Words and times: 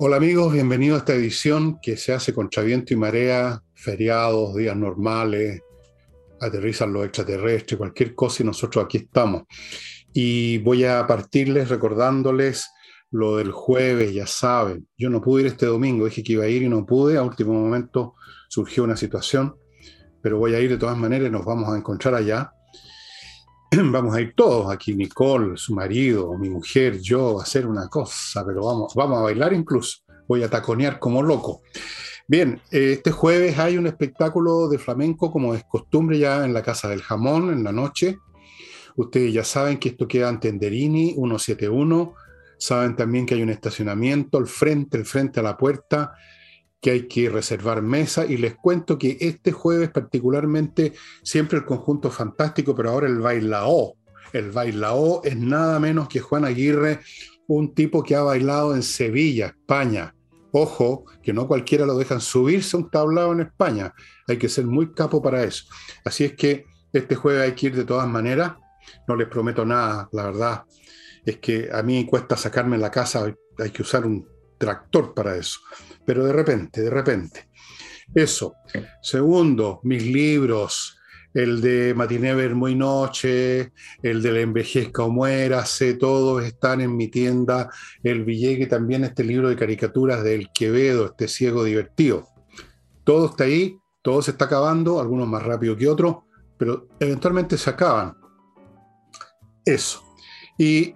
Hola 0.00 0.16
amigos, 0.16 0.52
bienvenidos 0.52 0.96
a 0.96 0.98
esta 1.00 1.14
edición 1.14 1.80
que 1.82 1.96
se 1.96 2.12
hace 2.12 2.32
contra 2.32 2.62
viento 2.62 2.94
y 2.94 2.96
marea, 2.96 3.62
feriados, 3.74 4.54
días 4.54 4.76
normales, 4.76 5.60
aterrizan 6.40 6.92
los 6.92 7.04
extraterrestres, 7.04 7.76
cualquier 7.76 8.14
cosa 8.14 8.42
y 8.42 8.46
nosotros 8.46 8.84
aquí 8.84 8.98
estamos. 8.98 9.42
Y 10.12 10.58
voy 10.58 10.84
a 10.84 11.04
partirles 11.06 11.68
recordándoles 11.68 12.70
lo 13.10 13.38
del 13.38 13.50
jueves, 13.50 14.14
ya 14.14 14.26
saben, 14.26 14.86
yo 14.96 15.10
no 15.10 15.20
pude 15.20 15.42
ir 15.42 15.46
este 15.48 15.66
domingo, 15.66 16.04
dije 16.04 16.22
que 16.22 16.34
iba 16.34 16.44
a 16.44 16.48
ir 16.48 16.62
y 16.62 16.68
no 16.68 16.86
pude, 16.86 17.16
a 17.16 17.22
último 17.22 17.54
momento 17.54 18.14
surgió 18.48 18.84
una 18.84 18.96
situación, 18.96 19.56
pero 20.28 20.36
voy 20.36 20.54
a 20.54 20.60
ir 20.60 20.68
de 20.68 20.76
todas 20.76 20.98
maneras, 20.98 21.32
nos 21.32 21.42
vamos 21.42 21.70
a 21.70 21.78
encontrar 21.78 22.14
allá. 22.14 22.52
Vamos 23.70 24.14
a 24.14 24.20
ir 24.20 24.34
todos 24.36 24.70
aquí, 24.70 24.94
Nicole, 24.94 25.56
su 25.56 25.74
marido, 25.74 26.36
mi 26.36 26.50
mujer, 26.50 27.00
yo, 27.00 27.40
a 27.40 27.44
hacer 27.44 27.66
una 27.66 27.88
cosa, 27.88 28.44
pero 28.44 28.62
vamos, 28.62 28.94
vamos 28.94 29.20
a 29.20 29.22
bailar 29.22 29.54
incluso. 29.54 30.00
Voy 30.26 30.42
a 30.42 30.50
taconear 30.50 30.98
como 30.98 31.22
loco. 31.22 31.62
Bien, 32.26 32.60
eh, 32.70 32.92
este 32.92 33.10
jueves 33.10 33.58
hay 33.58 33.78
un 33.78 33.86
espectáculo 33.86 34.68
de 34.68 34.76
flamenco, 34.78 35.32
como 35.32 35.54
es 35.54 35.64
costumbre 35.64 36.18
ya 36.18 36.44
en 36.44 36.52
la 36.52 36.62
Casa 36.62 36.90
del 36.90 37.00
Jamón, 37.00 37.50
en 37.50 37.64
la 37.64 37.72
noche. 37.72 38.18
Ustedes 38.96 39.32
ya 39.32 39.44
saben 39.44 39.78
que 39.78 39.88
esto 39.88 40.06
queda 40.06 40.28
en 40.28 40.40
Tenderini 40.40 41.14
171. 41.14 42.14
Saben 42.58 42.96
también 42.96 43.24
que 43.24 43.34
hay 43.34 43.42
un 43.42 43.48
estacionamiento 43.48 44.36
al 44.36 44.46
frente, 44.46 44.98
al 44.98 45.06
frente 45.06 45.40
a 45.40 45.42
la 45.42 45.56
puerta 45.56 46.12
que 46.80 46.90
hay 46.90 47.08
que 47.08 47.28
reservar 47.28 47.82
mesa 47.82 48.24
y 48.24 48.36
les 48.36 48.54
cuento 48.54 48.98
que 48.98 49.16
este 49.20 49.52
jueves 49.52 49.90
particularmente 49.90 50.92
siempre 51.22 51.58
el 51.58 51.64
conjunto 51.64 52.10
fantástico, 52.10 52.74
pero 52.74 52.90
ahora 52.90 53.08
el 53.08 53.18
bailao. 53.18 53.94
El 54.32 54.50
bailao 54.50 55.22
es 55.24 55.36
nada 55.36 55.80
menos 55.80 56.08
que 56.08 56.20
Juan 56.20 56.44
Aguirre, 56.44 57.00
un 57.48 57.74
tipo 57.74 58.02
que 58.02 58.14
ha 58.14 58.22
bailado 58.22 58.74
en 58.74 58.82
Sevilla, 58.82 59.46
España. 59.46 60.14
Ojo, 60.52 61.04
que 61.22 61.32
no 61.32 61.46
cualquiera 61.46 61.84
lo 61.84 61.96
dejan 61.96 62.20
subirse 62.20 62.76
a 62.76 62.80
un 62.80 62.90
tablado 62.90 63.32
en 63.32 63.40
España. 63.40 63.92
Hay 64.26 64.38
que 64.38 64.48
ser 64.48 64.66
muy 64.66 64.92
capo 64.92 65.20
para 65.20 65.42
eso. 65.42 65.64
Así 66.04 66.24
es 66.24 66.34
que 66.34 66.64
este 66.92 67.16
jueves 67.16 67.42
hay 67.42 67.52
que 67.52 67.66
ir 67.66 67.76
de 67.76 67.84
todas 67.84 68.08
maneras. 68.08 68.54
No 69.06 69.16
les 69.16 69.28
prometo 69.28 69.64
nada, 69.64 70.08
la 70.12 70.24
verdad. 70.24 70.64
Es 71.24 71.38
que 71.38 71.68
a 71.72 71.82
mí 71.82 72.06
cuesta 72.06 72.36
sacarme 72.36 72.78
la 72.78 72.90
casa, 72.90 73.34
hay 73.58 73.70
que 73.70 73.82
usar 73.82 74.06
un 74.06 74.26
tractor 74.58 75.12
para 75.14 75.36
eso 75.36 75.60
pero 76.08 76.24
de 76.24 76.32
repente, 76.32 76.80
de 76.80 76.88
repente. 76.88 77.50
Eso. 78.14 78.54
Segundo, 79.02 79.80
mis 79.82 80.06
libros, 80.06 80.98
el 81.34 81.60
de 81.60 81.92
Matinever 81.92 82.54
Muy 82.54 82.74
Noche, 82.74 83.74
el 84.02 84.22
de 84.22 84.32
La 84.32 84.40
Envejezca 84.40 85.02
o 85.02 85.10
Muérase, 85.10 85.92
todos 85.92 86.42
están 86.42 86.80
en 86.80 86.96
mi 86.96 87.08
tienda. 87.08 87.68
El 88.02 88.24
Villegue 88.24 88.66
también, 88.66 89.04
este 89.04 89.22
libro 89.22 89.50
de 89.50 89.56
caricaturas 89.56 90.24
del 90.24 90.48
Quevedo, 90.54 91.04
este 91.04 91.28
ciego 91.28 91.62
divertido. 91.62 92.26
Todo 93.04 93.26
está 93.26 93.44
ahí, 93.44 93.76
todo 94.00 94.22
se 94.22 94.30
está 94.30 94.46
acabando, 94.46 95.00
algunos 95.00 95.28
más 95.28 95.42
rápido 95.42 95.76
que 95.76 95.88
otros, 95.88 96.16
pero 96.56 96.88
eventualmente 97.00 97.58
se 97.58 97.68
acaban. 97.68 98.16
Eso. 99.62 100.02
Y 100.56 100.94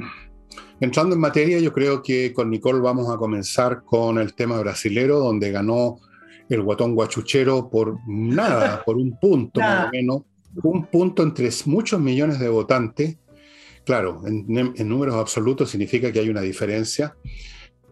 Entrando 0.82 1.14
en 1.14 1.20
materia, 1.20 1.60
yo 1.60 1.72
creo 1.72 2.02
que 2.02 2.32
con 2.32 2.50
Nicole 2.50 2.80
vamos 2.80 3.08
a 3.08 3.16
comenzar 3.16 3.84
con 3.84 4.18
el 4.18 4.34
tema 4.34 4.58
brasilero, 4.58 5.20
donde 5.20 5.52
ganó 5.52 6.00
el 6.48 6.60
guatón 6.60 6.96
guachuchero 6.96 7.70
por 7.70 7.98
nada, 8.08 8.82
por 8.84 8.96
un 8.96 9.16
punto 9.16 9.60
más 9.60 9.86
o 9.86 9.90
menos, 9.92 10.22
un 10.60 10.86
punto 10.86 11.22
entre 11.22 11.48
muchos 11.66 12.00
millones 12.00 12.40
de 12.40 12.48
votantes. 12.48 13.16
Claro, 13.84 14.22
en, 14.26 14.74
en, 14.76 14.88
números 14.88 15.14
absolutos 15.14 15.70
significa 15.70 16.10
que 16.10 16.18
hay 16.18 16.28
una 16.28 16.40
diferencia 16.40 17.14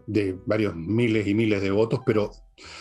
de 0.07 0.37
varios 0.45 0.75
miles 0.75 1.27
y 1.27 1.33
miles 1.33 1.61
de 1.61 1.71
votos, 1.71 2.01
pero 2.05 2.31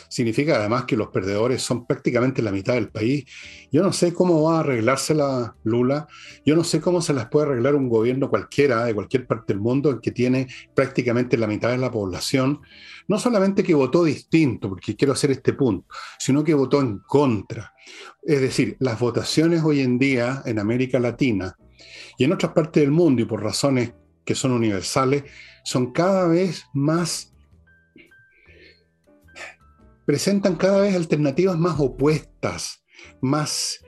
significa 0.08 0.56
además 0.56 0.84
que 0.84 0.96
los 0.96 1.08
perdedores 1.08 1.62
son 1.62 1.86
prácticamente 1.86 2.42
la 2.42 2.52
mitad 2.52 2.74
del 2.74 2.90
país. 2.90 3.24
Yo 3.70 3.82
no 3.82 3.92
sé 3.92 4.12
cómo 4.12 4.42
va 4.42 4.56
a 4.56 4.60
arreglársela 4.60 5.56
Lula, 5.64 6.06
yo 6.44 6.54
no 6.56 6.64
sé 6.64 6.80
cómo 6.80 7.00
se 7.00 7.12
las 7.12 7.28
puede 7.28 7.46
arreglar 7.46 7.74
un 7.74 7.88
gobierno 7.88 8.28
cualquiera 8.28 8.84
de 8.84 8.94
cualquier 8.94 9.26
parte 9.26 9.52
del 9.52 9.60
mundo 9.60 10.00
que 10.00 10.10
tiene 10.10 10.48
prácticamente 10.74 11.36
la 11.36 11.46
mitad 11.46 11.70
de 11.70 11.78
la 11.78 11.90
población, 11.90 12.60
no 13.08 13.18
solamente 13.18 13.62
que 13.62 13.74
votó 13.74 14.04
distinto, 14.04 14.68
porque 14.68 14.96
quiero 14.96 15.12
hacer 15.12 15.30
este 15.30 15.52
punto, 15.52 15.86
sino 16.18 16.44
que 16.44 16.54
votó 16.54 16.80
en 16.80 16.98
contra. 16.98 17.74
Es 18.22 18.40
decir, 18.40 18.76
las 18.80 18.98
votaciones 18.98 19.62
hoy 19.64 19.80
en 19.80 19.98
día 19.98 20.42
en 20.44 20.58
América 20.58 20.98
Latina 20.98 21.56
y 22.18 22.24
en 22.24 22.32
otras 22.32 22.52
partes 22.52 22.82
del 22.82 22.90
mundo 22.90 23.22
y 23.22 23.24
por 23.24 23.42
razones 23.42 23.94
que 24.24 24.34
son 24.34 24.52
universales, 24.52 25.24
son 25.64 25.92
cada 25.92 26.26
vez 26.26 26.64
más 26.72 27.30
presentan 30.10 30.56
cada 30.56 30.80
vez 30.80 30.96
alternativas 30.96 31.56
más 31.56 31.78
opuestas, 31.78 32.82
más 33.20 33.78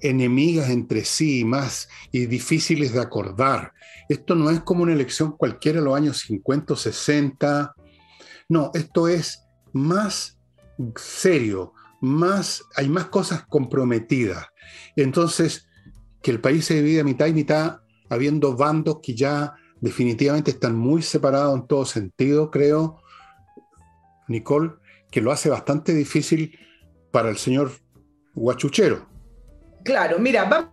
enemigas 0.00 0.70
entre 0.70 1.04
sí, 1.04 1.44
más 1.44 1.90
y 2.10 2.24
difíciles 2.24 2.94
de 2.94 3.02
acordar. 3.02 3.74
Esto 4.08 4.34
no 4.34 4.48
es 4.48 4.60
como 4.60 4.84
una 4.84 4.94
elección 4.94 5.32
cualquiera 5.32 5.80
en 5.80 5.84
los 5.84 5.94
años 5.94 6.20
50 6.20 6.72
o 6.72 6.76
60. 6.76 7.74
No, 8.48 8.70
esto 8.72 9.08
es 9.08 9.44
más 9.74 10.38
serio, 10.96 11.74
más, 12.00 12.64
hay 12.74 12.88
más 12.88 13.08
cosas 13.08 13.44
comprometidas. 13.46 14.46
Entonces, 14.96 15.68
que 16.22 16.30
el 16.30 16.40
país 16.40 16.64
se 16.64 16.76
divide 16.76 17.00
a 17.00 17.04
mitad 17.04 17.26
y 17.26 17.34
mitad, 17.34 17.80
habiendo 18.08 18.56
bandos 18.56 19.00
que 19.02 19.14
ya 19.14 19.52
definitivamente 19.80 20.50
están 20.50 20.76
muy 20.76 21.02
separados 21.02 21.54
en 21.58 21.66
todo 21.66 21.84
sentido, 21.84 22.50
creo, 22.50 23.00
Nicole, 24.28 24.72
que 25.10 25.20
lo 25.20 25.32
hace 25.32 25.48
bastante 25.48 25.94
difícil 25.94 26.58
para 27.10 27.30
el 27.30 27.38
señor 27.38 27.72
Guachuchero. 28.34 29.06
Claro, 29.84 30.18
mira, 30.18 30.44
vamos 30.44 30.70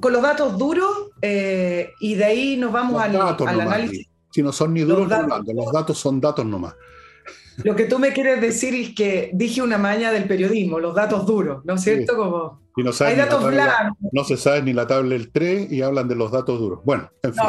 con 0.00 0.12
los 0.12 0.22
datos 0.22 0.58
duros 0.58 1.10
eh, 1.20 1.90
y 2.00 2.14
de 2.14 2.24
ahí 2.24 2.56
nos 2.56 2.72
vamos 2.72 3.00
al, 3.00 3.16
análisis. 3.16 4.08
Si 4.30 4.42
no 4.42 4.52
son 4.52 4.74
ni 4.74 4.80
duros, 4.80 5.08
los 5.08 5.54
los 5.54 5.72
datos 5.72 5.98
son 5.98 6.20
datos 6.20 6.44
nomás. 6.44 6.74
Lo 7.64 7.76
que 7.76 7.84
tú 7.84 7.98
me 7.98 8.12
quieres 8.12 8.40
decir 8.40 8.74
es 8.74 8.94
que 8.94 9.30
dije 9.34 9.60
una 9.60 9.76
maña 9.76 10.10
del 10.10 10.24
periodismo, 10.24 10.80
los 10.80 10.94
datos 10.94 11.26
duros, 11.26 11.62
¿no 11.64 11.74
es 11.74 11.82
cierto? 11.82 12.16
Como, 12.16 12.62
no 12.76 12.90
hay 13.00 13.16
datos 13.16 13.46
blancos. 13.46 13.98
No 14.12 14.24
se 14.24 14.36
sabe 14.36 14.62
ni 14.62 14.72
la 14.72 14.86
tabla 14.86 15.10
del 15.10 15.30
3 15.30 15.70
y 15.70 15.82
hablan 15.82 16.08
de 16.08 16.16
los 16.16 16.32
datos 16.32 16.58
duros. 16.58 16.80
Bueno, 16.84 17.10
en 17.22 17.34
fin. 17.34 17.44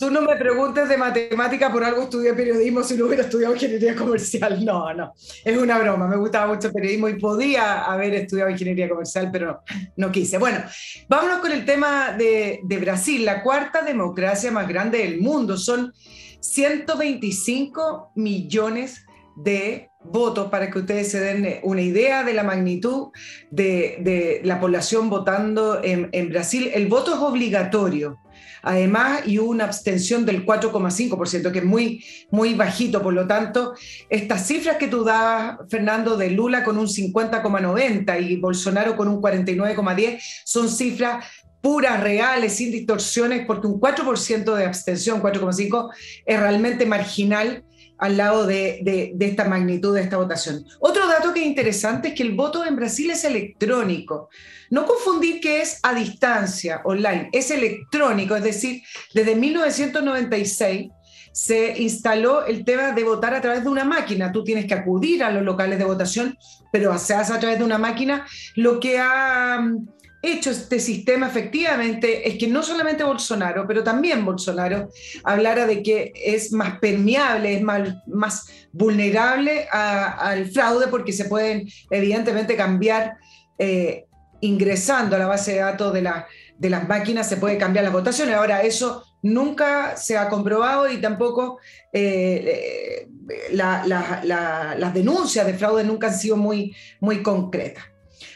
Tú 0.00 0.10
no 0.10 0.22
me 0.22 0.34
preguntes 0.36 0.88
de 0.88 0.96
matemática 0.96 1.70
por 1.70 1.84
algo 1.84 2.04
estudié 2.04 2.32
periodismo 2.32 2.82
si 2.82 2.96
no 2.96 3.04
hubiera 3.04 3.24
estudiado 3.24 3.52
ingeniería 3.52 3.94
comercial. 3.94 4.64
No, 4.64 4.94
no. 4.94 5.12
Es 5.44 5.58
una 5.58 5.78
broma. 5.78 6.08
Me 6.08 6.16
gustaba 6.16 6.54
mucho 6.54 6.72
periodismo 6.72 7.06
y 7.10 7.20
podía 7.20 7.84
haber 7.84 8.14
estudiado 8.14 8.48
ingeniería 8.48 8.88
comercial, 8.88 9.28
pero 9.30 9.60
no, 9.96 10.10
quise. 10.10 10.38
Bueno, 10.38 10.60
vámonos 11.06 11.40
con 11.40 11.52
el 11.52 11.66
tema 11.66 12.12
de, 12.12 12.60
de 12.64 12.78
Brasil, 12.78 13.26
la 13.26 13.42
cuarta 13.42 13.82
democracia 13.82 14.50
más 14.50 14.66
grande 14.66 14.98
del 14.98 15.20
mundo. 15.20 15.58
Son 15.58 15.92
125 16.40 18.12
millones 18.14 19.04
de 19.36 19.90
votos 20.02 20.48
para 20.50 20.70
que 20.70 20.78
ustedes 20.78 21.10
se 21.10 21.20
den 21.20 21.60
una 21.62 21.82
idea 21.82 22.24
de 22.24 22.32
la 22.32 22.42
magnitud 22.42 23.08
de, 23.50 24.40
la 24.44 24.60
población 24.60 25.10
votando 25.10 25.80
en, 25.82 26.28
Brasil. 26.30 26.70
El 26.72 26.88
voto 26.88 27.14
es 27.14 27.20
obligatorio. 27.20 28.18
Además, 28.62 29.22
y 29.26 29.38
una 29.38 29.64
abstención 29.64 30.24
del 30.26 30.44
4,5%, 30.44 31.50
que 31.52 31.58
es 31.60 31.64
muy, 31.64 32.04
muy 32.30 32.54
bajito. 32.54 33.02
Por 33.02 33.14
lo 33.14 33.26
tanto, 33.26 33.74
estas 34.08 34.46
cifras 34.46 34.76
que 34.76 34.88
tú 34.88 35.04
das, 35.04 35.56
Fernando, 35.68 36.16
de 36.16 36.30
Lula 36.30 36.64
con 36.64 36.78
un 36.78 36.86
50,90 36.86 38.22
y 38.22 38.36
Bolsonaro 38.36 38.96
con 38.96 39.08
un 39.08 39.20
49,10, 39.20 40.20
son 40.44 40.68
cifras 40.68 41.24
puras, 41.60 42.00
reales, 42.00 42.54
sin 42.54 42.70
distorsiones, 42.70 43.44
porque 43.46 43.66
un 43.66 43.80
4% 43.80 44.54
de 44.54 44.64
abstención, 44.64 45.20
4,5%, 45.22 45.90
es 46.24 46.40
realmente 46.40 46.86
marginal 46.86 47.64
al 48.00 48.16
lado 48.16 48.46
de, 48.46 49.14
esta 49.20 49.44
magnitud 49.44 49.94
de 49.94 50.02
esta 50.02 50.16
votación. 50.16 50.64
Otro 50.80 51.06
dato 51.06 51.32
que 51.32 51.40
es 51.40 51.46
interesante 51.46 52.08
es 52.08 52.14
que 52.14 52.22
el 52.22 52.34
voto 52.34 52.64
en 52.64 52.76
Brasil 52.76 53.10
es 53.10 53.24
electrónico. 53.24 54.30
No 54.70 54.86
confundir 54.86 55.40
que 55.40 55.60
es 55.60 55.78
a 55.82 55.94
distancia, 55.94 56.80
online, 56.84 57.28
es 57.32 57.50
electrónico, 57.50 58.34
es 58.34 58.42
decir, 58.42 58.82
desde 59.12 59.36
1996 59.36 60.90
se 61.32 61.78
instaló 61.78 62.44
el 62.46 62.64
tema 62.64 62.92
de 62.92 63.04
votar 63.04 63.34
a 63.34 63.40
través 63.40 63.62
de 63.62 63.68
una 63.68 63.84
máquina. 63.84 64.32
Tú 64.32 64.42
tienes 64.42 64.66
que 64.66 64.74
acudir 64.74 65.22
a 65.22 65.30
los 65.30 65.44
locales 65.44 65.78
de 65.78 65.84
votación, 65.84 66.36
pero 66.72 66.98
se 66.98 67.14
hace 67.14 67.32
a 67.32 67.38
través 67.38 67.58
de 67.58 67.64
una 67.64 67.78
máquina, 67.78 68.26
lo 68.56 68.80
que 68.80 68.98
ha 68.98 69.62
hecho 70.22 70.50
este 70.50 70.80
sistema 70.80 71.28
efectivamente 71.28 72.28
es 72.28 72.38
que 72.38 72.46
no 72.46 72.62
solamente 72.62 73.04
Bolsonaro, 73.04 73.66
pero 73.66 73.82
también 73.82 74.24
Bolsonaro 74.24 74.90
hablara 75.24 75.66
de 75.66 75.82
que 75.82 76.12
es 76.14 76.52
más 76.52 76.78
permeable, 76.78 77.54
es 77.54 77.62
más, 77.62 78.46
vulnerable 78.72 79.66
al 79.72 80.48
fraude 80.50 80.86
porque 80.86 81.12
se 81.12 81.24
pueden 81.24 81.68
evidentemente 81.90 82.54
cambiar 82.54 83.16
eh, 83.58 84.06
ingresando 84.40 85.16
a 85.16 85.18
la 85.18 85.26
base 85.26 85.52
de 85.54 85.58
datos 85.58 85.92
de, 85.92 86.08
de 86.58 86.70
las 86.70 86.88
máquinas 86.88 87.28
se 87.28 87.36
puede 87.36 87.58
cambiar 87.58 87.84
las 87.84 87.92
votaciones. 87.92 88.34
Ahora, 88.34 88.62
eso 88.62 89.04
nunca 89.22 89.96
se 89.96 90.16
ha 90.16 90.28
comprobado 90.28 90.88
y 90.88 90.98
tampoco 90.98 91.58
eh, 91.92 93.06
eh, 93.08 93.52
las 93.52 94.94
denuncias 94.94 95.46
de 95.46 95.54
fraude 95.54 95.84
nunca 95.84 96.08
han 96.08 96.14
sido 96.14 96.36
muy, 96.36 96.74
muy 97.00 97.22
concretas. 97.22 97.84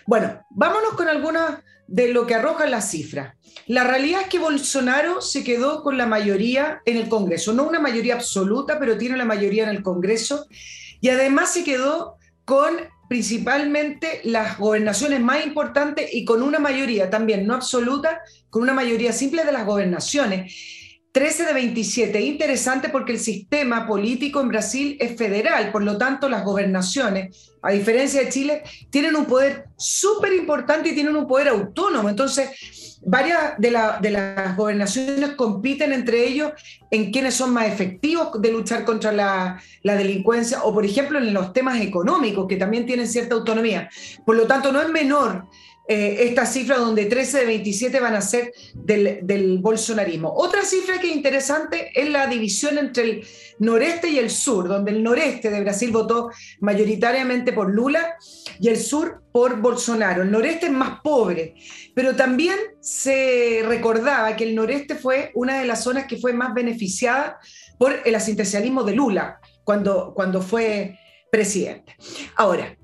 Bueno, 0.06 0.44
vámonos 0.50 0.94
con 0.94 1.08
algunas 1.08 1.60
de 1.86 2.12
lo 2.12 2.26
que 2.26 2.34
arrojan 2.34 2.70
las 2.70 2.90
cifras. 2.90 3.34
La 3.66 3.84
realidad 3.84 4.22
es 4.22 4.28
que 4.28 4.38
Bolsonaro 4.38 5.20
se 5.20 5.44
quedó 5.44 5.82
con 5.82 5.96
la 5.96 6.06
mayoría 6.06 6.82
en 6.84 6.96
el 6.96 7.08
Congreso, 7.08 7.52
no 7.52 7.64
una 7.64 7.80
mayoría 7.80 8.14
absoluta, 8.14 8.78
pero 8.78 8.98
tiene 8.98 9.16
la 9.16 9.24
mayoría 9.24 9.64
en 9.64 9.70
el 9.70 9.82
Congreso, 9.82 10.46
y 11.00 11.08
además 11.08 11.52
se 11.52 11.64
quedó 11.64 12.16
con 12.44 12.74
principalmente 13.08 14.20
las 14.24 14.58
gobernaciones 14.58 15.20
más 15.20 15.44
importantes 15.44 16.12
y 16.12 16.24
con 16.24 16.42
una 16.42 16.58
mayoría 16.58 17.10
también 17.10 17.46
no 17.46 17.54
absoluta, 17.54 18.20
con 18.50 18.62
una 18.62 18.72
mayoría 18.72 19.12
simple 19.12 19.44
de 19.44 19.52
las 19.52 19.66
gobernaciones. 19.66 20.54
13 21.14 21.46
de 21.46 21.54
27. 21.54 22.20
Interesante 22.20 22.88
porque 22.88 23.12
el 23.12 23.20
sistema 23.20 23.86
político 23.86 24.40
en 24.40 24.48
Brasil 24.48 24.96
es 24.98 25.16
federal, 25.16 25.70
por 25.70 25.84
lo 25.84 25.96
tanto 25.96 26.28
las 26.28 26.44
gobernaciones, 26.44 27.52
a 27.62 27.70
diferencia 27.70 28.20
de 28.20 28.30
Chile, 28.30 28.62
tienen 28.90 29.14
un 29.14 29.24
poder 29.24 29.66
súper 29.76 30.32
importante 30.32 30.88
y 30.88 30.94
tienen 30.94 31.14
un 31.14 31.28
poder 31.28 31.46
autónomo. 31.46 32.08
Entonces, 32.08 32.98
varias 33.06 33.56
de, 33.58 33.70
las 33.70 34.56
gobernaciones 34.56 35.30
compiten 35.36 35.92
entre 35.92 36.26
ellos 36.26 36.50
en 36.90 37.12
quiénes 37.12 37.34
son 37.34 37.52
más 37.52 37.68
efectivos 37.68 38.30
de 38.42 38.50
luchar 38.50 38.84
contra 38.84 39.12
la, 39.12 39.62
la 39.84 39.94
delincuencia 39.94 40.64
o, 40.64 40.74
por 40.74 40.84
ejemplo, 40.84 41.18
en 41.18 41.32
los 41.32 41.52
temas 41.52 41.80
económicos, 41.80 42.48
que 42.48 42.56
también 42.56 42.86
tienen 42.86 43.06
cierta 43.06 43.36
autonomía. 43.36 43.88
Por 44.26 44.34
lo 44.34 44.48
tanto, 44.48 44.72
no 44.72 44.82
es 44.82 44.88
menor 44.88 45.46
eh, 45.86 46.24
esta 46.28 46.46
cifra 46.46 46.78
donde 46.78 47.04
13 47.04 47.40
de 47.40 47.46
27 47.46 48.00
van 48.00 48.14
a 48.14 48.22
ser 48.22 48.54
del, 48.72 49.58
bolsonarismo. 49.58 50.32
Otra 50.34 50.64
cifra 50.64 50.98
que 50.98 51.10
es 51.10 51.16
interesante 51.16 51.90
es 51.94 52.08
la 52.08 52.26
división 52.26 52.78
entre 52.78 53.02
el 53.02 53.26
noreste 53.58 54.08
y 54.08 54.18
el 54.18 54.30
sur, 54.30 54.66
donde 54.66 54.92
el 54.92 55.02
noreste 55.02 55.50
de 55.50 55.60
Brasil 55.60 55.90
votó 55.92 56.30
mayoritariamente 56.60 57.52
por 57.52 57.70
Lula 57.70 58.16
y 58.58 58.68
el 58.68 58.78
sur 58.78 59.22
por 59.30 59.60
Bolsonaro. 59.60 60.22
El 60.22 60.30
noreste 60.30 60.66
es 60.66 60.72
más 60.72 61.00
pobre, 61.02 61.54
pero 61.94 62.16
también 62.16 62.56
se 62.80 63.62
recordaba 63.66 64.36
que 64.36 64.44
el 64.44 64.54
noreste 64.54 64.94
fue 64.94 65.32
una 65.34 65.60
de 65.60 65.66
las 65.66 65.84
zonas 65.84 66.06
que 66.06 66.16
fue 66.16 66.32
más 66.32 66.54
beneficiada 66.54 67.38
por 67.78 67.94
el 68.06 68.14
asistencialismo 68.14 68.84
de 68.84 68.94
Lula 68.94 69.38
cuando, 69.64 70.14
cuando 70.14 70.40
fue 70.40 70.98
presidente. 71.30 71.94
Ahora, 72.36 72.74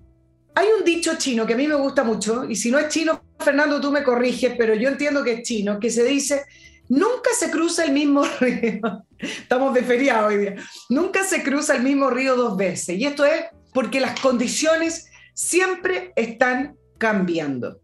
hay 0.54 0.66
un 0.78 0.84
dicho 0.84 1.16
chino 1.16 1.46
que 1.46 1.54
a 1.54 1.56
mí 1.56 1.68
me 1.68 1.74
gusta 1.74 2.04
mucho, 2.04 2.44
y 2.48 2.56
si 2.56 2.70
no 2.70 2.78
es 2.78 2.88
chino, 2.88 3.22
Fernando, 3.38 3.80
tú 3.80 3.90
me 3.90 4.02
corriges, 4.02 4.54
pero 4.58 4.74
yo 4.74 4.88
entiendo 4.88 5.22
que 5.22 5.34
es 5.34 5.42
chino, 5.42 5.78
que 5.78 5.90
se 5.90 6.04
dice, 6.04 6.44
nunca 6.88 7.30
se 7.38 7.50
cruza 7.50 7.84
el 7.84 7.92
mismo 7.92 8.24
río, 8.40 8.80
estamos 9.18 9.74
de 9.74 9.82
feriado 9.82 10.28
hoy 10.28 10.38
día, 10.38 10.56
nunca 10.88 11.24
se 11.24 11.42
cruza 11.42 11.76
el 11.76 11.82
mismo 11.82 12.10
río 12.10 12.36
dos 12.36 12.56
veces, 12.56 12.98
y 12.98 13.04
esto 13.04 13.24
es 13.24 13.44
porque 13.72 14.00
las 14.00 14.18
condiciones 14.20 15.06
siempre 15.34 16.12
están 16.16 16.76
cambiando. 16.98 17.80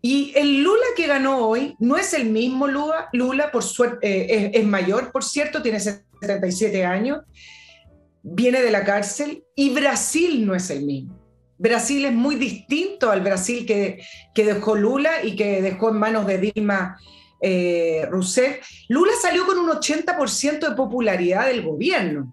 Y 0.00 0.32
el 0.36 0.62
Lula 0.62 0.86
que 0.96 1.08
ganó 1.08 1.48
hoy 1.48 1.74
no 1.80 1.96
es 1.96 2.14
el 2.14 2.30
mismo 2.30 2.68
Lula, 2.68 3.08
Lula 3.12 3.50
eh, 4.02 4.52
es 4.54 4.64
mayor, 4.64 5.10
por 5.10 5.24
cierto, 5.24 5.62
tiene 5.62 5.80
77 5.80 6.84
años, 6.84 7.22
viene 8.22 8.62
de 8.62 8.70
la 8.70 8.84
cárcel, 8.84 9.42
y 9.56 9.70
Brasil 9.70 10.46
no 10.46 10.54
es 10.54 10.70
el 10.70 10.84
mismo. 10.84 11.15
Brasil 11.58 12.04
es 12.04 12.12
muy 12.12 12.36
distinto 12.36 13.10
al 13.10 13.20
Brasil 13.20 13.64
que, 13.66 14.02
que 14.34 14.44
dejó 14.44 14.76
Lula 14.76 15.24
y 15.24 15.36
que 15.36 15.62
dejó 15.62 15.90
en 15.90 15.96
manos 15.96 16.26
de 16.26 16.38
Dilma 16.38 16.96
eh, 17.40 18.06
Rousseff. 18.10 18.66
Lula 18.88 19.12
salió 19.20 19.46
con 19.46 19.58
un 19.58 19.68
80% 19.68 20.68
de 20.68 20.74
popularidad 20.74 21.46
del 21.46 21.62
gobierno 21.62 22.32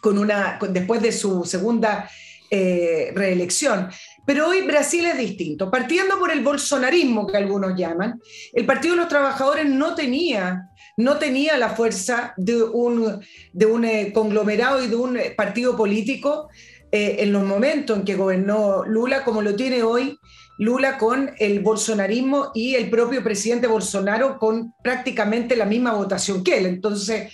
con 0.00 0.18
una, 0.18 0.58
después 0.70 1.02
de 1.02 1.12
su 1.12 1.44
segunda 1.44 2.08
eh, 2.50 3.12
reelección. 3.14 3.88
Pero 4.26 4.48
hoy 4.48 4.62
Brasil 4.62 5.04
es 5.06 5.18
distinto. 5.18 5.70
Partiendo 5.70 6.18
por 6.18 6.32
el 6.32 6.42
bolsonarismo 6.42 7.26
que 7.26 7.36
algunos 7.36 7.78
llaman, 7.78 8.20
el 8.52 8.66
Partido 8.66 8.94
de 8.94 9.00
los 9.02 9.08
Trabajadores 9.08 9.66
no 9.66 9.94
tenía, 9.94 10.68
no 10.96 11.18
tenía 11.18 11.56
la 11.56 11.70
fuerza 11.70 12.34
de 12.36 12.62
un, 12.62 13.20
de 13.52 13.66
un 13.66 13.84
eh, 13.84 14.12
conglomerado 14.12 14.82
y 14.82 14.88
de 14.88 14.96
un 14.96 15.18
partido 15.36 15.76
político 15.76 16.48
eh, 16.92 17.16
en 17.20 17.32
los 17.32 17.44
momentos 17.44 17.98
en 17.98 18.04
que 18.04 18.16
gobernó 18.16 18.84
Lula, 18.84 19.24
como 19.24 19.42
lo 19.42 19.54
tiene 19.54 19.82
hoy 19.82 20.18
Lula 20.60 20.98
con 20.98 21.30
el 21.38 21.60
bolsonarismo 21.60 22.50
y 22.54 22.74
el 22.74 22.90
propio 22.90 23.24
presidente 23.24 23.66
Bolsonaro 23.66 24.38
con 24.38 24.74
prácticamente 24.82 25.56
la 25.56 25.64
misma 25.64 25.94
votación 25.94 26.44
que 26.44 26.58
él. 26.58 26.66
Entonces, 26.66 27.32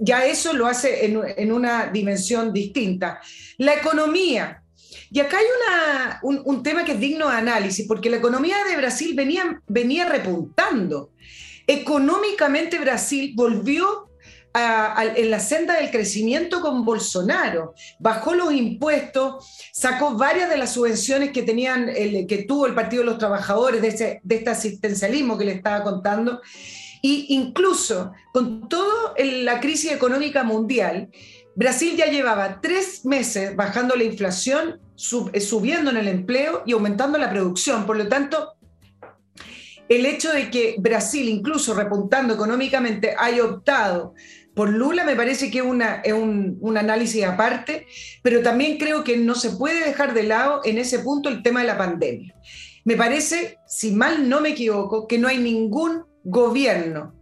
ya 0.00 0.24
eso 0.24 0.54
lo 0.54 0.66
hace 0.66 1.04
en, 1.04 1.52
una 1.52 1.88
dimensión 1.88 2.50
distinta. 2.50 3.20
La 3.58 3.74
economía. 3.74 4.62
Y 5.10 5.20
acá 5.20 5.36
hay 5.36 5.44
un, 6.22 6.40
un, 6.46 6.62
tema 6.62 6.82
que 6.82 6.92
es 6.92 7.00
digno 7.00 7.28
de 7.28 7.36
análisis, 7.36 7.86
porque 7.86 8.08
la 8.08 8.16
economía 8.16 8.56
de 8.66 8.78
Brasil 8.78 9.14
venía, 9.14 9.60
venía 9.66 10.06
repuntando. 10.06 11.10
Económicamente 11.66 12.78
Brasil 12.78 13.34
volvió 13.36 14.08
en 14.54 15.30
la 15.30 15.40
senda 15.40 15.76
del 15.76 15.90
crecimiento 15.90 16.60
con 16.60 16.84
Bolsonaro. 16.84 17.74
Bajó 17.98 18.34
los 18.34 18.52
impuestos, 18.52 19.70
sacó 19.72 20.16
varias 20.16 20.50
de 20.50 20.58
las 20.58 20.72
subvenciones 20.74 21.32
que, 21.32 21.42
tenían 21.42 21.88
el, 21.88 22.26
que 22.26 22.44
tuvo 22.44 22.66
el 22.66 22.74
Partido 22.74 23.02
de 23.02 23.10
los 23.10 23.18
Trabajadores 23.18 23.80
de, 23.80 23.88
ese, 23.88 24.20
de 24.22 24.36
este 24.36 24.50
asistencialismo 24.50 25.38
que 25.38 25.44
le 25.46 25.52
estaba 25.52 25.82
contando. 25.82 26.40
Y 27.00 27.34
incluso 27.34 28.12
con 28.32 28.68
toda 28.68 29.14
la 29.18 29.60
crisis 29.60 29.92
económica 29.92 30.44
mundial, 30.44 31.10
Brasil 31.54 31.96
ya 31.96 32.06
llevaba 32.06 32.60
tres 32.60 33.04
meses 33.04 33.54
bajando 33.56 33.94
la 33.94 34.04
inflación, 34.04 34.80
eh, 35.32 35.40
subiendo 35.40 35.90
en 35.90 35.96
el 35.96 36.08
empleo 36.08 36.62
y 36.64 36.72
aumentando 36.72 37.18
la 37.18 37.30
producción. 37.30 37.84
Por 37.86 37.96
lo 37.96 38.08
tanto, 38.08 38.54
el 39.88 40.06
hecho 40.06 40.32
de 40.32 40.50
que 40.50 40.76
Brasil, 40.78 41.28
incluso 41.28 41.74
repuntando 41.74 42.32
económicamente, 42.34 43.14
haya 43.18 43.44
optado 43.44 44.14
por 44.54 44.70
Lula 44.70 45.04
me 45.04 45.16
parece 45.16 45.50
que 45.50 45.58
es, 45.58 45.64
un, 45.64 46.76
análisis 46.76 47.24
aparte, 47.24 47.86
pero 48.22 48.42
también 48.42 48.78
creo 48.78 49.02
que 49.02 49.16
no 49.16 49.34
se 49.34 49.50
puede 49.50 49.84
dejar 49.86 50.14
de 50.14 50.24
lado 50.24 50.60
en 50.64 50.78
ese 50.78 50.98
punto 50.98 51.28
el 51.28 51.42
tema 51.42 51.60
de 51.60 51.66
la 51.66 51.78
pandemia. 51.78 52.34
Me 52.84 52.96
parece, 52.96 53.58
si 53.66 53.92
mal 53.92 54.28
no 54.28 54.40
me 54.40 54.50
equivoco, 54.50 55.06
que 55.06 55.18
no 55.18 55.28
hay 55.28 55.38
ningún 55.38 56.04
gobierno, 56.24 57.14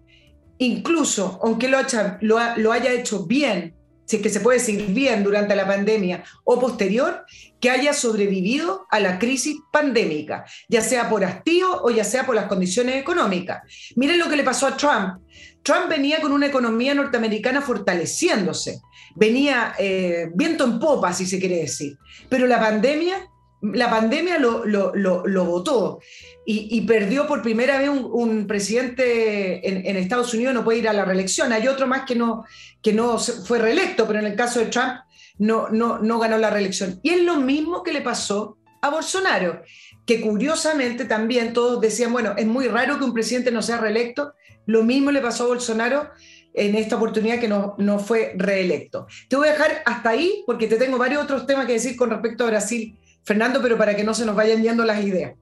incluso 0.59 1.39
aunque 1.43 1.69
lo, 1.69 1.79
lo, 2.21 2.39
lo 2.57 2.73
haya 2.73 2.93
hecho 2.93 3.27
bien, 3.27 3.75
si 4.11 4.17
es 4.17 4.23
que 4.23 4.29
se 4.29 4.41
puede 4.41 4.59
decir 4.59 4.87
bien 4.87 5.23
durante 5.23 5.55
la 5.55 5.69
pandemia 5.69 6.25
o 6.43 6.59
posterior, 6.59 7.25
que 7.61 7.71
haya 7.71 7.93
sobrevivido 7.93 8.87
a 8.91 8.99
la 8.99 9.21
crisis 9.21 9.59
pandémica, 9.71 10.45
ya 10.69 10.81
sea 10.81 11.09
por 11.09 11.25
hastío 11.25 11.81
o 11.85 11.91
ya 11.91 12.03
sea 12.03 12.27
por 12.27 12.35
las 12.35 12.47
condiciones 12.47 12.97
económicas. 12.97 13.63
Miren 13.95 14.19
lo 14.19 14.29
que 14.29 14.37
le 14.37 14.43
pasó 14.43 14.67
a 14.67 14.77
Trump. 14.77 15.21
Trump 15.63 15.89
venía 15.89 16.21
con 16.21 16.33
una 16.33 16.47
economía 16.47 16.95
norteamericana 16.95 17.61
fortaleciéndose, 17.61 18.81
venía 19.15 19.75
eh, 19.79 20.31
viento 20.35 20.65
en 20.65 20.79
popa, 20.79 21.13
si 21.13 21.27
se 21.27 21.39
quiere 21.39 21.57
decir, 21.57 21.99
pero 22.29 22.47
la 22.47 22.59
pandemia, 22.59 23.29
la 23.63 23.91
pandemia 23.91 24.39
lo, 24.39 24.65
lo, 24.65 25.45
votó 25.45 26.01
y, 26.47 26.81
perdió 26.83 27.27
por 27.27 27.43
primera 27.43 27.79
vez 27.79 27.91
un, 27.91 28.47
presidente 28.47 29.69
en, 29.69 29.97
Estados 29.97 30.33
Unidos, 30.33 30.55
no 30.55 30.65
puede 30.65 30.79
ir 30.79 30.89
a 30.89 30.95
la 30.95 31.05
reelección. 31.05 31.53
Hay 31.53 31.69
otro 31.69 31.87
más 31.87 32.07
que 32.07 32.17
no, 32.17 32.45
que 32.83 32.95
no 32.95 33.19
fue 33.19 33.59
reelecto, 33.59 34.07
pero 34.07 34.19
en 34.19 34.27
el 34.27 34.35
caso 34.35 34.61
de 34.61 34.67
Trump 34.67 34.95
no, 35.39 35.69
no, 35.69 35.99
no 35.99 36.19
ganó 36.19 36.39
la 36.39 36.49
reelección. 36.49 37.01
Y 37.03 37.11
es 37.11 37.23
lo 37.23 37.37
mismo 37.37 37.83
que 37.83 37.93
le 37.93 38.01
pasó 38.01 38.57
a 38.81 38.89
Bolsonaro, 38.89 39.63
que 40.07 40.21
curiosamente 40.21 41.05
también 41.05 41.53
todos 41.53 41.81
decían, 41.81 42.13
bueno, 42.13 42.35
es 42.37 42.47
muy 42.47 42.67
raro 42.67 42.99
que 42.99 43.05
un 43.05 43.13
presidente 43.15 43.51
no 43.51 43.63
sea 43.63 43.79
reelecto, 43.79 44.33
lo 44.67 44.85
mismo 44.85 45.11
le 45.11 45.21
pasó 45.21 45.45
a 45.45 45.49
Bolsonaro 45.49 46.11
en 46.53 46.75
esta 46.75 46.97
oportunidad 46.97 47.39
que 47.39 47.49
no, 47.49 47.75
no 47.79 47.99
fue 47.99 48.35
reelecto. 48.37 49.07
Te 49.29 49.37
voy 49.37 49.49
a 49.49 49.53
dejar 49.53 49.83
hasta 49.87 50.11
ahí 50.11 50.43
porque 50.47 50.67
te 50.67 50.77
tengo 50.77 50.99
varios 50.99 51.23
otros 51.23 51.47
temas 51.47 51.67
que 51.67 51.75
decir 51.75 51.97
con 51.97 52.11
respecto 52.11 52.45
a 52.45 52.49
Brasil, 52.49 52.99
Fernando, 53.25 53.61
pero 53.63 53.79
para 53.79 53.95
que 53.95 54.05
no 54.05 54.15
se 54.15 54.27
nos 54.27 54.35
vayan 54.35 54.63
yendo 54.63 54.85
las 54.85 55.05
ideas. 55.05 55.35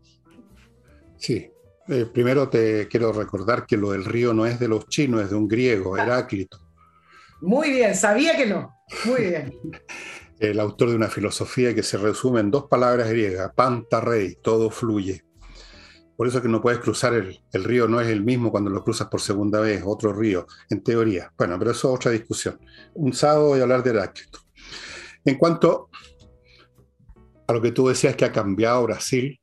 Sí, 1.17 1.51
eh, 1.89 2.07
primero 2.13 2.49
te 2.49 2.87
quiero 2.89 3.13
recordar 3.13 3.67
que 3.67 3.77
lo 3.77 3.93
del 3.93 4.05
río 4.05 4.35
no 4.35 4.47
es 4.47 4.61
de 4.61 4.69
los 4.69 4.87
chinos, 4.89 5.23
es 5.23 5.31
de 5.31 5.37
un 5.37 5.49
griego, 5.49 5.97
ah. 5.97 6.03
Heráclito. 6.03 6.59
Muy 7.41 7.71
bien, 7.71 7.95
sabía 7.95 8.37
que 8.37 8.47
no. 8.47 8.75
Muy 9.05 9.23
bien. 9.23 9.55
El 10.39 10.61
autor 10.61 10.91
de 10.91 10.95
una 10.95 11.09
filosofía 11.09 11.75
que 11.75 11.83
se 11.83 11.99
resume 11.99 12.41
en 12.41 12.53
dos 12.53 12.67
palabras 12.67 13.09
griegas, 13.09 13.51
panta 13.57 14.01
rey, 14.01 14.37
todo 14.41 14.71
fluye. 14.71 15.25
Por 16.19 16.27
eso 16.27 16.43
que 16.43 16.49
no 16.49 16.61
puedes 16.61 16.81
cruzar 16.81 17.15
el, 17.15 17.65
río, 17.65 17.87
no 17.87 18.01
es 18.01 18.09
el 18.09 18.25
mismo 18.25 18.51
cuando 18.51 18.71
lo 18.71 18.83
cruzas 18.83 19.07
por 19.07 19.21
segunda 19.21 19.61
vez, 19.61 19.85
otro 19.87 20.13
río, 20.13 20.49
en 20.69 20.83
teoría. 20.83 21.33
Bueno, 21.39 21.57
pero 21.61 21.71
eso 21.71 21.91
es 21.91 21.95
otra 21.95 22.11
discusión. 22.11 22.59
Un 22.95 23.13
sábado 23.13 23.51
voy 23.51 23.61
a 23.61 23.63
hablar 23.63 23.85
de 23.85 23.91
Heráclito. 23.91 24.41
En 25.25 25.37
cuanto 25.39 25.91
a 27.47 27.53
lo 27.53 27.63
que 27.63 27.71
tú 27.71 27.87
decías 27.87 28.17
que 28.17 28.25
ha 28.25 28.33
cambiado 28.33 28.83
Brasil, 28.83 29.41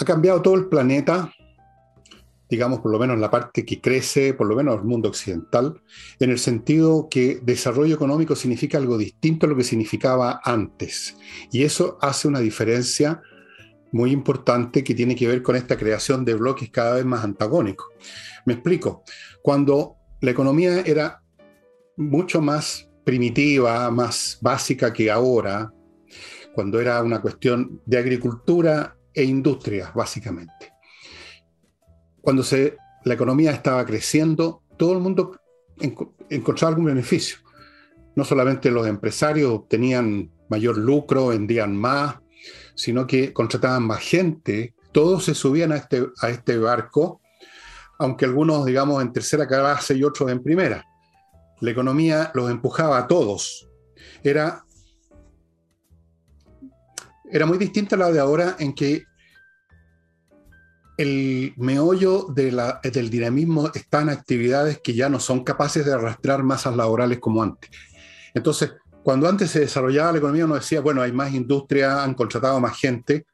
Ha 0.00 0.04
cambiado 0.06 0.40
todo 0.40 0.54
el 0.54 0.70
planeta, 0.70 1.30
digamos, 2.48 2.80
por 2.80 2.90
lo 2.90 2.98
menos 2.98 3.18
la 3.18 3.30
parte 3.30 3.66
que 3.66 3.82
crece, 3.82 4.32
por 4.32 4.46
lo 4.46 4.56
menos 4.56 4.76
el 4.76 4.84
mundo 4.84 5.10
occidental, 5.10 5.82
en 6.18 6.30
el 6.30 6.38
sentido 6.38 7.08
que 7.10 7.40
desarrollo 7.42 7.94
económico 7.94 8.34
significa 8.34 8.78
algo 8.78 8.96
distinto 8.96 9.44
a 9.44 9.50
lo 9.50 9.56
que 9.56 9.64
significaba 9.64 10.40
antes. 10.42 11.14
Y 11.52 11.62
eso 11.62 11.98
hace 12.00 12.26
una 12.26 12.40
diferencia 12.40 13.20
muy 13.94 14.10
importante 14.10 14.82
que 14.82 14.92
tiene 14.92 15.14
que 15.14 15.28
ver 15.28 15.40
con 15.40 15.54
esta 15.54 15.76
creación 15.76 16.24
de 16.24 16.34
bloques 16.34 16.68
cada 16.70 16.96
vez 16.96 17.04
más 17.04 17.22
antagónicos. 17.22 17.86
Me 18.44 18.54
explico. 18.54 19.04
Cuando 19.40 19.94
la 20.20 20.32
economía 20.32 20.80
era 20.80 21.22
mucho 21.96 22.40
más 22.40 22.90
primitiva, 23.04 23.88
más 23.92 24.38
básica 24.40 24.92
que 24.92 25.12
ahora, 25.12 25.72
cuando 26.56 26.80
era 26.80 27.00
una 27.04 27.22
cuestión 27.22 27.82
de 27.86 27.98
agricultura 27.98 28.96
e 29.14 29.22
industria, 29.22 29.92
básicamente. 29.94 30.72
Cuando 32.20 32.42
se, 32.42 32.76
la 33.04 33.14
economía 33.14 33.52
estaba 33.52 33.86
creciendo, 33.86 34.64
todo 34.76 34.94
el 34.94 34.98
mundo 34.98 35.38
encontraba 36.30 36.70
algún 36.70 36.86
beneficio. 36.86 37.38
No 38.16 38.24
solamente 38.24 38.72
los 38.72 38.88
empresarios 38.88 39.52
obtenían 39.52 40.32
mayor 40.48 40.78
lucro, 40.78 41.28
vendían 41.28 41.76
más, 41.76 42.16
sino 42.74 43.06
que 43.06 43.32
contrataban 43.32 43.84
más 43.84 44.00
gente, 44.00 44.74
todos 44.92 45.24
se 45.24 45.34
subían 45.34 45.72
a 45.72 45.76
este, 45.76 46.06
a 46.20 46.28
este 46.28 46.58
barco, 46.58 47.20
aunque 47.98 48.24
algunos, 48.24 48.64
digamos, 48.64 49.02
en 49.02 49.12
tercera 49.12 49.46
clase 49.46 49.94
y 49.94 50.04
otros 50.04 50.30
en 50.30 50.42
primera. 50.42 50.84
La 51.60 51.70
economía 51.70 52.30
los 52.34 52.50
empujaba 52.50 52.98
a 52.98 53.06
todos. 53.06 53.68
Era, 54.22 54.64
era 57.30 57.46
muy 57.46 57.58
distinta 57.58 57.96
a 57.96 57.98
la 57.98 58.12
de 58.12 58.20
ahora 58.20 58.56
en 58.58 58.74
que 58.74 59.04
el 60.96 61.54
meollo 61.56 62.26
del 62.28 63.10
dinamismo 63.10 63.70
está 63.74 64.02
en 64.02 64.10
actividades 64.10 64.80
que 64.80 64.94
ya 64.94 65.08
no 65.08 65.18
son 65.18 65.42
capaces 65.42 65.84
de 65.84 65.92
arrastrar 65.92 66.42
masas 66.44 66.76
laborales 66.76 67.18
como 67.18 67.42
antes. 67.42 67.70
Entonces, 68.32 68.72
cuando 69.04 69.28
antes 69.28 69.50
se 69.50 69.60
desarrollaba 69.60 70.12
la 70.12 70.18
economía, 70.18 70.46
uno 70.46 70.54
decía, 70.54 70.80
bueno, 70.80 71.02
hay 71.02 71.12
más 71.12 71.34
industria, 71.34 72.02
han 72.02 72.14
contratado 72.14 72.58
más 72.58 72.74
gente. 72.78 73.26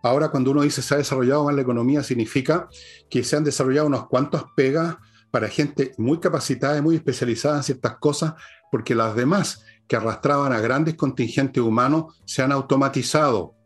Ahora, 0.00 0.28
cuando 0.28 0.52
uno 0.52 0.62
dice 0.62 0.82
se 0.82 0.94
ha 0.94 0.98
desarrollado 0.98 1.44
más 1.44 1.54
la 1.56 1.62
economía, 1.62 2.04
significa 2.04 2.68
que 3.10 3.24
se 3.24 3.36
han 3.36 3.42
desarrollado 3.42 3.88
unos 3.88 4.06
cuantos 4.06 4.44
pegas 4.54 4.96
para 5.32 5.48
gente 5.48 5.92
muy 5.98 6.20
capacitada 6.20 6.78
y 6.78 6.82
muy 6.82 6.94
especializada 6.94 7.56
en 7.56 7.64
ciertas 7.64 7.96
cosas, 7.96 8.34
porque 8.70 8.94
las 8.94 9.16
demás 9.16 9.64
que 9.88 9.96
arrastraban 9.96 10.52
a 10.52 10.60
grandes 10.60 10.94
contingentes 10.94 11.60
humanos 11.60 12.22
se 12.24 12.42
han 12.42 12.52
automatizado. 12.52 13.56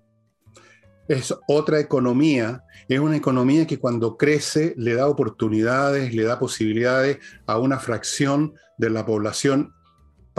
Es 1.08 1.34
otra 1.46 1.78
economía, 1.78 2.64
es 2.88 3.00
una 3.00 3.16
economía 3.16 3.66
que 3.66 3.78
cuando 3.78 4.16
crece 4.16 4.72
le 4.78 4.94
da 4.94 5.08
oportunidades, 5.08 6.14
le 6.14 6.22
da 6.22 6.38
posibilidades 6.38 7.18
a 7.46 7.58
una 7.58 7.78
fracción 7.78 8.54
de 8.78 8.88
la 8.88 9.04
población 9.04 9.74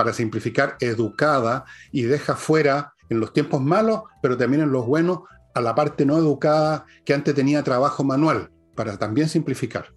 para 0.02 0.16
simplificar, 0.16 0.78
educada 0.80 1.64
y 1.92 2.02
deja 2.02 2.36
fuera 2.36 2.96
en 3.08 3.20
los 3.20 3.34
tiempos 3.34 3.62
malos, 3.62 4.02
pero 4.20 4.36
también 4.36 4.64
en 4.64 4.72
los 4.72 4.88
buenos, 4.88 5.20
a 5.54 5.62
la 5.62 5.76
parte 5.76 6.08
no 6.08 6.18
educada 6.18 6.88
que 7.06 7.14
antes 7.14 7.36
tenía 7.36 7.62
trabajo 7.62 8.04
manual, 8.04 8.50
para 8.76 8.98
también 8.98 9.30
simplificar. 9.30 9.94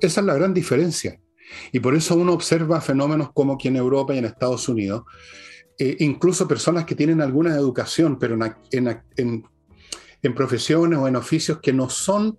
Esa 0.00 0.20
es 0.20 0.26
la 0.26 0.32
gran 0.32 0.54
diferencia. 0.54 1.20
Y 1.70 1.80
por 1.80 1.94
eso 1.94 2.14
uno 2.14 2.32
observa 2.32 2.80
fenómenos 2.80 3.30
como 3.34 3.52
aquí 3.52 3.68
en 3.68 3.76
Europa 3.76 4.14
y 4.14 4.18
en 4.18 4.24
Estados 4.24 4.70
Unidos, 4.70 5.02
eh, 5.78 5.98
incluso 5.98 6.48
personas 6.48 6.86
que 6.86 6.94
tienen 6.94 7.20
alguna 7.20 7.54
educación, 7.56 8.18
pero 8.18 8.38
en, 8.70 9.44
en 10.22 10.34
profesiones 10.34 10.98
o 10.98 11.08
en 11.08 11.16
oficios 11.16 11.58
que 11.60 11.74
no 11.74 11.90
son 11.90 12.38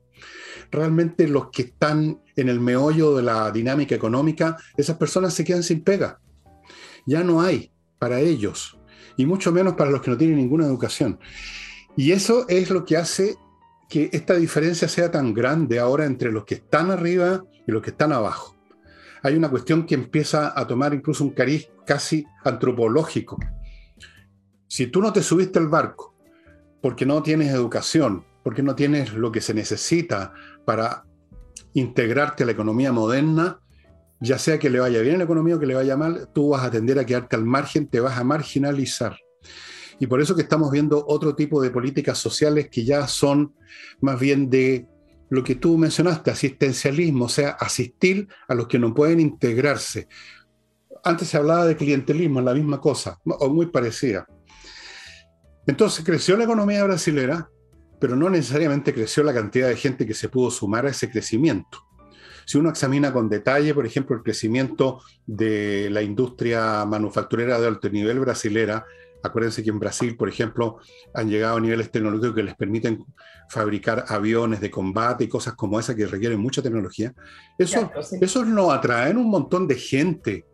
realmente 0.72 1.28
los 1.28 1.52
que 1.52 1.62
están 1.62 2.24
en 2.36 2.50
el 2.50 2.60
meollo 2.60 3.16
de 3.16 3.22
la 3.22 3.52
dinámica 3.52 3.94
económica, 3.94 4.58
esas 4.76 4.98
personas 4.98 5.36
se 5.36 5.44
quedan 5.44 5.62
sin 5.62 5.84
pega 5.84 6.20
ya 7.08 7.24
no 7.24 7.42
hay 7.42 7.72
para 7.98 8.20
ellos, 8.20 8.78
y 9.16 9.26
mucho 9.26 9.52
menos 9.52 9.74
para 9.74 9.90
los 9.90 10.02
que 10.02 10.12
no 10.12 10.18
tienen 10.18 10.38
ninguna 10.38 10.68
educación. 10.68 11.20
Y 11.96 12.12
eso 12.12 12.46
es 12.48 12.70
lo 12.70 12.86
que 12.86 12.98
hace 12.98 13.36
que 13.90 14.10
esta 14.14 14.36
diferencia 14.36 14.88
sea 14.88 15.10
tan 15.10 15.34
grande 15.34 15.80
ahora 15.80 16.06
entre 16.06 16.32
los 16.32 16.46
que 16.46 16.56
están 16.56 16.92
arriba 16.92 17.44
y 17.66 17.72
los 17.72 17.82
que 17.82 17.90
están 17.90 18.12
abajo. 18.12 18.56
Hay 19.24 19.36
una 19.36 19.50
cuestión 19.50 19.86
que 19.86 19.96
empieza 19.96 20.58
a 20.58 20.68
tomar 20.68 20.94
incluso 20.94 21.24
un 21.24 21.32
cariz 21.32 21.70
casi 21.86 22.26
antropológico. 22.44 23.40
Si 24.68 24.88
tú 24.88 25.02
no 25.02 25.12
te 25.12 25.24
subiste 25.24 25.58
al 25.58 25.70
barco 25.70 26.16
porque 26.82 27.06
no 27.06 27.24
tienes 27.24 27.50
educación, 27.50 28.26
porque 28.44 28.62
no 28.62 28.76
tienes 28.76 29.14
lo 29.14 29.32
que 29.32 29.42
se 29.42 29.54
necesita 29.54 30.34
para 30.66 31.06
integrarte 31.74 32.44
a 32.44 32.46
la 32.46 32.52
economía 32.52 32.92
moderna, 32.92 33.60
ya 34.20 34.38
sea 34.38 34.58
que 34.58 34.70
le 34.70 34.80
vaya 34.80 35.02
bien 35.02 35.14
en 35.14 35.20
la 35.20 35.26
economía 35.26 35.56
o 35.56 35.60
que 35.60 35.66
le 35.66 35.76
vaya 35.76 35.96
mal, 35.96 36.30
tú 36.34 36.50
vas 36.50 36.64
a 36.64 36.72
tender 36.72 36.98
a 37.00 37.06
quedarte 37.06 37.36
al 37.36 37.46
margen, 37.46 37.88
te 37.88 38.00
vas 38.00 38.18
a 38.18 38.24
marginalizar. 38.24 39.18
Y 40.00 40.08
por 40.08 40.22
eso 40.22 40.36
que 40.36 40.44
estamos 40.44 40.72
viendo 40.72 41.04
otro 41.08 41.36
tipo 41.36 41.62
de 41.62 41.72
políticas 41.72 42.18
sociales 42.18 42.70
que 42.70 42.86
ya 42.86 43.08
son 43.08 43.56
más 44.02 44.20
bien 44.20 44.50
de 44.50 44.88
lo 45.30 45.44
que 45.44 45.56
tú 45.56 45.78
mencionaste, 45.78 46.32
asistencialismo, 46.32 47.26
o 47.26 47.30
sea, 47.30 47.52
asistir 47.52 48.28
a 48.48 48.56
los 48.56 48.68
que 48.68 48.80
no 48.80 48.94
pueden 48.94 49.20
integrarse. 49.20 50.08
Antes 51.04 51.30
se 51.30 51.38
hablaba 51.38 51.66
de 51.66 51.76
clientelismo, 51.76 52.42
la 52.42 52.54
misma 52.54 52.80
cosa, 52.80 53.20
o 53.26 53.50
muy 53.50 53.68
parecida. 53.68 54.26
Entonces 55.66 56.06
creció 56.06 56.38
la 56.38 56.46
economía 56.46 56.84
brasilera, 56.84 57.50
pero 58.00 58.16
no 58.16 58.30
necesariamente 58.30 58.94
creció 58.94 59.24
la 59.24 59.34
cantidad 59.34 59.68
de 59.68 59.76
gente 59.76 60.06
que 60.06 60.14
se 60.14 60.30
pudo 60.30 60.50
sumar 60.50 60.86
a 60.86 60.92
ese 60.92 61.10
crecimiento. 61.10 61.87
Si 62.48 62.58
uno 62.58 62.70
examina 62.70 63.12
con 63.12 63.28
detalle, 63.28 63.74
por 63.74 63.86
ejemplo, 63.86 64.16
el 64.16 64.24
crecimiento 64.24 65.02
de 65.26 65.90
la 65.92 66.02
industria 66.02 66.86
manufacturera 66.86 67.60
de 67.60 67.68
alto 67.68 67.90
nivel 67.90 68.22
brasilera, 68.22 68.86
acuérdense 69.22 69.62
que 69.64 69.70
en 69.70 69.80
Brasil, 69.80 70.16
por 70.16 70.30
ejemplo, 70.30 70.78
han 71.14 71.30
llegado 71.30 71.58
a 71.58 71.60
niveles 71.60 71.92
tecnológicos 71.92 72.36
que 72.36 72.44
les 72.44 72.56
permiten 72.56 73.04
fabricar 73.50 74.06
aviones 74.08 74.62
de 74.62 74.72
combate 74.72 75.26
y 75.26 75.28
cosas 75.28 75.56
como 75.56 75.78
esa 75.78 75.94
que 75.94 76.08
requieren 76.08 76.40
mucha 76.40 76.62
tecnología. 76.62 77.14
Eso, 77.58 77.92
eso 78.22 78.46
no 78.46 78.72
atraen 78.72 79.18
un 79.18 79.30
montón 79.30 79.68
de 79.68 79.76
gente 79.76 80.46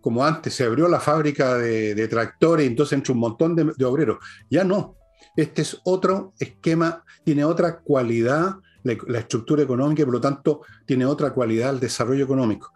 como 0.00 0.24
antes 0.24 0.54
se 0.54 0.64
abrió 0.64 0.88
la 0.88 1.00
fábrica 1.00 1.58
de, 1.58 2.08
tractores 2.08 2.64
y 2.64 2.68
entonces 2.68 2.94
entró 2.94 3.12
un 3.12 3.20
montón 3.20 3.54
de, 3.54 3.72
de, 3.76 3.84
obreros. 3.84 4.24
Ya 4.48 4.64
no. 4.64 4.96
Este 5.36 5.60
es 5.60 5.78
otro 5.84 6.32
esquema, 6.38 7.04
tiene 7.24 7.44
otra 7.44 7.78
cualidad 7.78 8.56
la, 8.82 9.18
estructura 9.18 9.62
económica 9.62 10.04
por 10.04 10.14
lo 10.14 10.20
tanto 10.20 10.62
tiene 10.86 11.06
otra 11.06 11.32
cualidad 11.32 11.70
el 11.70 11.80
desarrollo 11.80 12.24
económico. 12.24 12.72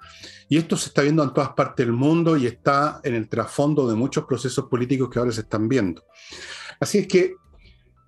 Y 0.48 0.56
esto 0.56 0.76
se 0.76 0.88
está 0.88 1.02
viendo 1.02 1.22
en 1.22 1.32
todas 1.32 1.50
partes 1.50 1.84
del 1.84 1.94
mundo 1.94 2.36
y 2.36 2.46
está 2.46 3.00
en 3.02 3.14
el 3.14 3.28
trasfondo 3.28 3.88
de 3.88 3.96
muchos 3.96 4.25
procesos 4.25 4.66
políticos 4.66 5.08
que 5.10 5.18
ahora 5.18 5.32
se 5.32 5.42
están 5.42 5.68
viendo. 5.68 6.04
Así 6.78 6.98
es 6.98 7.08
que 7.08 7.34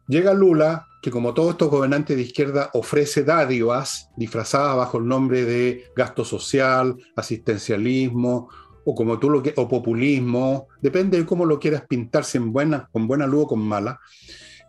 llega 0.07 0.33
Lula, 0.35 0.87
que 1.03 1.11
como 1.11 1.35
todos 1.35 1.51
estos 1.51 1.71
gobernantes 1.71 2.17
de 2.17 2.23
izquierda 2.23 2.71
ofrece 2.75 3.25
dádivas 3.25 4.11
disfrazadas 4.17 4.77
bajo 4.77 4.99
el 4.99 5.07
nombre 5.07 5.45
de 5.45 5.85
gasto 5.97 6.25
social, 6.25 6.97
asistencialismo 7.17 8.49
o 8.85 8.95
como 8.95 9.19
tú 9.19 9.29
lo 9.29 9.43
que, 9.43 9.53
o 9.57 9.69
populismo, 9.69 10.69
depende 10.81 11.19
de 11.19 11.27
cómo 11.27 11.45
lo 11.45 11.59
quieras 11.61 11.85
pintarse 11.87 12.39
en 12.39 12.53
buena, 12.53 12.89
con 12.91 13.07
buena 13.07 13.27
luz 13.27 13.45
o 13.45 13.49
con 13.49 13.61
mala, 13.61 14.01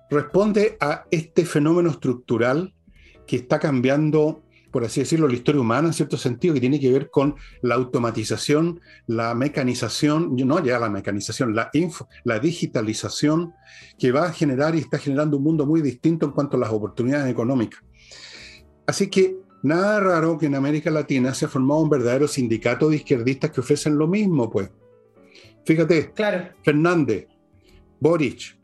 responde 0.09 0.75
a 0.81 1.05
este 1.09 1.45
fenómeno 1.45 1.89
estructural 1.89 2.74
que 3.29 3.36
está 3.36 3.59
cambiando, 3.59 4.41
por 4.71 4.83
así 4.83 5.01
decirlo, 5.01 5.27
la 5.27 5.36
historia 5.36 5.62
humana 5.62 5.89
en 5.89 5.93
cierto 5.93 6.17
sentido, 6.17 6.55
que 6.55 6.59
tiene 6.59 6.79
que 6.79 6.91
ver 6.91 7.12
con 7.12 7.36
la 7.62 7.75
automatización, 7.75 8.81
la 9.05 9.36
mecanización, 9.36 10.36
no 10.36 10.63
ya 10.63 10.79
la 10.79 10.89
mecanización, 10.89 11.53
la, 11.53 11.69
la 12.24 12.39
digitalización, 12.39 13.53
que 14.00 14.12
va 14.12 14.25
a 14.25 14.33
generar 14.33 14.74
y 14.74 14.79
está 14.79 14.98
generando 14.98 15.38
un 15.38 15.43
mundo 15.43 15.67
muy 15.67 15.83
distinto 15.83 16.25
en 16.25 16.31
cuanto 16.31 16.57
a 16.57 16.62
las 16.62 16.71
oportunidades 16.71 17.31
económicas. 17.31 17.81
Así 18.88 19.12
que 19.12 19.38
nada 19.62 20.00
raro 20.00 20.39
que 20.39 20.48
en 20.48 20.55
América 20.55 20.89
Latina 20.89 21.36
se 21.36 21.45
ha 21.45 21.50
formado 21.50 21.81
un 21.81 21.89
verdadero 21.89 22.27
sindicato 22.27 22.89
de 22.89 22.95
izquierdistas 22.95 23.51
que 23.51 23.59
ofrecen 23.59 23.95
lo 23.95 24.07
mismo, 24.07 24.50
pues. 24.50 24.71
Fíjate, 25.65 26.12
claro. 26.13 26.50
Fernández, 26.63 27.27
Boric, 28.00 28.59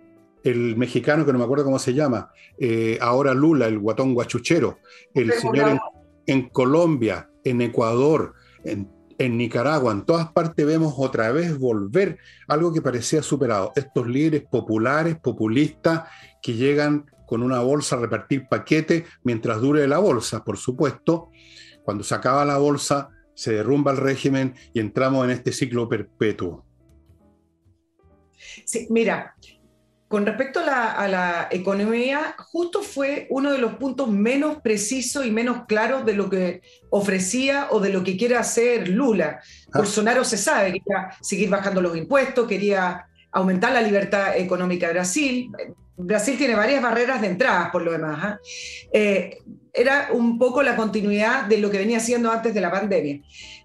el 0.45 0.77
mexicano 0.77 1.25
que 1.25 1.33
no 1.33 1.39
me 1.39 1.43
acuerdo 1.43 1.65
cómo 1.65 1.79
se 1.79 1.93
llama, 1.93 2.31
eh, 2.59 2.99
ahora 3.01 3.33
Lula, 3.33 3.65
el 3.67 3.79
guatón 3.79 4.13
guachuchero, 4.13 4.77
el 5.13 5.33
señor 5.33 5.79
en, 6.27 6.49
Colombia, 6.49 7.29
en 7.43 7.61
Ecuador, 7.61 8.35
en, 8.63 8.91
en, 9.17 9.37
Nicaragua, 9.37 9.91
en 9.91 10.05
todas 10.05 10.31
partes 10.31 10.63
vemos 10.63 10.93
otra 10.97 11.31
vez 11.31 11.57
volver 11.57 12.19
algo 12.47 12.71
que 12.71 12.83
parecía 12.83 13.23
superado. 13.23 13.73
Estos 13.75 14.07
líderes 14.07 14.43
populares, 14.43 15.17
populistas, 15.17 16.03
que 16.43 16.53
llegan 16.53 17.05
con 17.25 17.41
una 17.41 17.59
bolsa 17.61 17.95
a 17.95 17.99
repartir 17.99 18.47
paquetes 18.47 19.03
mientras 19.23 19.59
dure 19.59 19.87
la 19.87 19.97
bolsa, 19.97 20.43
por 20.43 20.57
supuesto. 20.57 21.31
Cuando 21.83 22.03
se 22.03 22.13
acaba 22.13 22.45
la 22.45 22.57
bolsa, 22.57 23.09
se 23.33 23.53
derrumba 23.53 23.91
el 23.91 23.97
régimen 23.97 24.53
y 24.73 24.79
entramos 24.79 25.25
en 25.25 25.31
este 25.31 25.51
ciclo 25.51 25.89
perpetuo. 25.89 26.65
Sí, 28.63 28.87
mira, 28.91 29.35
con 30.15 30.25
respecto 30.25 30.61
a 30.61 31.09
la, 31.09 31.49
economía, 31.51 32.35
justo 32.37 32.81
fue 32.81 33.27
uno 33.29 33.51
de 33.51 33.57
los 33.57 33.73
puntos 33.73 34.07
menos 34.07 34.61
precisos 34.61 35.25
y 35.25 35.29
menos 35.29 35.65
claros 35.67 36.05
de 36.05 36.13
lo 36.13 36.29
que 36.29 36.61
ofrecía 36.89 37.67
o 37.71 37.81
de 37.81 37.89
lo 37.89 38.01
que 38.01 38.15
quiere 38.15 38.37
hacer 38.37 38.87
Lula. 38.87 39.41
Ah. 39.41 39.79
Bolsonaro 39.79 40.23
se 40.23 40.37
sabe, 40.37 40.67
quería 40.67 41.09
seguir 41.19 41.49
bajando 41.49 41.81
los 41.81 41.97
impuestos, 41.97 42.47
quería 42.47 43.07
aumentar 43.29 43.73
la 43.73 43.81
libertad 43.81 44.37
económica 44.37 44.87
de 44.87 44.93
Brasil. 44.93 45.51
Brasil 45.97 46.37
tiene 46.37 46.55
varias 46.55 46.81
barreras 46.81 47.19
de 47.19 47.27
entrada, 47.27 47.69
por 47.69 47.81
lo 47.81 47.91
demás. 47.91 48.17
¿ah? 48.21 48.39
Eh, 48.93 49.39
era 49.73 50.11
un 50.13 50.39
poco 50.39 50.63
la 50.63 50.77
continuidad 50.77 51.43
de 51.43 51.57
lo 51.57 51.69
que 51.69 51.79
venía 51.79 51.97
haciendo 51.97 52.31
antes 52.31 52.53
de 52.53 52.61
la 52.61 52.71
pandemia. 52.71 53.19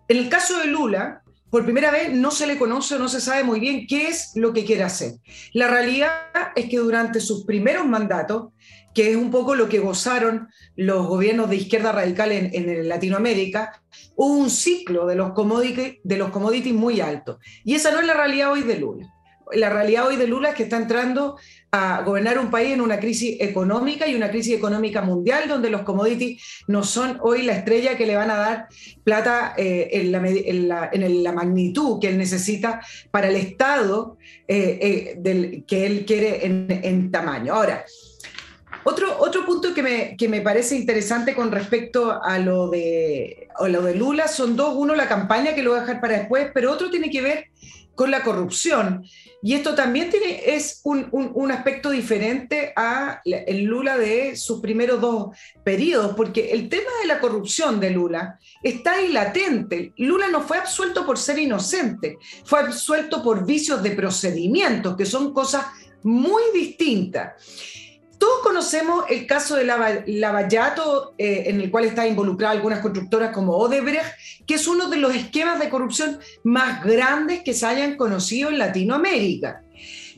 En 0.08 0.16
el 0.16 0.28
caso 0.28 0.58
de 0.58 0.66
Lula, 0.66 1.22
por 1.50 1.64
primera 1.64 1.90
vez 1.90 2.12
no 2.12 2.30
se 2.30 2.46
le 2.46 2.58
conoce 2.58 2.94
o 2.94 2.98
no 2.98 3.08
se 3.08 3.20
sabe 3.20 3.44
muy 3.44 3.60
bien 3.60 3.86
qué 3.86 4.08
es 4.08 4.32
lo 4.36 4.52
que 4.52 4.64
quiere 4.64 4.84
hacer. 4.84 5.14
La 5.52 5.68
realidad 5.68 6.12
es 6.54 6.68
que 6.68 6.78
durante 6.78 7.20
sus 7.20 7.44
primeros 7.44 7.86
mandatos, 7.86 8.52
que 8.94 9.10
es 9.10 9.16
un 9.16 9.30
poco 9.30 9.54
lo 9.54 9.68
que 9.68 9.78
gozaron 9.78 10.48
los 10.76 11.06
gobiernos 11.06 11.50
de 11.50 11.56
izquierda 11.56 11.92
radical 11.92 12.32
en, 12.32 12.88
Latinoamérica, 12.88 13.82
hubo 14.16 14.34
un 14.34 14.50
ciclo 14.50 15.06
de 15.06 15.16
los, 15.16 15.32
commodities, 15.32 15.96
de 16.02 16.16
los 16.16 16.30
commodities 16.30 16.74
muy 16.74 17.00
alto. 17.00 17.38
Y 17.64 17.74
esa 17.74 17.90
no 17.90 18.00
es 18.00 18.06
la 18.06 18.14
realidad 18.14 18.52
hoy 18.52 18.62
de 18.62 18.78
Lula. 18.78 19.19
La 19.52 19.70
realidad 19.70 20.06
hoy 20.06 20.16
de 20.16 20.26
Lula 20.26 20.50
es 20.50 20.54
que 20.54 20.62
está 20.64 20.76
entrando 20.76 21.36
a 21.72 22.02
gobernar 22.02 22.38
un 22.38 22.50
país 22.50 22.72
en 22.72 22.80
una 22.80 22.98
crisis 22.98 23.36
económica 23.40 24.08
y 24.08 24.14
una 24.14 24.30
crisis 24.30 24.54
económica 24.54 25.02
mundial 25.02 25.48
donde 25.48 25.70
los 25.70 25.82
commodities 25.82 26.42
no 26.66 26.82
son 26.82 27.18
hoy 27.22 27.42
la 27.42 27.52
estrella 27.52 27.96
que 27.96 28.06
le 28.06 28.16
van 28.16 28.30
a 28.30 28.36
dar 28.36 28.68
plata 29.04 29.54
eh, 29.56 29.88
en, 29.92 30.10
la, 30.68 31.32
magnitud 31.32 32.00
que 32.00 32.08
él 32.08 32.18
necesita 32.18 32.80
para 33.10 33.28
el 33.28 33.36
Estado 33.36 34.18
eh, 34.48 34.78
eh, 34.80 35.14
del, 35.18 35.64
que 35.64 35.86
él 35.86 36.04
quiere 36.04 36.44
en, 36.44 37.10
tamaño. 37.12 37.54
Ahora, 37.54 37.84
otro, 38.82 39.16
otro 39.20 39.46
punto 39.46 39.72
que 39.72 39.82
me, 39.82 40.16
que 40.16 40.28
me, 40.28 40.40
parece 40.40 40.74
interesante 40.74 41.34
con 41.34 41.52
respecto 41.52 42.20
a 42.20 42.38
lo, 42.38 42.68
de, 42.68 43.48
a 43.56 43.68
lo 43.68 43.82
de 43.82 43.94
Lula 43.94 44.26
son 44.26 44.56
dos. 44.56 44.74
Uno, 44.74 44.94
la 44.96 45.06
campaña 45.06 45.54
que 45.54 45.62
lo 45.62 45.70
voy 45.70 45.78
a 45.78 45.82
dejar 45.82 46.00
para 46.00 46.18
después, 46.18 46.48
pero 46.52 46.72
otro 46.72 46.90
tiene 46.90 47.10
que 47.10 47.20
ver 47.20 47.46
con 47.94 48.10
la 48.10 48.22
corrupción. 48.22 49.04
Y 49.42 49.54
esto 49.54 49.74
también 49.74 50.10
tiene, 50.10 50.54
es 50.54 50.80
un, 50.84 51.50
aspecto 51.50 51.90
diferente 51.90 52.72
a 52.76 53.20
el 53.24 53.64
Lula 53.64 53.96
de 53.96 54.36
sus 54.36 54.60
primeros 54.60 55.00
dos 55.00 55.36
periodos, 55.64 56.14
porque 56.14 56.50
el 56.52 56.68
tema 56.68 56.90
de 57.00 57.08
la 57.08 57.20
corrupción 57.20 57.80
de 57.80 57.90
Lula 57.90 58.38
está 58.62 58.92
ahí 58.94 59.08
latente. 59.08 59.92
Lula 59.96 60.28
no 60.28 60.42
fue 60.42 60.58
absuelto 60.58 61.06
por 61.06 61.18
ser 61.18 61.38
inocente, 61.38 62.18
fue 62.44 62.60
absuelto 62.60 63.22
por 63.22 63.46
vicios 63.46 63.82
de 63.82 63.92
procedimientos, 63.92 64.96
que 64.96 65.06
son 65.06 65.32
cosas 65.32 65.66
muy 66.02 66.42
distintas. 66.54 67.32
Todos 68.20 68.40
conocemos 68.42 69.06
el 69.08 69.26
caso 69.26 69.56
de 69.56 69.64
Lavallato, 69.64 71.14
eh, 71.16 71.44
en 71.46 71.58
el 71.58 71.70
cual 71.70 71.86
está 71.86 72.06
involucrada 72.06 72.52
algunas 72.52 72.80
constructoras 72.80 73.32
como 73.32 73.56
Odebrecht, 73.56 74.44
que 74.46 74.56
es 74.56 74.68
uno 74.68 74.90
de 74.90 74.98
los 74.98 75.14
esquemas 75.14 75.58
de 75.58 75.70
corrupción 75.70 76.18
más 76.44 76.84
grandes 76.84 77.40
que 77.42 77.54
se 77.54 77.64
hayan 77.64 77.96
conocido 77.96 78.50
en 78.50 78.58
Latinoamérica. 78.58 79.62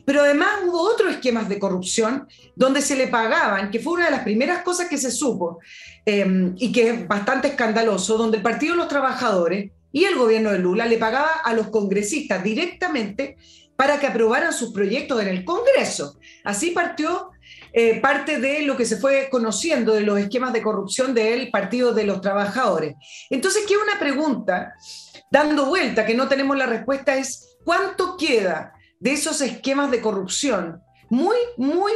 Pero 0.03 0.19
además 0.19 0.49
hubo 0.65 0.81
otros 0.81 1.13
esquemas 1.13 1.47
de 1.47 1.57
corrupción 1.57 2.27
donde 2.57 2.81
se 2.81 2.97
le 2.97 3.07
pagaban, 3.07 3.71
que 3.71 3.79
fue 3.79 3.93
una 3.93 4.05
de 4.05 4.11
las 4.11 4.23
primeras 4.23 4.63
cosas 4.63 4.89
que 4.89 4.97
se 4.97 5.09
supo 5.09 5.59
em, 6.05 6.55
y 6.57 6.73
que 6.73 6.89
es 6.89 7.07
bastante 7.07 7.47
escandaloso, 7.47 8.17
donde 8.17 8.35
el 8.35 8.43
Partido 8.43 8.73
de 8.73 8.79
los 8.79 8.89
Trabajadores 8.89 9.71
y 9.93 10.03
el 10.03 10.17
gobierno 10.17 10.51
de 10.51 10.59
Lula 10.59 10.87
le 10.87 10.97
pagaba 10.97 11.35
a 11.41 11.53
los 11.53 11.69
congresistas 11.69 12.43
directamente 12.43 13.37
para 13.77 13.97
que 13.97 14.07
aprobaran 14.07 14.51
sus 14.51 14.73
proyectos 14.73 15.21
en 15.21 15.29
el 15.29 15.45
Congreso. 15.45 16.19
Así 16.43 16.71
partió 16.71 17.29
eh, 17.73 17.99
parte 17.99 18.39
de 18.39 18.61
lo 18.61 18.77
que 18.77 18.85
se 18.85 18.97
fue 18.97 19.29
conociendo 19.31 19.93
de 19.93 20.01
los 20.01 20.19
esquemas 20.19 20.53
de 20.53 20.61
corrupción 20.61 21.13
del 21.13 21.49
Partido 21.49 21.93
de 21.93 22.05
los 22.05 22.21
Trabajadores. 22.21 22.95
Entonces, 23.31 23.63
¿qué 23.67 23.75
una 23.75 23.99
pregunta 23.99 24.75
dando 25.31 25.65
vuelta 25.65 26.05
que 26.05 26.13
no 26.13 26.27
tenemos 26.27 26.55
la 26.55 26.67
respuesta 26.67 27.15
es 27.15 27.57
¿cuánto 27.65 28.15
queda 28.15 28.73
de 28.99 29.13
esos 29.13 29.41
esquemas 29.41 29.89
de 29.89 30.01
corrupción 30.01 30.81
muy, 31.09 31.37
muy 31.57 31.91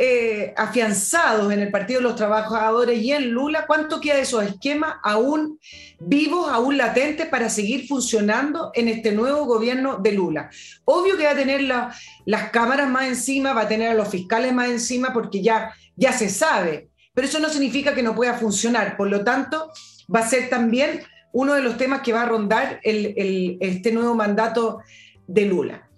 eh, 0.00 0.54
afianzados 0.56 1.52
en 1.52 1.58
el 1.58 1.72
Partido 1.72 1.98
de 1.98 2.04
los 2.04 2.14
Trabajadores 2.14 3.02
y 3.02 3.10
en 3.10 3.30
Lula, 3.30 3.66
¿cuánto 3.66 4.00
queda 4.00 4.14
de 4.14 4.20
esos 4.20 4.44
esquemas 4.44 4.94
aún 5.02 5.58
vivos, 5.98 6.48
aún 6.48 6.78
latentes 6.78 7.26
para 7.26 7.50
seguir 7.50 7.88
funcionando 7.88 8.70
en 8.74 8.86
este 8.86 9.10
nuevo 9.10 9.44
gobierno 9.44 9.98
de 9.98 10.12
Lula? 10.12 10.50
Obvio 10.84 11.16
que 11.16 11.24
va 11.24 11.32
a 11.32 11.34
tener 11.34 11.62
las 11.62 12.50
cámaras 12.50 12.88
más 12.88 13.08
encima, 13.08 13.54
va 13.54 13.62
a 13.62 13.68
tener 13.68 13.90
a 13.90 13.94
los 13.94 14.08
fiscales 14.08 14.52
más 14.52 14.68
encima 14.68 15.12
porque 15.12 15.42
ya, 15.42 15.74
ya 15.96 16.12
se 16.12 16.28
sabe, 16.28 16.90
pero 17.12 17.26
eso 17.26 17.40
no 17.40 17.48
significa 17.48 17.92
que 17.92 18.04
no 18.04 18.14
pueda 18.14 18.34
funcionar. 18.34 18.96
Por 18.96 19.10
lo 19.10 19.24
tanto, 19.24 19.72
va 20.14 20.20
a 20.20 20.28
ser 20.28 20.48
también 20.48 21.00
uno 21.32 21.54
de 21.54 21.62
los 21.62 21.76
temas 21.76 22.02
que 22.02 22.12
va 22.12 22.22
a 22.22 22.26
rondar 22.26 22.78
este 22.84 23.90
nuevo 23.90 24.14
mandato 24.14 24.78
de 25.26 25.44
Lula. 25.46 25.90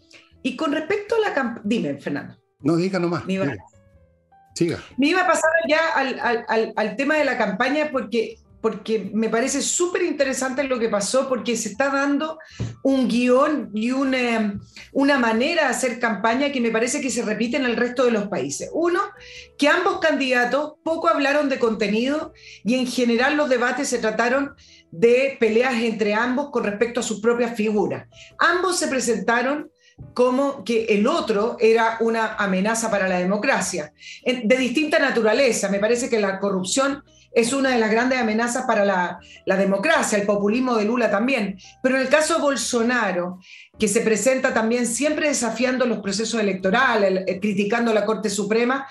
Y 0.42 0.56
con 0.56 0.72
respecto 0.72 1.16
a 1.16 1.28
la 1.28 1.34
campaña, 1.34 1.62
dime, 1.66 1.98
Fernando. 1.98 2.40
No, 2.60 2.76
diga 2.76 2.98
nomás. 2.98 3.24
Me 4.96 5.08
iba 5.08 5.22
a 5.22 5.26
pasar 5.26 5.50
ya 5.68 5.80
al, 6.76 6.96
tema 6.96 7.16
de 7.16 7.24
la 7.24 7.38
campaña 7.38 7.88
porque, 7.90 8.38
porque 8.60 9.10
me 9.14 9.28
parece 9.28 9.62
súper 9.62 10.02
interesante 10.02 10.64
lo 10.64 10.78
que 10.78 10.88
pasó, 10.88 11.28
porque 11.28 11.56
se 11.56 11.70
está 11.70 11.88
dando 11.88 12.38
un 12.82 13.08
guion 13.08 13.70
y 13.74 13.90
una, 13.92 14.58
una 14.92 15.18
manera 15.18 15.64
de 15.64 15.70
hacer 15.70 15.98
campaña 15.98 16.52
que 16.52 16.60
me 16.60 16.70
parece 16.70 17.00
que 17.00 17.10
se 17.10 17.22
repite 17.22 17.56
en 17.56 17.64
el 17.64 17.76
resto 17.76 18.04
de 18.04 18.10
los 18.10 18.28
países. 18.28 18.68
Uno, 18.72 19.00
que 19.56 19.68
ambos 19.68 20.00
candidatos 20.00 20.74
poco 20.82 21.08
hablaron 21.08 21.48
de 21.48 21.58
contenido 21.58 22.32
y 22.64 22.74
en 22.74 22.86
general 22.86 23.36
los 23.36 23.48
debates 23.48 23.88
se 23.88 23.98
trataron 23.98 24.54
de 24.90 25.36
peleas 25.38 25.74
entre 25.74 26.14
ambos 26.14 26.50
con 26.50 26.64
respecto 26.64 27.00
a 27.00 27.04
sus 27.04 27.20
propias 27.20 27.56
figuras. 27.56 28.08
Ambos 28.38 28.78
se 28.78 28.88
presentaron 28.88 29.70
como 30.14 30.64
que 30.64 30.84
el 30.84 31.06
otro 31.06 31.56
era 31.60 31.96
una 32.00 32.34
amenaza 32.34 32.90
para 32.90 33.08
la 33.08 33.18
democracia, 33.18 33.92
de 34.24 34.56
distinta 34.56 34.98
naturaleza. 34.98 35.68
Me 35.68 35.78
parece 35.78 36.08
que 36.08 36.20
la 36.20 36.38
corrupción 36.38 37.02
es 37.32 37.52
una 37.52 37.70
de 37.70 37.78
las 37.78 37.90
grandes 37.90 38.18
amenazas 38.18 38.64
para 38.66 38.84
la, 38.84 39.20
democracia, 39.46 40.18
el 40.18 40.26
populismo 40.26 40.74
de 40.76 40.84
Lula 40.84 41.10
también. 41.10 41.58
Pero 41.82 41.96
en 41.96 42.02
el 42.02 42.08
caso 42.08 42.40
Bolsonaro, 42.40 43.38
que 43.78 43.88
se 43.88 44.00
presenta 44.00 44.52
también 44.52 44.86
siempre 44.86 45.28
desafiando 45.28 45.86
los 45.86 45.98
procesos 45.98 46.40
electorales, 46.40 47.24
criticando 47.40 47.92
a 47.92 47.94
la 47.94 48.04
Corte 48.04 48.28
Suprema, 48.30 48.86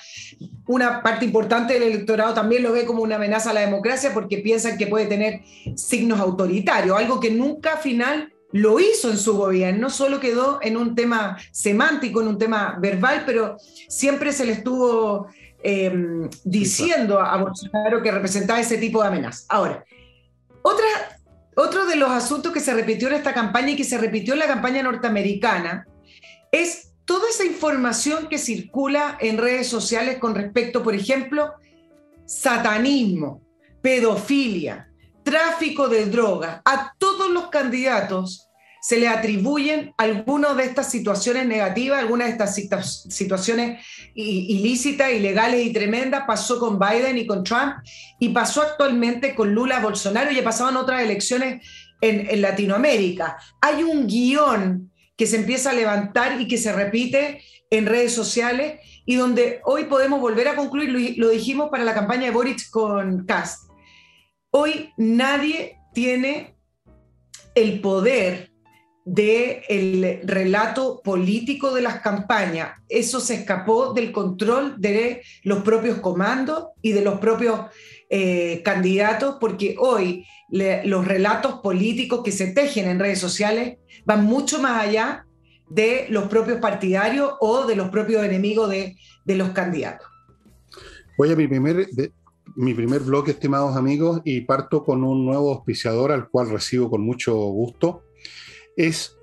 una 0.67 1.03
parte 1.03 1.25
importante 1.25 1.73
del 1.73 1.83
electorado 1.83 2.33
también 2.33 2.63
lo 2.63 2.71
ve 2.71 2.85
como 2.85 3.03
una 3.03 3.17
amenaza 3.17 3.51
a 3.51 3.53
la 3.53 3.61
democracia 3.61 4.13
porque 4.13 4.37
piensan 4.37 4.77
que 4.77 4.87
puede 4.87 5.05
tener 5.05 5.41
signos 5.75 6.19
autoritarios, 6.19 6.97
algo 6.97 7.19
que 7.19 7.31
nunca 7.31 7.77
final 7.77 8.33
lo 8.51 8.79
hizo 8.79 9.11
en 9.11 9.17
su 9.17 9.37
gobierno, 9.37 9.89
solo 9.89 10.19
quedó 10.19 10.59
en 10.61 10.77
un 10.77 10.95
tema 10.95 11.37
semántico, 11.51 12.21
en 12.21 12.27
un 12.27 12.37
tema 12.37 12.77
verbal, 12.79 13.23
pero 13.25 13.57
siempre 13.87 14.31
se 14.31 14.45
le 14.45 14.53
estuvo 14.53 15.27
em, 15.61 16.29
diciendo 16.43 17.19
a 17.19 17.37
Bolsonaro 17.37 18.01
que 18.01 18.11
representaba 18.11 18.59
ese 18.59 18.77
tipo 18.77 19.01
de 19.01 19.09
amenaza. 19.09 19.45
Ahora, 19.49 19.83
otra, 20.63 20.85
otro 21.55 21.85
de 21.85 21.95
los 21.95 22.09
asuntos 22.09 22.51
que 22.51 22.59
se 22.59 22.73
repitió 22.73 23.07
en 23.07 23.15
esta 23.15 23.33
campaña 23.33 23.71
y 23.71 23.75
que 23.75 23.83
se 23.83 23.97
repitió 23.97 24.33
en 24.33 24.39
la 24.39 24.47
campaña 24.47 24.81
norteamericana 24.81 25.85
es 26.51 26.93
toda 27.05 27.29
esa 27.29 27.45
información 27.45 28.27
que 28.27 28.37
circula 28.37 29.17
en 29.19 29.37
redes 29.37 29.67
sociales 29.67 30.17
con 30.17 30.33
respecto, 30.33 30.83
por 30.83 30.95
ejemplo, 30.95 31.53
satanismo, 32.25 33.41
pedofilia, 33.81 34.88
tráfico 35.29 35.87
de 35.87 36.07
drogas. 36.07 36.61
A 36.65 36.93
todos 36.97 37.29
los 37.29 37.49
candidatos 37.49 38.49
se 38.81 38.97
le 38.97 39.07
atribuyen 39.07 39.93
algunas 39.97 40.57
de 40.57 40.63
estas 40.63 40.89
situaciones 40.89 41.45
negativas, 41.45 41.99
algunas 41.99 42.27
de 42.27 42.31
estas 42.31 43.03
situaciones 43.09 43.85
ilícitas, 44.15 45.11
ilegales 45.11 45.65
y 45.65 45.73
tremendas. 45.73 46.23
Pasó 46.25 46.59
con 46.59 46.79
Biden 46.79 47.17
y 47.17 47.27
con 47.27 47.43
Trump 47.43 47.75
y 48.19 48.29
pasó 48.29 48.63
actualmente 48.63 49.35
con 49.35 49.53
Lula, 49.53 49.79
Bolsonaro 49.79 50.31
y 50.31 50.41
pasaban 50.41 50.77
otras 50.77 51.03
elecciones 51.03 51.63
en, 52.01 52.27
en 52.27 52.41
Latinoamérica. 52.41 53.37
Hay 53.61 53.83
un 53.83 54.07
guion 54.07 54.91
que 55.15 55.27
se 55.27 55.35
empieza 55.35 55.71
a 55.71 55.73
levantar 55.73 56.41
y 56.41 56.47
que 56.47 56.57
se 56.57 56.73
repite 56.73 57.43
en 57.69 57.85
redes 57.85 58.13
sociales 58.13 58.79
y 59.05 59.15
donde 59.15 59.59
hoy 59.65 59.83
podemos 59.85 60.21
volver 60.21 60.47
a 60.47 60.55
concluir, 60.55 61.15
lo 61.17 61.29
dijimos 61.29 61.69
para 61.69 61.83
la 61.83 61.93
campaña 61.93 62.25
de 62.25 62.31
Boric 62.31 62.69
con 62.71 63.25
Cast 63.25 63.68
Hoy 64.51 64.93
nadie 64.97 65.77
tiene 65.93 66.55
el 67.53 67.81
poder 67.81 68.49
del 69.05 70.21
relato 70.23 71.01
político 71.03 71.73
de 71.73 71.81
las 71.81 72.01
campañas. 72.01 72.71
Eso 72.87 73.19
se 73.19 73.35
escapó 73.35 73.93
del 73.93 74.11
control 74.11 74.75
de 74.77 75.21
los 75.43 75.63
propios 75.63 75.99
comandos 75.99 76.67
y 76.81 76.91
de 76.91 77.01
los 77.01 77.19
propios 77.19 77.61
eh, 78.09 78.61
candidatos, 78.63 79.37
porque 79.39 79.75
hoy 79.79 80.25
los 80.49 81.05
relatos 81.05 81.59
políticos 81.61 82.21
que 82.23 82.31
se 82.31 82.47
tejen 82.47 82.87
en 82.87 82.99
redes 82.99 83.19
sociales 83.19 83.77
van 84.05 84.25
mucho 84.25 84.59
más 84.59 84.83
allá 84.83 85.25
de 85.69 86.07
los 86.09 86.27
propios 86.27 86.59
partidarios 86.59 87.33
o 87.39 87.67
de 87.67 87.75
los 87.75 87.89
propios 87.89 88.23
enemigos 88.23 88.69
de, 88.69 88.95
los 89.25 89.49
candidatos. 89.49 90.07
Voy 91.17 91.31
a 91.31 91.35
mi 91.35 91.47
primer, 91.47 91.87
mi 92.55 92.73
primer 92.73 93.01
bloque, 93.01 93.31
estimados 93.31 93.75
amigos, 93.75 94.21
y 94.23 94.41
parto 94.41 94.83
con 94.83 95.03
un 95.03 95.25
nuevo 95.25 95.51
auspiciador 95.53 96.11
al 96.11 96.29
cual 96.29 96.49
recibo 96.49 96.89
con 96.89 97.01
mucho 97.01 97.35
gusto. 97.35 98.03
Es 98.75 99.17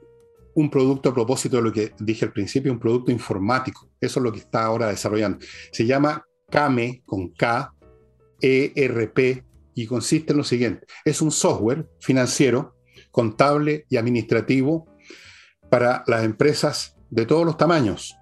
un 0.54 0.70
producto 0.70 1.10
a 1.10 1.14
propósito 1.14 1.56
de 1.56 1.62
lo 1.62 1.72
que 1.72 1.92
dije 1.98 2.24
al 2.24 2.32
principio, 2.32 2.72
un 2.72 2.78
producto 2.78 3.10
informático. 3.10 3.90
Eso 4.00 4.20
es 4.20 4.24
lo 4.24 4.32
que 4.32 4.38
está 4.38 4.64
ahora 4.64 4.88
desarrollando. 4.88 5.38
Se 5.70 5.86
llama 5.86 6.26
CAME 6.50 7.02
con 7.04 7.28
K, 7.28 7.74
ERP, 8.40 9.44
y 9.76 9.86
consiste 9.86 10.32
en 10.32 10.38
lo 10.38 10.44
siguiente. 10.44 10.86
Es 11.04 11.20
un 11.20 11.30
software 11.30 11.86
financiero, 12.00 12.74
contable 13.10 13.84
y 13.90 13.98
administrativo 13.98 14.86
para 15.70 16.02
las 16.06 16.24
empresas 16.24 16.96
de 17.10 17.26
todos 17.26 17.44
los 17.44 17.58
tamaños. 17.58 18.16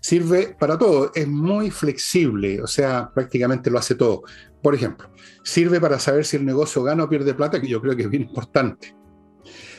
Sirve 0.00 0.56
para 0.58 0.78
todo, 0.78 1.10
es 1.14 1.26
muy 1.26 1.70
flexible, 1.70 2.60
o 2.62 2.66
sea, 2.66 3.10
prácticamente 3.14 3.70
lo 3.70 3.78
hace 3.78 3.94
todo. 3.94 4.22
Por 4.62 4.74
ejemplo, 4.74 5.10
sirve 5.42 5.80
para 5.80 5.98
saber 5.98 6.24
si 6.24 6.36
el 6.36 6.44
negocio 6.44 6.82
gana 6.82 7.04
o 7.04 7.08
pierde 7.08 7.34
plata, 7.34 7.60
que 7.60 7.68
yo 7.68 7.80
creo 7.80 7.96
que 7.96 8.02
es 8.02 8.10
bien 8.10 8.22
importante 8.22 8.94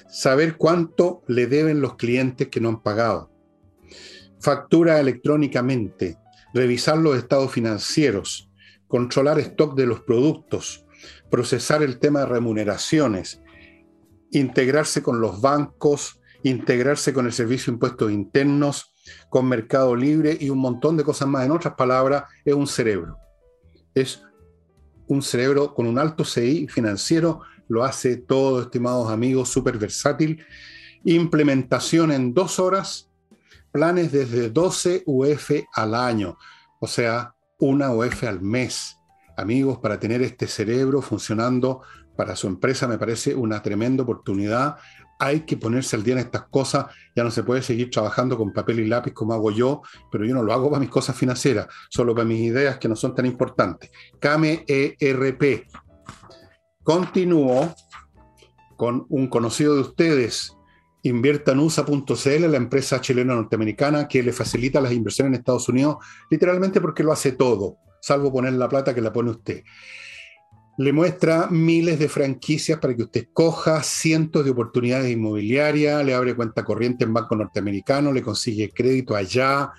saber 0.09 0.57
cuánto 0.57 1.21
le 1.27 1.47
deben 1.47 1.81
los 1.81 1.95
clientes 1.95 2.47
que 2.47 2.59
no 2.59 2.69
han 2.69 2.81
pagado, 2.81 3.31
factura 4.39 4.99
electrónicamente, 4.99 6.17
revisar 6.53 6.97
los 6.97 7.17
estados 7.17 7.51
financieros, 7.51 8.49
controlar 8.87 9.39
stock 9.39 9.75
de 9.75 9.85
los 9.85 10.01
productos, 10.01 10.85
procesar 11.29 11.83
el 11.83 11.99
tema 11.99 12.21
de 12.21 12.25
remuneraciones, 12.25 13.41
integrarse 14.31 15.03
con 15.03 15.21
los 15.21 15.41
bancos, 15.41 16.19
integrarse 16.43 17.13
con 17.13 17.27
el 17.27 17.33
Servicio 17.33 17.71
de 17.71 17.75
Impuestos 17.75 18.11
Internos, 18.11 18.88
con 19.29 19.47
Mercado 19.47 19.95
Libre 19.95 20.37
y 20.39 20.49
un 20.49 20.59
montón 20.59 20.97
de 20.97 21.03
cosas 21.03 21.27
más. 21.27 21.45
En 21.45 21.51
otras 21.51 21.75
palabras, 21.75 22.23
es 22.43 22.53
un 22.53 22.67
cerebro. 22.67 23.17
Es 23.93 24.21
un 25.07 25.21
cerebro 25.21 25.73
con 25.73 25.87
un 25.87 25.97
alto 25.97 26.23
CI 26.23 26.67
financiero 26.67 27.41
lo 27.69 27.83
hace 27.83 28.17
todo, 28.17 28.63
estimados 28.63 29.09
amigos, 29.11 29.47
súper 29.47 29.77
versátil. 29.77 30.43
Implementación 31.05 32.11
en 32.11 32.33
dos 32.33 32.59
horas, 32.59 33.09
planes 33.71 34.11
desde 34.11 34.49
12 34.49 35.03
UF 35.05 35.51
al 35.73 35.93
año, 35.93 36.37
o 36.81 36.87
sea, 36.87 37.35
una 37.59 37.93
UF 37.93 38.23
al 38.23 38.41
mes. 38.41 38.97
Amigos, 39.37 39.77
para 39.77 39.99
tener 39.99 40.21
este 40.23 40.47
cerebro 40.47 41.01
funcionando 41.01 41.81
para 42.17 42.35
su 42.35 42.47
empresa 42.47 42.87
me 42.87 42.97
parece 42.97 43.33
una 43.33 43.61
tremenda 43.61 44.03
oportunidad. 44.03 44.75
Hay 45.19 45.41
que 45.41 45.57
ponerse 45.57 45.95
al 45.95 46.03
día 46.03 46.13
en 46.13 46.19
estas 46.19 46.47
cosas. 46.47 46.87
Ya 47.15 47.23
no 47.23 47.31
se 47.31 47.43
puede 47.43 47.61
seguir 47.61 47.91
trabajando 47.91 48.37
con 48.37 48.53
papel 48.53 48.79
y 48.79 48.87
lápiz 48.87 49.13
como 49.13 49.33
hago 49.33 49.51
yo, 49.51 49.81
pero 50.11 50.25
yo 50.25 50.33
no 50.33 50.43
lo 50.43 50.53
hago 50.53 50.69
para 50.69 50.79
mis 50.79 50.89
cosas 50.89 51.15
financieras, 51.15 51.67
solo 51.89 52.15
para 52.15 52.25
mis 52.25 52.39
ideas 52.39 52.77
que 52.77 52.87
no 52.87 52.95
son 52.95 53.13
tan 53.13 53.25
importantes. 53.25 53.91
CAME 54.19 54.65
ERP, 54.67 55.67
Continúo 56.89 57.75
con 58.75 59.05
un 59.09 59.27
conocido 59.27 59.75
de 59.75 59.81
ustedes, 59.81 60.57
inviertanusa.cl, 61.03 62.49
la 62.49 62.57
empresa 62.57 62.99
chilena 62.99 63.35
norteamericana 63.35 64.07
que 64.07 64.23
le 64.23 64.33
facilita 64.33 64.81
las 64.81 64.93
inversiones 64.93 65.29
en 65.29 65.39
Estados 65.39 65.69
Unidos, 65.69 65.97
literalmente 66.31 66.81
porque 66.81 67.03
lo 67.03 67.11
hace 67.11 67.33
todo, 67.33 67.77
salvo 68.01 68.31
poner 68.31 68.53
la 68.53 68.67
plata 68.67 68.95
que 68.95 69.01
la 69.01 69.13
pone 69.13 69.29
usted. 69.29 69.63
Le 70.79 70.93
muestra 70.93 71.49
miles 71.51 71.99
de 71.99 72.07
franquicias 72.07 72.79
para 72.79 72.95
que 72.95 73.03
usted 73.03 73.27
coja 73.33 73.83
cientos 73.83 74.45
de 74.45 74.51
oportunidades 74.51 75.11
inmobiliarias, 75.11 76.05
le 76.05 76.13
abre 76.13 76.37
cuenta 76.37 76.63
corriente 76.63 77.03
en 77.03 77.13
banco 77.13 77.35
norteamericano, 77.35 78.13
le 78.13 78.21
consigue 78.21 78.69
crédito 78.69 79.13
allá, 79.13 79.73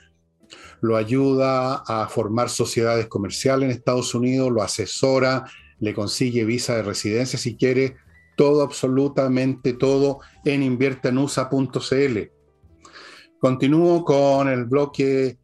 lo 0.82 0.98
ayuda 0.98 1.76
a 1.86 2.06
formar 2.06 2.50
sociedades 2.50 3.06
comerciales 3.06 3.64
en 3.64 3.70
Estados 3.70 4.14
Unidos, 4.14 4.52
lo 4.52 4.60
asesora, 4.60 5.46
le 5.78 5.94
consigue 5.94 6.44
visa 6.44 6.76
de 6.76 6.82
residencia 6.82 7.38
si 7.38 7.56
quiere, 7.56 7.96
todo, 8.36 8.60
absolutamente 8.60 9.72
todo 9.72 10.18
en 10.44 10.62
inviertanusa.cl. 10.62 12.18
Continúo 13.38 14.04
con 14.04 14.48
el 14.48 14.66
bloque 14.66 15.38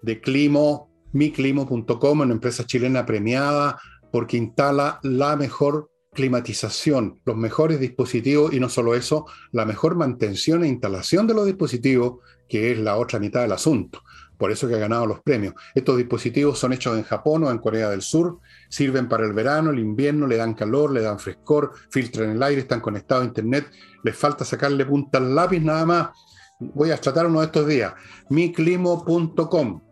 de 0.00 0.20
Climo, 0.22 0.88
miclimo.com, 1.12 2.20
una 2.20 2.32
empresa 2.32 2.64
chilena 2.64 3.04
premiada 3.04 3.78
porque 4.10 4.36
instala 4.36 5.00
la 5.02 5.36
mejor 5.36 5.90
climatización, 6.12 7.20
los 7.24 7.36
mejores 7.36 7.78
dispositivos 7.78 8.52
y 8.52 8.60
no 8.60 8.68
solo 8.68 8.94
eso, 8.94 9.26
la 9.52 9.64
mejor 9.64 9.94
mantención 9.96 10.64
e 10.64 10.68
instalación 10.68 11.26
de 11.26 11.34
los 11.34 11.46
dispositivos, 11.46 12.18
que 12.48 12.72
es 12.72 12.78
la 12.78 12.96
otra 12.96 13.20
mitad 13.20 13.42
del 13.42 13.52
asunto 13.52 14.02
por 14.40 14.50
eso 14.50 14.66
que 14.66 14.74
ha 14.74 14.78
ganado 14.78 15.04
los 15.04 15.20
premios. 15.20 15.52
Estos 15.74 15.98
dispositivos 15.98 16.58
son 16.58 16.72
hechos 16.72 16.96
en 16.96 17.04
Japón 17.04 17.44
o 17.44 17.50
en 17.50 17.58
Corea 17.58 17.90
del 17.90 18.00
Sur, 18.00 18.40
sirven 18.70 19.06
para 19.06 19.26
el 19.26 19.34
verano, 19.34 19.70
el 19.70 19.78
invierno, 19.78 20.26
le 20.26 20.38
dan 20.38 20.54
calor, 20.54 20.92
le 20.92 21.02
dan 21.02 21.18
frescor, 21.18 21.72
filtran 21.90 22.30
el 22.30 22.42
aire, 22.42 22.62
están 22.62 22.80
conectados 22.80 23.24
a 23.24 23.26
Internet, 23.26 23.70
les 24.02 24.16
falta 24.16 24.46
sacarle 24.46 24.86
punta 24.86 25.18
al 25.18 25.34
lápiz 25.34 25.60
nada 25.60 25.84
más. 25.84 26.08
Voy 26.58 26.90
a 26.90 26.96
tratar 26.96 27.26
uno 27.26 27.40
de 27.40 27.46
estos 27.46 27.66
días, 27.66 27.92
miclimo.com. 28.30 29.82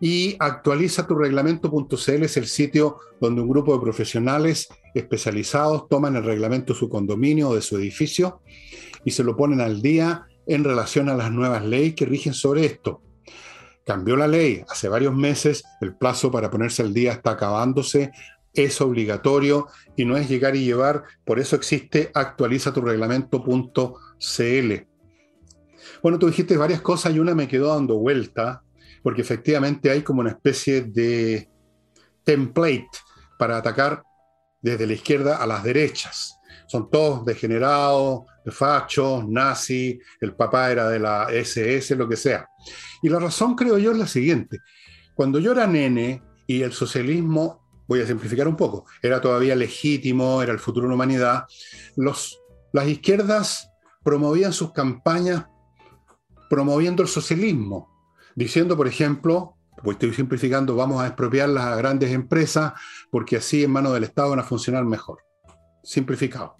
Y 0.00 0.36
actualiza 0.38 1.06
tu 1.06 1.14
reglamento.cl 1.14 2.22
es 2.24 2.36
el 2.36 2.46
sitio 2.46 2.98
donde 3.20 3.42
un 3.42 3.48
grupo 3.48 3.74
de 3.74 3.82
profesionales 3.82 4.68
especializados 4.94 5.88
toman 5.88 6.16
el 6.16 6.24
reglamento 6.24 6.72
de 6.72 6.78
su 6.78 6.88
condominio 6.88 7.50
o 7.50 7.54
de 7.54 7.62
su 7.62 7.76
edificio 7.76 8.40
y 9.04 9.10
se 9.10 9.24
lo 9.24 9.36
ponen 9.36 9.60
al 9.60 9.82
día 9.82 10.26
en 10.46 10.64
relación 10.64 11.08
a 11.08 11.14
las 11.14 11.30
nuevas 11.30 11.64
leyes 11.64 11.94
que 11.94 12.06
rigen 12.06 12.32
sobre 12.32 12.64
esto 12.64 13.02
cambió 13.90 14.16
la 14.16 14.28
ley 14.28 14.62
hace 14.68 14.88
varios 14.88 15.16
meses, 15.16 15.64
el 15.80 15.96
plazo 15.96 16.30
para 16.30 16.48
ponerse 16.48 16.82
al 16.82 16.94
día 16.94 17.10
está 17.10 17.32
acabándose, 17.32 18.12
es 18.54 18.80
obligatorio 18.80 19.66
y 19.96 20.04
no 20.04 20.16
es 20.16 20.28
llegar 20.28 20.54
y 20.54 20.64
llevar, 20.64 21.02
por 21.24 21.40
eso 21.40 21.56
existe 21.56 22.10
actualiza 22.14 22.72
tu 22.72 22.82
reglamento.cl. 22.82 24.74
Bueno, 26.02 26.18
tú 26.20 26.28
dijiste 26.28 26.56
varias 26.56 26.80
cosas 26.80 27.14
y 27.14 27.18
una 27.18 27.34
me 27.34 27.48
quedó 27.48 27.74
dando 27.74 27.98
vuelta, 27.98 28.62
porque 29.02 29.22
efectivamente 29.22 29.90
hay 29.90 30.02
como 30.02 30.20
una 30.20 30.30
especie 30.30 30.82
de 30.82 31.48
template 32.24 32.90
para 33.38 33.56
atacar 33.56 34.02
desde 34.60 34.86
la 34.86 34.92
izquierda 34.92 35.36
a 35.36 35.46
las 35.46 35.64
derechas. 35.64 36.36
Son 36.66 36.90
todos 36.90 37.24
degenerados, 37.24 38.22
de 38.44 38.52
fachos, 38.52 39.28
nazi, 39.28 39.98
el 40.20 40.34
papá 40.34 40.70
era 40.70 40.88
de 40.88 40.98
la 40.98 41.28
SS, 41.30 41.96
lo 41.96 42.08
que 42.08 42.16
sea. 42.16 42.48
Y 43.02 43.08
la 43.08 43.18
razón, 43.18 43.54
creo 43.54 43.78
yo, 43.78 43.92
es 43.92 43.98
la 43.98 44.06
siguiente. 44.06 44.58
Cuando 45.14 45.38
yo 45.38 45.52
era 45.52 45.66
nene 45.66 46.22
y 46.46 46.62
el 46.62 46.72
socialismo, 46.72 47.60
voy 47.86 48.00
a 48.00 48.06
simplificar 48.06 48.46
un 48.46 48.56
poco, 48.56 48.86
era 49.02 49.20
todavía 49.20 49.56
legítimo, 49.56 50.42
era 50.42 50.52
el 50.52 50.60
futuro 50.60 50.86
de 50.86 50.90
la 50.90 50.94
humanidad, 50.94 51.44
los, 51.96 52.40
las 52.72 52.86
izquierdas 52.86 53.68
promovían 54.04 54.52
sus 54.52 54.72
campañas 54.72 55.46
promoviendo 56.48 57.02
el 57.02 57.08
socialismo, 57.08 57.89
diciendo, 58.34 58.76
por 58.76 58.86
ejemplo, 58.88 59.56
pues 59.82 59.94
estoy 59.96 60.12
simplificando, 60.12 60.76
vamos 60.76 61.02
a 61.02 61.06
expropiar 61.06 61.48
las 61.48 61.76
grandes 61.78 62.12
empresas 62.12 62.72
porque 63.10 63.36
así 63.36 63.64
en 63.64 63.70
manos 63.70 63.94
del 63.94 64.04
Estado 64.04 64.30
van 64.30 64.40
a 64.40 64.44
funcionar 64.44 64.84
mejor. 64.84 65.20
Simplificado. 65.82 66.56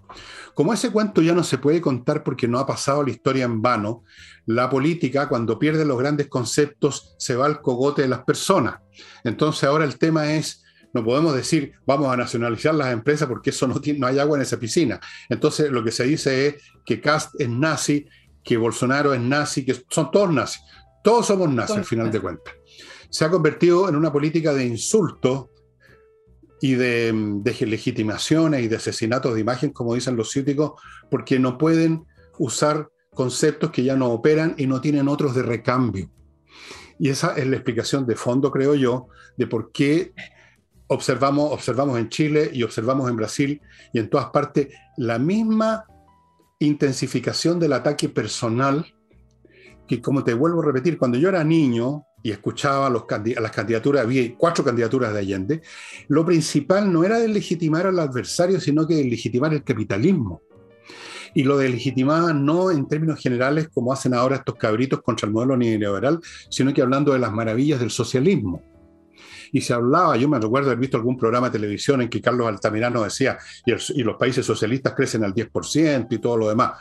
Como 0.55 0.73
ese 0.73 0.91
cuento 0.91 1.23
ya 1.23 1.35
no 1.35 1.45
se 1.45 1.59
puede 1.59 1.81
contar 1.81 2.23
porque 2.23 2.49
no 2.49 2.59
ha 2.59 2.67
pasado 2.67 3.03
la 3.03 3.11
historia 3.11 3.45
en 3.45 3.63
vano, 3.63 4.05
la 4.47 4.69
política, 4.69 5.29
cuando 5.29 5.59
pierde 5.59 5.85
los 5.85 5.99
grandes 5.99 6.29
conceptos, 6.29 7.15
se 7.19 7.37
va 7.37 7.47
al 7.47 7.61
cogote 7.61 8.03
de 8.03 8.09
las 8.09 8.25
personas. 8.25 8.81
Entonces 9.25 9.65
ahora 9.65 9.85
el 9.85 9.99
tema 9.99 10.33
es, 10.33 10.65
no 10.93 11.05
podemos 11.05 11.35
decir 11.35 11.75
vamos 11.87 12.13
a 12.13 12.17
nacionalizar 12.17 12.75
las 12.75 12.93
empresas 12.93 13.29
porque 13.29 13.51
eso 13.51 13.69
no, 13.69 13.81
tiene, 13.81 14.01
no 14.01 14.07
hay 14.07 14.19
agua 14.19 14.37
en 14.37 14.43
esa 14.43 14.59
piscina. 14.59 14.99
Entonces 15.29 15.71
lo 15.71 15.85
que 15.85 15.93
se 15.93 16.05
dice 16.05 16.49
es 16.49 16.55
que 16.85 17.01
Cast 17.01 17.41
es 17.41 17.49
nazi, 17.49 18.07
que 18.43 18.57
Bolsonaro 18.57 19.15
es 19.15 19.21
nazi, 19.21 19.65
que 19.65 19.77
son 19.89 20.11
todos 20.11 20.33
nazis. 20.33 20.63
Todos 21.03 21.27
somos 21.27 21.51
nazis 21.51 21.77
al 21.77 21.85
final 21.85 22.11
de 22.11 22.21
cuentas. 22.21 22.55
Se 23.09 23.25
ha 23.25 23.31
convertido 23.31 23.89
en 23.89 23.97
una 23.97 24.13
política 24.13 24.53
de 24.53 24.67
insulto 24.67 25.51
y 26.61 26.75
de, 26.75 27.13
de, 27.43 27.67
legitimaciones 27.67 28.63
y 28.63 28.69
de 28.69 28.77
asesinatos 28.77 29.35
de 29.35 29.41
imagen, 29.41 29.71
como 29.71 29.95
dicen 29.95 30.17
los 30.17 30.31
ciúticos, 30.31 30.73
porque 31.11 31.39
no 31.39 31.57
pueden 31.57 32.05
usar 32.39 32.91
conceptos 33.15 33.71
que 33.71 33.83
ya 33.83 33.97
no 33.97 34.09
operan 34.09 34.55
y 34.59 34.67
no 34.67 34.81
tienen 34.81 35.09
otros 35.09 35.35
de 35.35 35.43
recambio. 35.43 36.11
Y 36.99 37.09
esa 37.09 37.35
es 37.37 37.47
la 37.47 37.57
explicación 37.57 38.07
de 38.07 38.15
fondo, 38.15 38.51
creo 38.51 38.75
yo, 38.75 39.09
de 39.37 39.47
por 39.47 39.73
qué 39.73 40.13
observamos, 40.87 41.51
observamos 41.53 41.99
en 41.99 42.11
Chile 42.11 42.51
y 42.53 42.63
observamos 42.63 43.09
en 43.09 43.17
Brasil 43.17 43.61
y 43.93 43.99
en 43.99 44.11
todas 44.11 44.27
partes 44.27 44.69
la 44.97 45.19
misma 45.19 45.87
intensificación 46.59 47.59
del 47.59 47.73
ataque 47.73 48.11
personal 48.11 48.85
que, 49.91 50.01
como 50.01 50.23
te 50.23 50.35
vuelvo 50.35 50.63
a 50.63 50.67
repetir, 50.67 50.97
cuando 50.97 51.19
yo 51.19 51.29
era 51.29 51.43
niño, 51.43 52.07
y 52.23 52.31
escuchaba 52.31 52.89
las 52.89 53.51
candidaturas, 53.51 54.05
había 54.05 54.37
cuatro 54.37 54.63
candidaturas 54.63 55.13
de 55.13 55.19
Allende, 55.19 55.63
lo 56.07 56.25
principal 56.25 56.93
no 56.93 57.03
era 57.03 57.19
legitimar 57.19 57.89
al 57.89 57.99
adversario, 57.99 58.61
sino 58.61 58.87
que 58.87 59.03
legitimar 59.03 59.53
el 59.53 59.65
capitalismo. 59.65 60.43
Y 61.35 61.43
lo 61.43 61.61
legitimaba 61.61 62.33
no 62.33 62.71
en 62.71 62.87
términos 62.87 63.19
generales 63.21 63.69
como 63.75 63.93
hacen 63.93 64.15
ahora 64.15 64.37
estos 64.37 64.55
cabritos 64.55 65.03
contra 65.03 65.27
el 65.27 65.33
modelo 65.33 65.57
neoliberal, 65.57 66.21
sino 66.49 66.73
que 66.73 66.83
hablando 66.83 67.13
de 67.13 67.19
las 67.19 67.33
maravillas 67.33 67.81
del 67.81 67.91
socialismo. 67.91 68.63
Y 69.51 69.61
se 69.61 69.75
hablaba, 69.75 70.17
yo 70.17 70.29
me 70.29 70.39
recuerdo 70.39 70.69
haber 70.69 70.79
visto 70.79 70.99
algún 70.99 71.17
programa 71.17 71.49
de 71.49 71.59
televisión 71.59 72.01
en 72.01 72.09
que 72.09 72.21
Carlos 72.21 72.47
Altamirano 72.47 73.03
decía, 73.03 73.39
y 73.67 74.05
los 74.05 74.17
países 74.17 74.47
socialistas 74.47 74.95
crecen 74.95 75.25
al 75.25 75.35
10% 75.35 76.07
y 76.11 76.19
todo 76.19 76.37
lo 76.37 76.49
demás. 76.49 76.75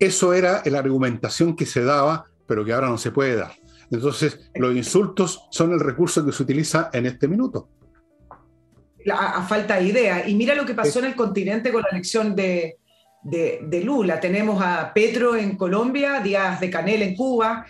Eso 0.00 0.32
era 0.32 0.62
la 0.64 0.78
argumentación 0.78 1.54
que 1.54 1.66
se 1.66 1.84
daba, 1.84 2.24
pero 2.46 2.64
que 2.64 2.72
ahora 2.72 2.88
no 2.88 2.96
se 2.96 3.10
puede 3.10 3.36
dar. 3.36 3.52
Entonces, 3.90 4.50
los 4.54 4.74
insultos 4.74 5.46
son 5.50 5.72
el 5.72 5.80
recurso 5.80 6.24
que 6.24 6.32
se 6.32 6.42
utiliza 6.42 6.88
en 6.92 7.04
este 7.04 7.28
minuto. 7.28 7.68
A, 9.12 9.42
falta 9.42 9.76
de 9.76 9.84
idea. 9.84 10.26
Y 10.26 10.34
mira 10.34 10.54
lo 10.54 10.64
que 10.64 10.74
pasó 10.74 11.00
en 11.00 11.06
el 11.06 11.14
continente 11.14 11.70
con 11.70 11.82
la 11.82 11.88
elección 11.90 12.34
de, 12.34 12.78
de, 13.22 13.82
Lula. 13.84 14.20
Tenemos 14.20 14.62
a 14.62 14.92
Petro 14.94 15.36
en 15.36 15.56
Colombia, 15.56 16.20
Díaz 16.20 16.60
de 16.60 16.70
Canel 16.70 17.02
en 17.02 17.14
Cuba, 17.14 17.66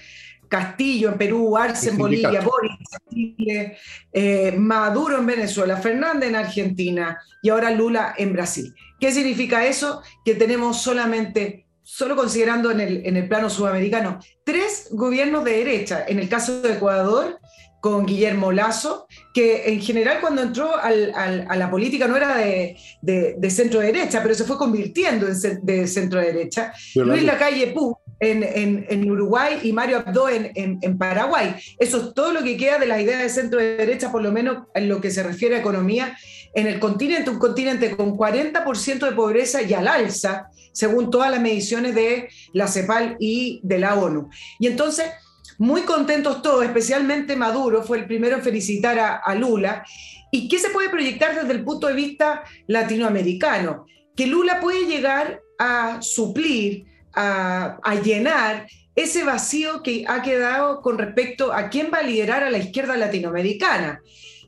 Castillo 0.48 1.08
en 1.08 1.18
Perú, 1.18 1.56
Arce 1.56 1.90
en 1.90 1.98
Bolivia, 1.98 2.40
Boris 2.40 2.72
en 2.92 3.14
Chile, 3.14 3.78
eh, 4.12 4.54
Maduro 4.56 5.18
en 5.18 5.26
Venezuela, 5.26 5.76
Fernández 5.78 6.28
en 6.28 6.36
Argentina 6.36 7.18
y 7.42 7.48
ahora 7.48 7.70
Lula 7.70 8.14
en 8.16 8.32
Brasil. 8.32 8.74
¿Qué 9.00 9.10
significa 9.10 9.66
eso? 9.66 10.02
Que 10.24 10.34
tenemos 10.34 10.82
solamente 10.82 11.66
solo 11.92 12.14
considerando 12.14 12.70
en 12.70 12.80
el, 12.80 13.04
en 13.04 13.16
el 13.16 13.26
plano 13.28 13.50
sudamericano, 13.50 14.20
tres 14.44 14.88
gobiernos 14.92 15.44
de 15.44 15.50
derecha. 15.52 16.04
En 16.06 16.20
el 16.20 16.28
caso 16.28 16.62
de 16.62 16.74
Ecuador, 16.74 17.40
con 17.80 18.06
Guillermo 18.06 18.52
Lazo, 18.52 19.06
que 19.34 19.72
en 19.72 19.80
general 19.80 20.20
cuando 20.20 20.42
entró 20.42 20.70
a 20.76 21.56
la 21.56 21.70
política 21.70 22.06
no 22.06 22.16
era 22.16 22.36
de, 22.36 22.76
de, 23.02 23.50
centro 23.50 23.80
derecha, 23.80 24.22
pero 24.22 24.34
se 24.34 24.44
fue 24.44 24.56
convirtiendo 24.56 25.26
en 25.26 25.64
de 25.64 25.86
centro 25.88 26.20
derecha. 26.20 26.72
Luis 26.94 27.24
Lacalle 27.24 27.68
Pou 27.68 27.98
en, 28.20 28.84
en, 28.86 29.10
Uruguay 29.10 29.60
y 29.62 29.72
Mario 29.72 29.98
Abdo 29.98 30.28
en, 30.28 30.52
en, 30.54 30.98
Paraguay. 30.98 31.56
Eso 31.78 31.96
es 31.96 32.14
todo 32.14 32.32
lo 32.32 32.44
que 32.44 32.56
queda 32.56 32.78
de 32.78 32.86
las 32.86 33.00
ideas 33.00 33.22
de 33.22 33.28
centro 33.30 33.58
derecha, 33.58 34.12
por 34.12 34.22
lo 34.22 34.30
menos 34.30 34.68
en 34.74 34.88
lo 34.88 35.00
que 35.00 35.10
se 35.10 35.22
refiere 35.22 35.56
a 35.56 35.60
economía 35.60 36.16
en 36.54 36.66
el 36.66 36.80
continente, 36.80 37.30
un 37.30 37.38
continente 37.38 37.96
con 37.96 38.16
40% 38.16 38.98
de 38.98 39.12
pobreza 39.12 39.62
y 39.62 39.72
al 39.74 39.88
alza, 39.88 40.48
según 40.72 41.10
todas 41.10 41.30
las 41.30 41.40
mediciones 41.40 41.94
de 41.94 42.28
la 42.52 42.66
CEPAL 42.66 43.16
y 43.20 43.60
de 43.62 43.78
la 43.78 43.94
ONU. 43.94 44.28
Y 44.58 44.66
entonces, 44.66 45.10
muy 45.58 45.82
contentos 45.82 46.42
todos, 46.42 46.64
especialmente 46.64 47.36
Maduro, 47.36 47.82
fue 47.82 47.98
el 47.98 48.06
primero 48.06 48.36
en 48.36 48.42
felicitar 48.42 48.98
a, 48.98 49.34
Lula. 49.34 49.84
¿Y 50.32 50.48
qué 50.48 50.58
se 50.58 50.70
puede 50.70 50.88
proyectar 50.88 51.34
desde 51.34 51.52
el 51.52 51.64
punto 51.64 51.86
de 51.86 51.94
vista 51.94 52.44
latinoamericano? 52.66 53.84
Que 54.16 54.26
Lula 54.26 54.60
puede 54.60 54.86
llegar 54.86 55.40
a 55.58 56.00
suplir, 56.00 56.86
a, 57.12 57.78
a 57.82 57.94
llenar 57.96 58.66
ese 58.94 59.24
vacío 59.24 59.82
que 59.82 60.04
ha 60.08 60.22
quedado 60.22 60.80
con 60.80 60.98
respecto 60.98 61.52
a 61.52 61.68
quién 61.68 61.90
va 61.92 61.98
a 61.98 62.02
liderar 62.02 62.42
a 62.42 62.50
la 62.50 62.58
izquierda 62.58 62.96
latinoamericana. 62.96 64.00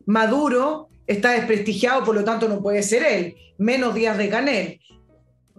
Maduro 0.06 0.88
está 1.12 1.32
desprestigiado, 1.32 2.04
por 2.04 2.14
lo 2.14 2.24
tanto 2.24 2.48
no 2.48 2.62
puede 2.62 2.82
ser 2.82 3.02
él, 3.04 3.36
menos 3.58 3.94
días 3.94 4.16
de 4.18 4.28
Canel. 4.28 4.80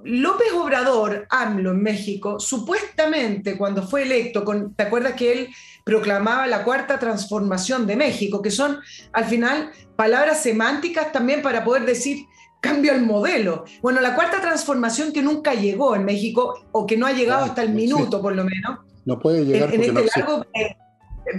López 0.04 0.52
Obrador, 0.54 1.26
AMLO 1.30 1.72
en 1.72 1.82
México, 1.82 2.40
supuestamente 2.40 3.58
cuando 3.58 3.84
fue 3.84 4.04
electo, 4.04 4.44
con, 4.44 4.74
¿te 4.76 4.84
acuerdas 4.84 5.14
que 5.14 5.32
él 5.32 5.50
proclamaba 5.86 6.46
la 6.48 6.64
cuarta 6.64 7.00
transformación 7.00 7.88
de 7.88 7.96
México, 7.96 8.42
que 8.42 8.52
son 8.52 8.80
al 9.14 9.26
final 9.26 9.72
palabras 9.96 10.44
semánticas 10.44 11.12
también 11.12 11.42
para 11.42 11.64
poder 11.64 11.86
decir 11.86 12.26
cambio 12.60 12.92
el 12.94 13.06
modelo? 13.06 13.64
Bueno, 13.82 14.02
la 14.02 14.14
cuarta 14.16 14.42
transformación 14.42 15.14
que 15.14 15.22
nunca 15.22 15.54
llegó 15.54 15.96
en 15.96 16.04
México 16.04 16.66
o 16.74 16.86
que 16.86 16.98
no 16.98 17.06
ha 17.06 17.14
llegado 17.14 17.46
hasta 17.46 17.64
el 17.64 17.70
minuto 17.70 18.22
por 18.22 18.36
lo 18.36 18.44
menos. 18.44 18.80
No 19.06 19.20
puede 19.20 19.46
llegar. 19.46 19.74
En, 19.74 19.84
este 19.84 20.20
largo 20.20 20.46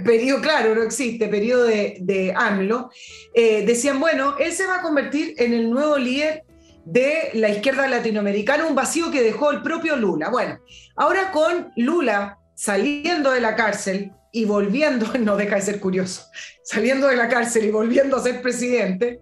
periodo, 0.03 0.41
claro, 0.41 0.75
no 0.75 0.83
existe, 0.83 1.27
periodo 1.27 1.65
de, 1.65 1.97
de 2.01 2.33
AMLO, 2.35 2.89
eh, 3.33 3.65
decían, 3.65 3.99
bueno, 3.99 4.35
él 4.39 4.51
se 4.51 4.65
va 4.65 4.77
a 4.77 4.81
convertir 4.81 5.35
en 5.37 5.53
el 5.53 5.69
nuevo 5.69 5.97
líder 5.97 6.43
de 6.85 7.31
la 7.33 7.49
izquierda 7.49 7.87
latinoamericana, 7.87 8.65
un 8.65 8.75
vacío 8.75 9.11
que 9.11 9.23
dejó 9.23 9.51
el 9.51 9.61
propio 9.61 9.95
Lula. 9.95 10.29
Bueno, 10.29 10.59
ahora 10.95 11.31
con 11.31 11.71
Lula 11.75 12.37
saliendo 12.55 13.31
de 13.31 13.41
la 13.41 13.55
cárcel 13.55 14.11
y 14.31 14.45
volviendo, 14.45 15.13
no 15.19 15.37
deja 15.37 15.55
de 15.55 15.61
ser 15.61 15.79
curioso, 15.79 16.25
saliendo 16.63 17.07
de 17.07 17.15
la 17.15 17.27
cárcel 17.27 17.65
y 17.65 17.71
volviendo 17.71 18.17
a 18.17 18.23
ser 18.23 18.41
presidente, 18.41 19.21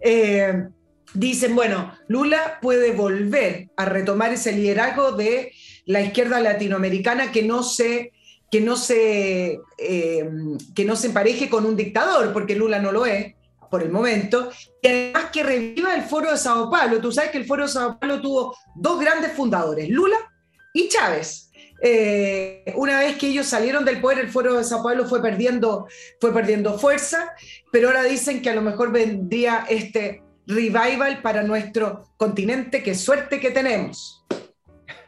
eh, 0.00 0.64
dicen, 1.14 1.54
bueno, 1.54 1.92
Lula 2.08 2.58
puede 2.60 2.92
volver 2.92 3.68
a 3.76 3.84
retomar 3.84 4.32
ese 4.32 4.52
liderazgo 4.52 5.12
de 5.12 5.52
la 5.86 6.00
izquierda 6.00 6.40
latinoamericana 6.40 7.32
que 7.32 7.42
no 7.42 7.62
se 7.62 8.12
que 8.50 8.60
no 8.60 8.76
se, 8.76 9.60
eh, 9.78 10.30
que 10.74 10.84
no 10.84 10.96
se 10.96 11.08
empareje 11.08 11.48
con 11.48 11.66
un 11.66 11.76
dictador, 11.76 12.32
porque 12.32 12.56
Lula 12.56 12.78
no 12.78 12.92
lo 12.92 13.06
es 13.06 13.34
por 13.70 13.82
el 13.82 13.90
momento, 13.90 14.50
y 14.80 14.88
además 14.88 15.26
que 15.30 15.42
reviva 15.42 15.94
el 15.94 16.02
Foro 16.02 16.30
de 16.30 16.38
Sao 16.38 16.70
Paulo. 16.70 17.00
Tú 17.00 17.12
sabes 17.12 17.30
que 17.30 17.38
el 17.38 17.44
Foro 17.44 17.64
de 17.64 17.68
Sao 17.68 17.98
Paulo 17.98 18.20
tuvo 18.20 18.56
dos 18.74 18.98
grandes 18.98 19.32
fundadores, 19.32 19.88
Lula 19.90 20.16
y 20.72 20.88
Chávez. 20.88 21.50
Eh, 21.80 22.72
una 22.76 22.98
vez 22.98 23.16
que 23.16 23.28
ellos 23.28 23.46
salieron 23.46 23.84
del 23.84 24.00
poder, 24.00 24.20
el 24.20 24.30
Foro 24.30 24.54
de 24.54 24.64
Sao 24.64 24.82
Paulo 24.82 25.06
fue 25.06 25.22
perdiendo, 25.22 25.86
fue 26.20 26.32
perdiendo 26.32 26.78
fuerza, 26.78 27.32
pero 27.70 27.88
ahora 27.88 28.04
dicen 28.04 28.42
que 28.42 28.50
a 28.50 28.54
lo 28.54 28.62
mejor 28.62 28.90
vendría 28.90 29.66
este 29.68 30.22
revival 30.46 31.20
para 31.20 31.42
nuestro 31.42 32.08
continente, 32.16 32.82
qué 32.82 32.94
suerte 32.94 33.38
que 33.38 33.50
tenemos. 33.50 34.24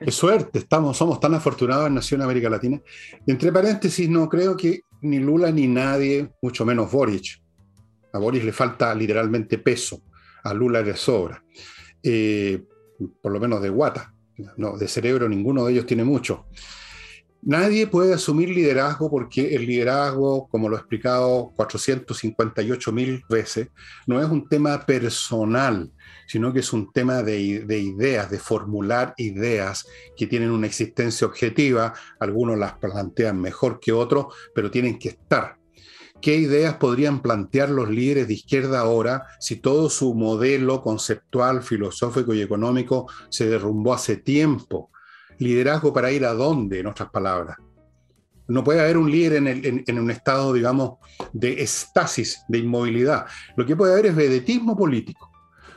Qué 0.02 0.10
suerte, 0.10 0.60
estamos, 0.60 0.96
somos 0.96 1.20
tan 1.20 1.34
afortunados 1.34 1.86
en 1.86 1.94
Nación 1.94 2.22
América 2.22 2.48
Latina. 2.48 2.80
Entre 3.26 3.52
paréntesis, 3.52 4.08
no 4.08 4.30
creo 4.30 4.56
que 4.56 4.80
ni 5.02 5.18
Lula 5.18 5.52
ni 5.52 5.66
nadie, 5.66 6.30
mucho 6.40 6.64
menos 6.64 6.90
Boric. 6.90 7.42
A 8.14 8.18
Boric 8.18 8.44
le 8.44 8.52
falta 8.52 8.94
literalmente 8.94 9.58
peso, 9.58 10.02
a 10.42 10.54
Lula 10.54 10.80
le 10.80 10.96
sobra. 10.96 11.44
Eh, 12.02 12.62
por 13.20 13.30
lo 13.30 13.38
menos 13.38 13.60
de 13.60 13.68
guata, 13.68 14.14
no, 14.56 14.78
de 14.78 14.88
cerebro 14.88 15.28
ninguno 15.28 15.66
de 15.66 15.72
ellos 15.74 15.86
tiene 15.86 16.04
mucho. 16.04 16.46
Nadie 17.42 17.86
puede 17.86 18.14
asumir 18.14 18.48
liderazgo 18.48 19.10
porque 19.10 19.54
el 19.54 19.66
liderazgo, 19.66 20.48
como 20.48 20.70
lo 20.70 20.76
he 20.76 20.78
explicado 20.78 21.52
458 21.56 22.92
mil 22.92 23.22
veces, 23.28 23.68
no 24.06 24.20
es 24.20 24.28
un 24.30 24.48
tema 24.48 24.84
personal, 24.86 25.90
sino 26.30 26.52
que 26.52 26.60
es 26.60 26.72
un 26.72 26.92
tema 26.92 27.24
de, 27.24 27.40
ideas, 27.40 28.30
de 28.30 28.38
formular 28.38 29.14
ideas 29.16 29.84
que 30.16 30.28
tienen 30.28 30.52
una 30.52 30.68
existencia 30.68 31.26
objetiva. 31.26 31.92
Algunos 32.20 32.56
las 32.56 32.74
plantean 32.74 33.40
mejor 33.40 33.80
que 33.80 33.90
otros, 33.90 34.26
pero 34.54 34.70
tienen 34.70 34.96
que 34.96 35.08
estar. 35.08 35.56
¿Qué 36.22 36.36
ideas 36.36 36.76
podrían 36.76 37.20
plantear 37.20 37.70
los 37.70 37.90
líderes 37.90 38.28
de 38.28 38.34
izquierda 38.34 38.78
ahora 38.78 39.26
si 39.40 39.56
todo 39.56 39.90
su 39.90 40.14
modelo 40.14 40.82
conceptual, 40.82 41.64
filosófico 41.64 42.32
y 42.32 42.42
económico 42.42 43.10
se 43.28 43.48
derrumbó 43.48 43.94
hace 43.94 44.16
tiempo? 44.16 44.92
Liderazgo 45.38 45.92
para 45.92 46.12
ir 46.12 46.24
a 46.24 46.32
dónde, 46.32 46.78
en 46.78 46.86
otras 46.86 47.10
palabras. 47.10 47.56
No 48.46 48.62
puede 48.62 48.82
haber 48.82 48.98
un 48.98 49.10
líder 49.10 49.32
en, 49.34 49.82
en, 49.84 49.98
un 49.98 50.10
estado, 50.12 50.52
digamos, 50.52 50.98
de 51.32 51.60
estasis, 51.60 52.44
de 52.46 52.58
inmovilidad. 52.58 53.26
Lo 53.56 53.66
que 53.66 53.74
puede 53.74 53.94
haber 53.94 54.06
es 54.06 54.14
vedetismo 54.14 54.76
político. 54.76 55.29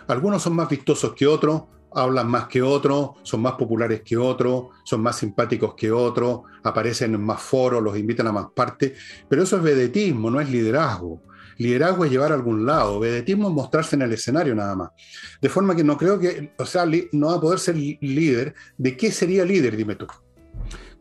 Algunos 0.08 0.42
son 0.42 0.56
más 0.56 0.70
vistosos 0.70 1.14
que 1.14 1.28
otros, 1.28 1.64
hablan 1.96 2.28
más 2.28 2.48
que 2.48 2.62
otros, 2.62 3.12
son 3.24 3.42
más 3.42 3.54
populares 3.54 4.02
que 4.02 4.18
otros, 4.18 4.66
son 4.84 5.02
más 5.02 5.18
simpáticos 5.18 5.76
que 5.76 5.92
otros, 5.92 6.42
aparecen 6.64 7.14
en 7.16 7.24
más 7.24 7.42
foros, 7.42 7.82
los 7.82 7.98
invitan 7.98 8.28
a 8.28 8.32
más 8.32 8.48
partes, 8.56 8.94
pero 9.30 9.44
eso 9.44 9.58
es 9.58 9.64
vedetismo, 9.64 10.30
no 10.30 10.42
es 10.42 10.50
liderazgo. 10.50 11.22
Liderazgo 11.58 12.06
es 12.06 12.12
llevar 12.12 12.32
a 12.32 12.36
algún 12.36 12.66
lado, 12.66 13.00
vedetismo 13.00 13.48
es 13.48 13.54
mostrarse 13.54 13.96
en 13.96 14.02
el 14.02 14.14
escenario 14.14 14.56
nada 14.56 14.76
más. 14.76 14.90
De 15.40 15.50
forma 15.50 15.76
que 15.76 15.84
no 15.84 15.98
creo 15.98 16.20
que, 16.20 16.52
o 16.58 16.66
sea, 16.66 16.86
no 17.12 17.28
va 17.28 17.36
a 17.36 17.42
poder 17.42 17.60
ser 17.60 17.76
líder. 17.76 18.56
¿De 18.78 18.98
qué 18.98 19.12
sería 19.12 19.46
líder, 19.46 19.78
dime 19.78 19.96
tú? 19.96 20.08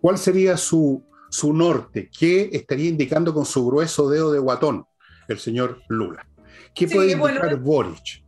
¿Cuál 0.01 0.19
sería 0.19 0.57
su, 0.59 1.03
su 1.31 1.55
norte? 1.55 2.11
¿Qué 2.17 2.51
estaría 2.53 2.89
indicando 2.89 3.33
con 3.33 3.47
su 3.47 3.67
grueso 3.67 4.11
dedo 4.11 4.31
de 4.31 4.41
guatón 4.41 4.85
el 5.29 5.39
señor 5.39 5.81
Lula? 5.89 6.27
¿Qué 6.75 6.87
puede 6.87 7.13
indicar 7.13 7.59
Boric? 7.59 8.22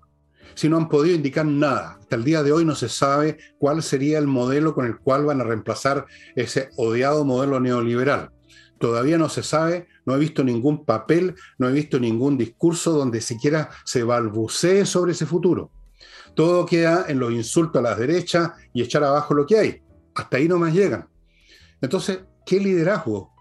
Si 0.55 0.69
no 0.69 0.77
han 0.77 0.89
podido 0.89 1.15
indicar 1.15 1.47
nada. 1.47 1.99
Hasta 2.01 2.17
el 2.17 2.25
día 2.25 2.43
de 2.43 2.53
hoy 2.53 2.65
no 2.65 2.75
se 2.75 2.89
sabe 2.89 3.39
cuál 3.59 3.83
sería 3.83 4.19
el 4.19 4.27
modelo 4.27 4.75
con 4.75 4.87
el 4.87 4.99
cual 4.99 5.25
van 5.25 5.41
a 5.41 5.45
reemplazar 5.45 6.07
ese 6.35 6.71
odiado 6.77 7.25
modelo 7.25 7.61
neoliberal. 7.61 8.31
Todavía 8.79 9.19
no 9.19 9.29
se 9.29 9.43
sabe, 9.43 9.89
no 10.05 10.15
he 10.15 10.19
visto 10.19 10.45
ningún 10.45 10.85
papel, 10.85 11.35
no 11.59 11.69
he 11.69 11.73
visto 11.73 11.99
ningún 11.99 12.37
discurso 12.37 12.93
donde 12.93 13.21
siquiera 13.21 13.71
se 13.85 14.03
balbucee 14.03 14.85
sobre 14.85 15.13
ese 15.13 15.27
futuro. 15.27 15.71
Todo 16.35 16.67
queda 16.67 17.07
en 17.09 17.19
los 17.19 17.33
insultos 17.33 17.79
a 17.79 17.83
las 17.83 17.99
derechas 17.99 18.53
y 18.73 18.83
echar 18.83 19.05
abajo 19.05 19.35
lo 19.35 19.47
que 19.47 19.59
hay. 19.59 19.83
Hasta 20.15 20.37
ahí 20.37 20.49
no 20.49 20.59
más 20.59 20.75
llegan. 20.75 21.09
Entonces, 21.81 22.21
¿qué 22.45 22.59
liderazgo? 22.59 23.34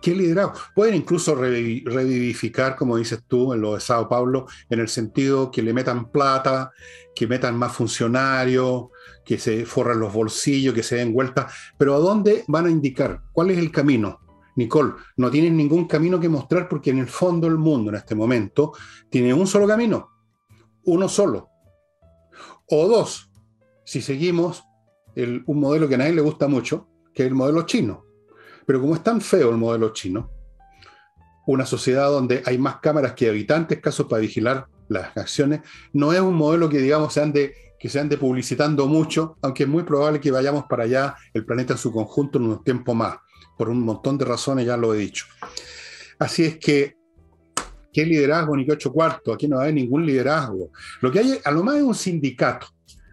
¿Qué 0.00 0.14
liderazgo? 0.14 0.54
Pueden 0.76 0.94
incluso 0.94 1.34
revivificar, 1.34 2.76
como 2.76 2.96
dices 2.96 3.24
tú, 3.26 3.52
en 3.52 3.60
lo 3.60 3.74
de 3.74 3.80
Sao 3.80 4.08
Paulo, 4.08 4.46
en 4.70 4.78
el 4.78 4.88
sentido 4.88 5.50
que 5.50 5.60
le 5.60 5.72
metan 5.72 6.12
plata, 6.12 6.70
que 7.16 7.26
metan 7.26 7.58
más 7.58 7.72
funcionarios, 7.72 8.86
que 9.24 9.38
se 9.38 9.66
forran 9.66 9.98
los 9.98 10.12
bolsillos, 10.12 10.72
que 10.72 10.84
se 10.84 10.96
den 10.96 11.12
vueltas. 11.12 11.52
Pero 11.76 11.96
¿a 11.96 11.98
dónde 11.98 12.44
van 12.46 12.66
a 12.66 12.70
indicar? 12.70 13.22
¿Cuál 13.32 13.50
es 13.50 13.58
el 13.58 13.72
camino? 13.72 14.20
Nicole, 14.54 14.94
no 15.16 15.30
tienen 15.30 15.56
ningún 15.56 15.86
camino 15.86 16.20
que 16.20 16.28
mostrar 16.28 16.68
porque 16.68 16.90
en 16.90 16.98
el 16.98 17.08
fondo 17.08 17.48
el 17.48 17.58
mundo 17.58 17.90
en 17.90 17.96
este 17.96 18.14
momento 18.14 18.72
tiene 19.10 19.34
un 19.34 19.46
solo 19.46 19.66
camino, 19.66 20.10
uno 20.84 21.08
solo. 21.08 21.48
O 22.68 22.86
dos, 22.86 23.30
si 23.84 24.00
seguimos 24.00 24.62
un 25.16 25.60
modelo 25.60 25.88
que 25.88 25.96
a 25.96 25.98
nadie 25.98 26.12
le 26.12 26.22
gusta 26.22 26.46
mucho, 26.46 26.88
que 27.12 27.24
es 27.24 27.28
el 27.28 27.34
modelo 27.34 27.62
chino 27.62 28.07
pero 28.68 28.82
como 28.82 28.94
es 28.94 29.02
tan 29.02 29.22
feo 29.22 29.48
el 29.48 29.56
modelo 29.56 29.94
chino, 29.94 30.30
una 31.46 31.64
sociedad 31.64 32.10
donde 32.10 32.42
hay 32.44 32.58
más 32.58 32.80
cámaras 32.80 33.14
que 33.14 33.26
habitantes, 33.26 33.80
casos 33.80 34.06
para 34.06 34.20
vigilar 34.20 34.66
las 34.88 35.16
acciones, 35.16 35.62
no 35.94 36.12
es 36.12 36.20
un 36.20 36.34
modelo 36.34 36.68
que, 36.68 36.76
digamos, 36.76 37.14
se 37.14 37.22
ande, 37.22 37.54
que 37.78 37.88
se 37.88 37.98
ande 37.98 38.18
publicitando 38.18 38.86
mucho, 38.86 39.38
aunque 39.40 39.62
es 39.62 39.68
muy 39.70 39.84
probable 39.84 40.20
que 40.20 40.30
vayamos 40.30 40.64
para 40.68 40.84
allá, 40.84 41.16
el 41.32 41.46
planeta 41.46 41.72
en 41.72 41.78
su 41.78 41.90
conjunto, 41.90 42.38
en 42.38 42.44
un 42.44 42.62
tiempo 42.62 42.94
más, 42.94 43.16
por 43.56 43.70
un 43.70 43.80
montón 43.80 44.18
de 44.18 44.26
razones, 44.26 44.66
ya 44.66 44.76
lo 44.76 44.92
he 44.92 44.98
dicho. 44.98 45.24
Así 46.18 46.44
es 46.44 46.58
que, 46.58 46.94
¿qué 47.90 48.04
liderazgo 48.04 48.54
ni 48.54 48.66
qué 48.66 48.72
ocho 48.72 48.92
cuartos? 48.92 49.34
Aquí 49.34 49.48
no 49.48 49.60
hay 49.60 49.72
ningún 49.72 50.04
liderazgo. 50.04 50.72
Lo 51.00 51.10
que 51.10 51.20
hay, 51.20 51.40
a 51.42 51.50
lo 51.52 51.62
más 51.62 51.76
es 51.76 51.84
un 51.84 51.94
sindicato. 51.94 52.66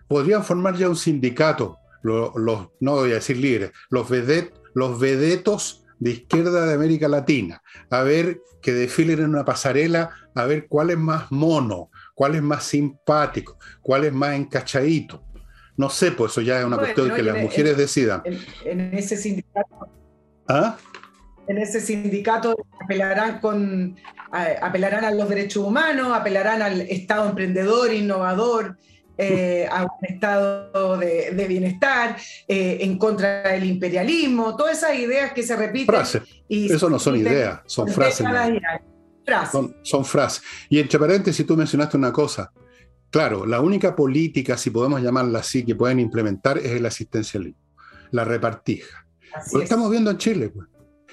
Podrían 0.05 0.43
formar 0.43 0.75
ya 0.75 0.89
un 0.89 0.97
sindicato, 0.97 1.77
los, 2.03 2.33
no 2.81 2.91
voy 2.91 3.11
a 3.11 3.15
decir 3.15 3.37
líderes, 3.37 3.71
los 3.89 4.09
vedettes 4.09 4.64
los 4.75 4.99
vedetos 4.99 5.83
de 5.97 6.11
izquierda 6.11 6.67
de 6.67 6.73
América 6.73 7.07
Latina, 7.07 7.63
a 7.89 8.03
ver 8.03 8.41
que 8.61 8.73
desfilen 8.73 9.19
en 9.19 9.29
una 9.29 9.45
pasarela, 9.45 10.11
a 10.35 10.45
ver 10.45 10.67
cuál 10.67 10.91
es 10.91 10.97
más 10.97 11.31
mono, 11.31 11.89
cuál 12.13 12.35
es 12.35 12.43
más 12.43 12.65
simpático, 12.65 13.57
cuál 13.81 14.03
es 14.03 14.13
más 14.13 14.35
encachadito. 14.35 15.23
No 15.77 15.89
sé, 15.89 16.11
pues 16.11 16.31
eso 16.31 16.41
ya 16.41 16.59
es 16.59 16.65
una 16.65 16.77
cuestión 16.77 17.13
que 17.13 17.23
las 17.23 17.38
mujeres 17.38 17.77
decidan. 17.77 18.21
En, 18.65 18.93
ese 18.93 19.17
sindicato. 19.17 19.89
¿Ah? 20.47 20.77
En 21.47 21.57
ese 21.57 21.79
sindicato 21.79 22.55
apelarán, 22.81 23.39
con, 23.39 23.95
apelarán 24.31 25.05
a 25.05 25.11
los 25.11 25.29
derechos 25.29 25.63
humanos, 25.63 26.11
apelarán 26.13 26.61
al 26.61 26.81
Estado 26.81 27.29
emprendedor, 27.29 27.93
innovador, 27.93 28.77
eh, 29.17 29.67
a 29.71 29.84
un 29.84 30.06
estado 30.06 30.97
de, 30.97 31.45
bienestar, 31.47 32.17
eh, 32.47 32.80
en 32.82 32.97
contra 32.97 33.43
del 33.43 33.65
imperialismo, 33.65 34.56
todas 34.56 34.78
esas 34.78 34.97
ideas 34.97 35.32
que 35.34 35.43
se 35.43 35.56
repiten. 35.56 35.88
Frases. 35.88 36.23
Eso 36.49 36.89
no 36.89 36.99
son 36.99 37.17
ideas, 37.17 37.62
son 37.65 37.88
frases. 37.88 38.25
Son, 39.82 40.06
frases. 40.06 40.43
Y 40.69 40.80
entre 40.80 40.99
paréntesis, 40.99 41.45
tú 41.45 41.56
mencionaste 41.56 41.97
una 41.97 42.12
cosa. 42.12 42.51
Claro, 43.10 43.45
la 43.45 43.62
única 43.62 43.95
política, 43.95 44.58
si 44.58 44.69
podemos 44.69 45.01
llamarla 45.01 45.39
así, 45.39 45.63
que 45.63 45.75
pueden 45.75 45.99
implementar 45.99 46.58
es 46.58 46.71
el 46.71 46.86
asistencialismo, 46.86 47.62
la 48.12 48.25
repartija. 48.25 49.08
Lo 49.54 49.62
estamos 49.62 49.89
viendo 49.89 50.12
en 50.12 50.17
Chile. 50.17 50.49
Pues. 50.49 50.67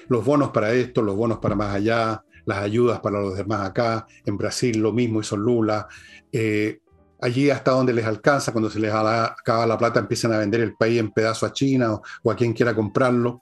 Los 0.09 0.25
bonos 0.25 0.49
para 0.49 0.73
esto, 0.73 1.01
los 1.01 1.15
bonos 1.15 1.39
para 1.39 1.55
más 1.55 1.73
allá, 1.73 2.23
las 2.45 2.57
ayudas 2.59 2.99
para 2.99 3.21
los 3.21 3.35
demás 3.37 3.69
acá. 3.69 4.05
En 4.25 4.37
Brasil 4.37 4.79
lo 4.79 4.91
mismo 4.91 5.21
hizo 5.21 5.37
Lula. 5.37 5.87
Eh, 6.31 6.79
allí 7.23 7.49
hasta 7.49 7.71
donde 7.71 7.93
les 7.93 8.05
alcanza, 8.05 8.51
cuando 8.51 8.69
se 8.69 8.79
les 8.79 8.93
acaba 8.93 9.65
la 9.65 9.77
plata 9.77 9.99
empiezan 9.99 10.33
a 10.33 10.37
vender 10.39 10.59
el 10.59 10.75
país 10.75 10.99
en 10.99 11.11
pedazos 11.11 11.49
a 11.49 11.53
China 11.53 11.99
o, 12.21 12.31
a 12.31 12.35
quien 12.35 12.53
quiera 12.53 12.75
comprarlo. 12.75 13.39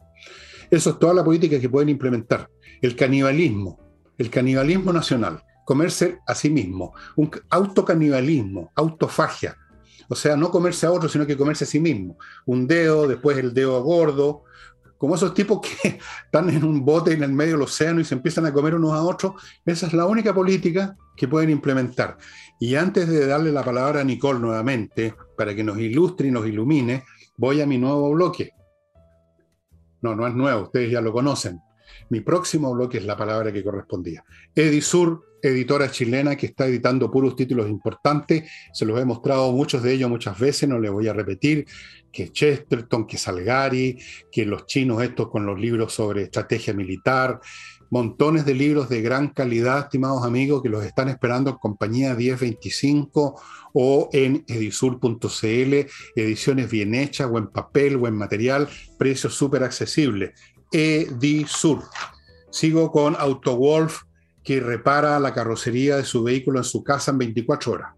Eso 0.69 0.91
es 0.91 0.99
toda 0.99 1.13
la 1.13 1.23
política 1.23 1.59
que 1.59 1.69
pueden 1.69 1.89
implementar. 1.89 2.47
El 2.81 2.95
canibalismo, 2.95 3.79
el 4.17 4.29
canibalismo 4.29 4.93
nacional, 4.93 5.41
comerse 5.65 6.19
a 6.27 6.35
sí 6.35 6.49
mismo, 6.49 6.93
un 7.15 7.31
autocanibalismo, 7.49 8.71
autofagia. 8.75 9.57
O 10.07 10.15
sea, 10.15 10.35
no 10.35 10.51
comerse 10.51 10.85
a 10.85 10.91
otro, 10.91 11.09
sino 11.09 11.25
que 11.25 11.37
comerse 11.37 11.63
a 11.63 11.67
sí 11.67 11.79
mismo. 11.79 12.17
Un 12.45 12.67
dedo, 12.67 13.07
después 13.07 13.37
el 13.37 13.53
dedo 13.53 13.81
gordo, 13.81 14.43
como 15.01 15.15
esos 15.15 15.33
tipos 15.33 15.61
que 15.61 15.99
están 16.25 16.51
en 16.51 16.63
un 16.63 16.85
bote 16.85 17.13
en 17.13 17.23
el 17.23 17.31
medio 17.33 17.53
del 17.53 17.63
océano 17.63 17.99
y 17.99 18.05
se 18.05 18.13
empiezan 18.13 18.45
a 18.45 18.53
comer 18.53 18.75
unos 18.75 18.93
a 18.93 19.01
otros, 19.01 19.33
esa 19.65 19.87
es 19.87 19.93
la 19.93 20.05
única 20.05 20.31
política 20.31 20.95
que 21.17 21.27
pueden 21.27 21.49
implementar. 21.49 22.17
Y 22.61 22.75
antes 22.75 23.09
de 23.09 23.25
darle 23.25 23.51
la 23.51 23.63
palabra 23.63 24.01
a 24.01 24.03
Nicole 24.03 24.39
nuevamente, 24.39 25.15
para 25.35 25.55
que 25.55 25.63
nos 25.63 25.79
ilustre 25.79 26.27
y 26.27 26.31
nos 26.31 26.45
ilumine, 26.45 27.03
voy 27.35 27.59
a 27.59 27.65
mi 27.65 27.79
nuevo 27.79 28.11
bloque. 28.11 28.51
No, 30.03 30.15
no 30.15 30.27
es 30.27 30.35
nuevo, 30.35 30.65
ustedes 30.65 30.91
ya 30.91 31.01
lo 31.01 31.11
conocen. 31.11 31.59
Mi 32.11 32.19
próximo 32.19 32.71
bloque 32.71 32.99
es 32.99 33.05
la 33.05 33.17
palabra 33.17 33.51
que 33.51 33.63
correspondía. 33.63 34.23
Edisur, 34.53 35.39
editora 35.41 35.89
chilena 35.89 36.35
que 36.35 36.45
está 36.45 36.67
editando 36.67 37.09
puros 37.09 37.35
títulos 37.35 37.67
importantes. 37.67 38.47
Se 38.71 38.85
los 38.85 38.99
he 38.99 39.05
mostrado 39.05 39.51
muchos 39.51 39.81
de 39.81 39.93
ellos 39.93 40.11
muchas 40.11 40.37
veces, 40.37 40.69
no 40.69 40.77
les 40.77 40.91
voy 40.91 41.07
a 41.07 41.13
repetir. 41.13 41.65
Que 42.11 42.31
Chesterton, 42.31 43.07
que 43.07 43.17
Salgari, 43.17 43.97
que 44.31 44.45
los 44.45 44.67
chinos 44.67 45.01
estos 45.01 45.31
con 45.31 45.47
los 45.47 45.59
libros 45.59 45.93
sobre 45.93 46.23
estrategia 46.23 46.75
militar, 46.75 47.39
montones 47.91 48.45
de 48.45 48.55
libros 48.55 48.89
de 48.89 49.01
gran 49.01 49.27
calidad, 49.27 49.79
estimados 49.79 50.23
amigos, 50.23 50.63
que 50.63 50.69
los 50.69 50.83
están 50.83 51.09
esperando 51.09 51.51
en 51.51 51.57
compañía 51.57 52.15
1025 52.15 53.39
o 53.73 54.09
en 54.13 54.45
edisur.cl, 54.47 55.87
ediciones 56.15 56.71
bien 56.71 56.95
hechas, 56.95 57.29
buen 57.29 57.47
papel, 57.47 57.97
buen 57.97 58.15
material, 58.15 58.69
precios 58.97 59.35
súper 59.35 59.63
accesibles. 59.63 60.31
Edisur. 60.71 61.83
Sigo 62.49 62.91
con 62.91 63.15
AutoWolf, 63.19 64.03
que 64.41 64.61
repara 64.61 65.19
la 65.19 65.33
carrocería 65.33 65.97
de 65.97 66.05
su 66.05 66.23
vehículo 66.23 66.59
en 66.59 66.63
su 66.63 66.83
casa 66.83 67.11
en 67.11 67.17
24 67.19 67.73
horas. 67.73 67.93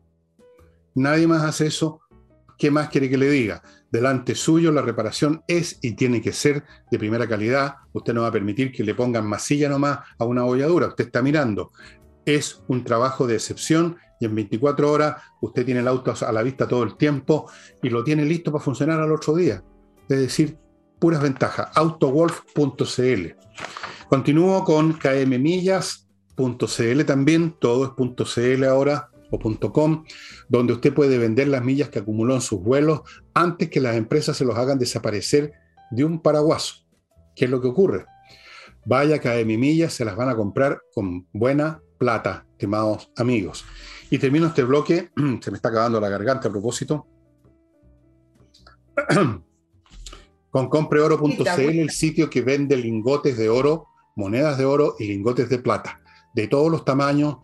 Nadie 0.95 1.27
más 1.27 1.43
hace 1.43 1.67
eso. 1.67 2.01
¿Qué 2.57 2.71
más 2.71 2.89
quiere 2.89 3.09
que 3.09 3.17
le 3.17 3.29
diga? 3.29 3.61
Delante 3.93 4.33
suyo, 4.33 4.71
la 4.71 4.81
reparación 4.81 5.43
es 5.47 5.77
y 5.83 5.91
tiene 5.91 6.19
que 6.19 6.33
ser 6.33 6.63
de 6.89 6.97
primera 6.97 7.27
calidad. 7.27 7.75
Usted 7.93 8.15
no 8.15 8.23
va 8.23 8.29
a 8.29 8.31
permitir 8.31 8.71
que 8.71 8.83
le 8.83 8.95
pongan 8.95 9.27
masilla 9.27 9.69
nomás 9.69 9.99
a 10.17 10.25
una 10.25 10.41
bolladura. 10.41 10.87
Usted 10.87 11.05
está 11.05 11.21
mirando. 11.21 11.71
Es 12.25 12.63
un 12.67 12.83
trabajo 12.83 13.27
de 13.27 13.35
excepción 13.35 13.97
y 14.19 14.25
en 14.25 14.33
24 14.33 14.91
horas 14.91 15.21
usted 15.41 15.63
tiene 15.63 15.81
el 15.81 15.87
auto 15.87 16.11
a 16.19 16.31
la 16.31 16.41
vista 16.41 16.67
todo 16.67 16.81
el 16.81 16.97
tiempo 16.97 17.51
y 17.83 17.89
lo 17.89 18.03
tiene 18.03 18.25
listo 18.25 18.51
para 18.51 18.63
funcionar 18.63 18.99
al 18.99 19.11
otro 19.11 19.35
día. 19.35 19.63
Es 20.09 20.17
decir, 20.17 20.57
puras 20.97 21.21
ventajas. 21.21 21.69
Autowolf.cl. 21.75 23.35
Continúo 24.09 24.63
con 24.63 24.93
kmmillas.cl 24.93 27.03
también. 27.05 27.55
Todo 27.59 27.85
es 27.85 27.91
.cl 28.33 28.63
ahora 28.63 29.11
donde 30.49 30.73
usted 30.73 30.93
puede 30.93 31.17
vender 31.17 31.47
las 31.47 31.63
millas 31.63 31.89
que 31.89 31.99
acumuló 31.99 32.35
en 32.35 32.41
sus 32.41 32.61
vuelos 32.61 33.01
antes 33.33 33.69
que 33.69 33.81
las 33.81 33.95
empresas 33.95 34.37
se 34.37 34.45
los 34.45 34.57
hagan 34.57 34.79
desaparecer 34.79 35.53
de 35.91 36.05
un 36.05 36.21
paraguaso. 36.21 36.85
¿Qué 37.35 37.45
es 37.45 37.51
lo 37.51 37.61
que 37.61 37.67
ocurre? 37.67 38.05
Vaya 38.85 39.19
que 39.19 39.45
mi 39.45 39.57
Millas 39.57 39.93
se 39.93 40.05
las 40.05 40.15
van 40.15 40.29
a 40.29 40.35
comprar 40.35 40.81
con 40.93 41.27
buena 41.31 41.81
plata, 41.97 42.45
estimados 42.51 43.11
amigos. 43.15 43.65
Y 44.09 44.17
termino 44.19 44.47
este 44.47 44.63
bloque, 44.63 45.09
se 45.41 45.51
me 45.51 45.57
está 45.57 45.69
acabando 45.69 45.99
la 45.99 46.09
garganta 46.09 46.49
a 46.49 46.51
propósito, 46.51 47.07
con 50.51 50.69
compreoro.cl, 50.69 51.59
el 51.59 51.89
sitio 51.89 52.29
que 52.29 52.41
vende 52.41 52.77
lingotes 52.77 53.37
de 53.37 53.49
oro, 53.49 53.87
monedas 54.15 54.57
de 54.57 54.65
oro 54.65 54.95
y 54.99 55.07
lingotes 55.07 55.49
de 55.49 55.57
plata, 55.57 56.01
de 56.35 56.47
todos 56.47 56.69
los 56.69 56.85
tamaños, 56.85 57.37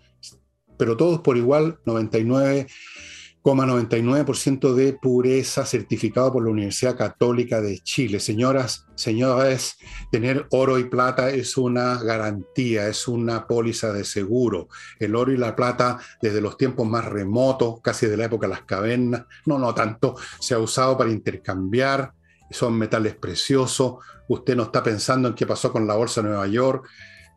pero 0.79 0.97
todos 0.97 1.19
por 1.19 1.37
igual, 1.37 1.79
99,99% 1.85 4.73
de 4.73 4.93
pureza 4.93 5.65
certificado 5.65 6.31
por 6.31 6.45
la 6.45 6.51
Universidad 6.51 6.95
Católica 6.95 7.59
de 7.59 7.79
Chile. 7.79 8.21
Señoras, 8.21 8.85
señores, 8.95 9.75
tener 10.09 10.47
oro 10.51 10.79
y 10.79 10.85
plata 10.85 11.31
es 11.31 11.57
una 11.57 12.01
garantía, 12.01 12.87
es 12.87 13.09
una 13.09 13.45
póliza 13.45 13.91
de 13.91 14.05
seguro. 14.05 14.69
El 14.99 15.17
oro 15.17 15.33
y 15.33 15.37
la 15.37 15.53
plata 15.53 15.99
desde 16.21 16.39
los 16.39 16.55
tiempos 16.55 16.87
más 16.87 17.03
remotos, 17.03 17.81
casi 17.83 18.07
de 18.07 18.15
la 18.15 18.23
época 18.25 18.47
de 18.47 18.53
las 18.53 18.63
cavernas, 18.63 19.25
no, 19.45 19.59
no 19.59 19.75
tanto, 19.75 20.15
se 20.39 20.53
ha 20.53 20.59
usado 20.59 20.97
para 20.97 21.11
intercambiar, 21.11 22.13
son 22.51 22.77
metales 22.77 23.15
preciosos. 23.15 23.95
Usted 24.29 24.55
no 24.55 24.63
está 24.63 24.81
pensando 24.81 25.27
en 25.27 25.33
qué 25.33 25.45
pasó 25.45 25.73
con 25.73 25.85
la 25.85 25.95
bolsa 25.95 26.21
de 26.21 26.29
Nueva 26.29 26.47
York, 26.47 26.87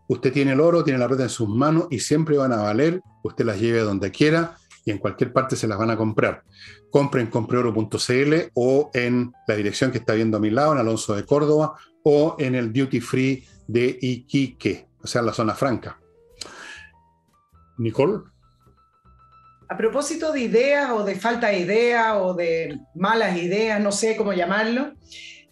Usted 0.09 0.33
tiene 0.33 0.53
el 0.53 0.61
oro, 0.61 0.85
tiene 0.85 0.99
la 0.99 1.09
plata 1.09 1.25
en 1.25 1.31
sus 1.31 1.49
manos 1.49 1.87
y 1.91 2.01
siempre 2.01 2.37
van 2.37 2.53
a 2.53 2.57
valer. 2.57 3.01
Usted 3.23 3.45
las 3.45 3.61
lleve 3.61 3.81
donde 3.81 4.11
quiera 4.11 4.57
y 4.85 4.91
en 4.91 4.99
cualquier 4.99 5.33
parte 5.33 5.57
se 5.57 5.67
las 5.67 5.79
van 5.79 5.91
a 5.91 5.97
comprar. 5.97 6.43
Compren 6.91 7.29
compreoro.cl 7.29 8.35
o 8.55 8.91
en 8.95 9.33
la 9.47 9.57
dirección 9.57 9.91
que 9.91 9.99
está 9.99 10.15
viendo 10.15 10.37
a 10.37 10.41
mi 10.41 10.51
lado, 10.51 10.73
en 10.73 10.79
Alonso 10.79 11.15
de 11.15 11.25
Córdoba, 11.25 11.75
o 12.03 12.37
en 12.39 12.55
el 12.55 12.73
Duty 12.73 13.01
Free 13.01 13.45
de 13.67 13.97
Iquique, 14.01 14.89
o 15.03 15.07
sea, 15.07 15.23
la 15.23 15.33
zona 15.33 15.55
franca. 15.55 15.99
Nicole. 17.79 18.25
A 19.69 19.77
propósito 19.77 20.33
de 20.33 20.41
ideas 20.41 20.91
o 20.91 21.05
de 21.05 21.15
falta 21.15 21.49
de 21.49 21.61
ideas 21.61 22.17
o 22.21 22.35
de 22.35 22.79
malas 22.95 23.39
ideas, 23.39 23.81
no 23.81 23.91
sé 23.91 24.17
cómo 24.17 24.33
llamarlo, 24.35 24.93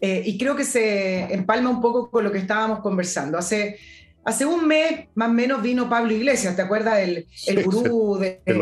eh, 0.01 0.23
y 0.27 0.37
creo 0.37 0.57
que 0.57 0.65
se 0.65 1.33
empalma 1.33 1.71
un 1.71 1.81
poco 1.81 2.11
con 2.11 2.25
lo 2.25 2.33
que 2.33 2.39
estábamos 2.39 2.81
conversando. 2.81 3.39
Hace, 3.39 3.79
hace 4.25 4.47
un 4.47 4.67
mes 4.67 5.09
más 5.15 5.29
o 5.29 5.33
menos 5.33 5.63
vino 5.63 5.89
Pablo 5.89 6.13
Iglesias, 6.13 6.57
¿te 6.57 6.63
acuerdas? 6.63 6.99
El, 6.99 7.27
el 7.47 7.65
gurú 7.65 8.19
de, 8.19 8.43
de, 8.45 8.55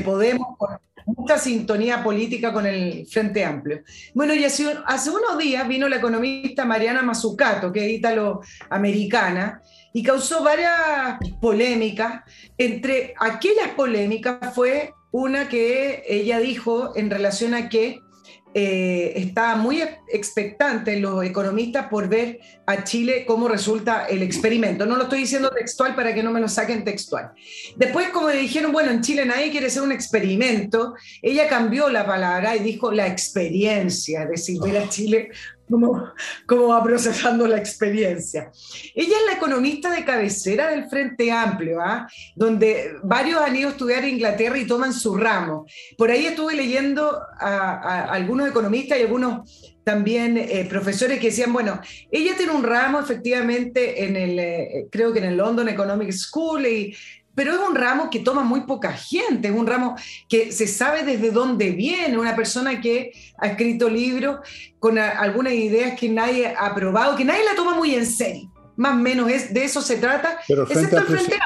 Podemos, 0.00 0.56
con 0.58 0.78
mucha 1.06 1.38
sintonía 1.38 2.02
política 2.02 2.52
con 2.52 2.66
el 2.66 3.06
Frente 3.06 3.44
Amplio. 3.44 3.82
Bueno, 4.14 4.34
y 4.34 4.44
hace, 4.44 4.74
hace 4.86 5.10
unos 5.10 5.38
días 5.38 5.66
vino 5.68 5.88
la 5.88 5.96
economista 5.96 6.64
Mariana 6.64 7.02
Mazzucato, 7.02 7.72
que 7.72 7.86
es 7.86 7.92
ítalo-americana, 7.98 9.62
y 9.92 10.02
causó 10.02 10.42
varias 10.42 11.18
polémicas. 11.40 12.22
Entre 12.58 13.14
aquellas 13.18 13.68
polémicas 13.76 14.54
fue 14.54 14.92
una 15.10 15.48
que 15.48 16.02
ella 16.08 16.40
dijo 16.40 16.96
en 16.96 17.10
relación 17.10 17.54
a 17.54 17.68
que 17.68 18.00
eh, 18.56 19.12
está 19.16 19.56
muy 19.56 19.82
expectante 20.08 21.00
los 21.00 21.24
economistas 21.24 21.88
por 21.88 22.08
ver 22.08 22.38
a 22.66 22.84
Chile 22.84 23.24
cómo 23.26 23.48
resulta 23.48 24.06
el 24.06 24.22
experimento. 24.22 24.86
No 24.86 24.96
lo 24.96 25.04
estoy 25.04 25.20
diciendo 25.20 25.50
textual 25.50 25.96
para 25.96 26.14
que 26.14 26.22
no 26.22 26.30
me 26.30 26.40
lo 26.40 26.48
saquen 26.48 26.84
textual. 26.84 27.32
Después, 27.76 28.10
como 28.10 28.28
le 28.28 28.36
dijeron, 28.36 28.70
bueno, 28.70 28.92
en 28.92 29.00
Chile 29.00 29.26
nadie 29.26 29.50
quiere 29.50 29.66
hacer 29.66 29.82
un 29.82 29.90
experimento, 29.90 30.94
ella 31.20 31.48
cambió 31.48 31.88
la 31.90 32.06
palabra 32.06 32.54
y 32.54 32.60
dijo 32.60 32.92
la 32.92 33.08
experiencia, 33.08 34.22
es 34.22 34.30
decir, 34.30 34.60
ver 34.60 34.76
a 34.76 34.88
Chile 34.88 35.30
cómo, 35.70 36.12
cómo 36.46 36.68
va 36.68 36.82
procesando 36.82 37.46
la 37.46 37.58
experiencia. 37.58 38.50
Ella 38.94 39.16
es 39.18 39.26
la 39.26 39.36
economista 39.36 39.90
de 39.90 40.04
cabecera 40.04 40.70
del 40.70 40.88
Frente 40.88 41.30
Amplio, 41.30 41.80
¿ah? 41.80 42.08
donde 42.34 42.94
varios 43.02 43.40
han 43.40 43.56
ido 43.56 43.68
a 43.68 43.72
estudiar 43.72 44.04
a 44.04 44.08
Inglaterra 44.08 44.58
y 44.58 44.66
toman 44.66 44.92
su 44.92 45.16
ramo. 45.16 45.66
Por 45.96 46.10
ahí 46.10 46.26
estuve 46.26 46.54
leyendo 46.54 47.20
a, 47.38 48.04
algunos 48.10 48.48
economistas 48.48 48.98
y 48.98 49.02
algunos 49.02 49.74
también 49.84 50.38
eh, 50.38 50.66
profesores 50.68 51.20
que 51.20 51.26
decían, 51.26 51.52
bueno, 51.52 51.78
ella 52.10 52.34
tiene 52.36 52.52
un 52.52 52.62
ramo 52.62 53.00
efectivamente 53.00 54.04
en 54.04 54.16
el, 54.16 54.38
eh, 54.38 54.86
creo 54.90 55.12
que 55.12 55.18
en 55.18 55.26
el 55.26 55.36
London 55.36 55.68
Economic 55.68 56.10
School 56.12 56.66
y 56.66 56.96
pero 57.34 57.52
es 57.52 57.58
un 57.58 57.74
ramo 57.74 58.10
que 58.10 58.20
toma 58.20 58.42
muy 58.42 58.62
poca 58.62 58.92
gente, 58.92 59.48
es 59.48 59.54
un 59.54 59.66
ramo 59.66 59.96
que 60.28 60.52
se 60.52 60.66
sabe 60.66 61.02
desde 61.02 61.30
dónde 61.30 61.70
viene, 61.70 62.18
una 62.18 62.36
persona 62.36 62.80
que 62.80 63.12
ha 63.38 63.48
escrito 63.48 63.88
libros 63.88 64.40
con 64.78 64.98
algunas 64.98 65.52
ideas 65.52 65.98
que 65.98 66.08
nadie 66.08 66.54
ha 66.56 66.74
probado, 66.74 67.16
que 67.16 67.24
nadie 67.24 67.44
la 67.44 67.54
toma 67.54 67.74
muy 67.74 67.94
en 67.94 68.06
serio. 68.06 68.50
Más 68.76 68.94
o 68.94 68.96
menos 68.96 69.30
es, 69.30 69.54
de 69.54 69.64
eso 69.64 69.80
se 69.80 69.96
trata, 69.96 70.38
Pero 70.48 70.66
frente 70.66 70.96
el 70.96 71.02
Frente 71.02 71.38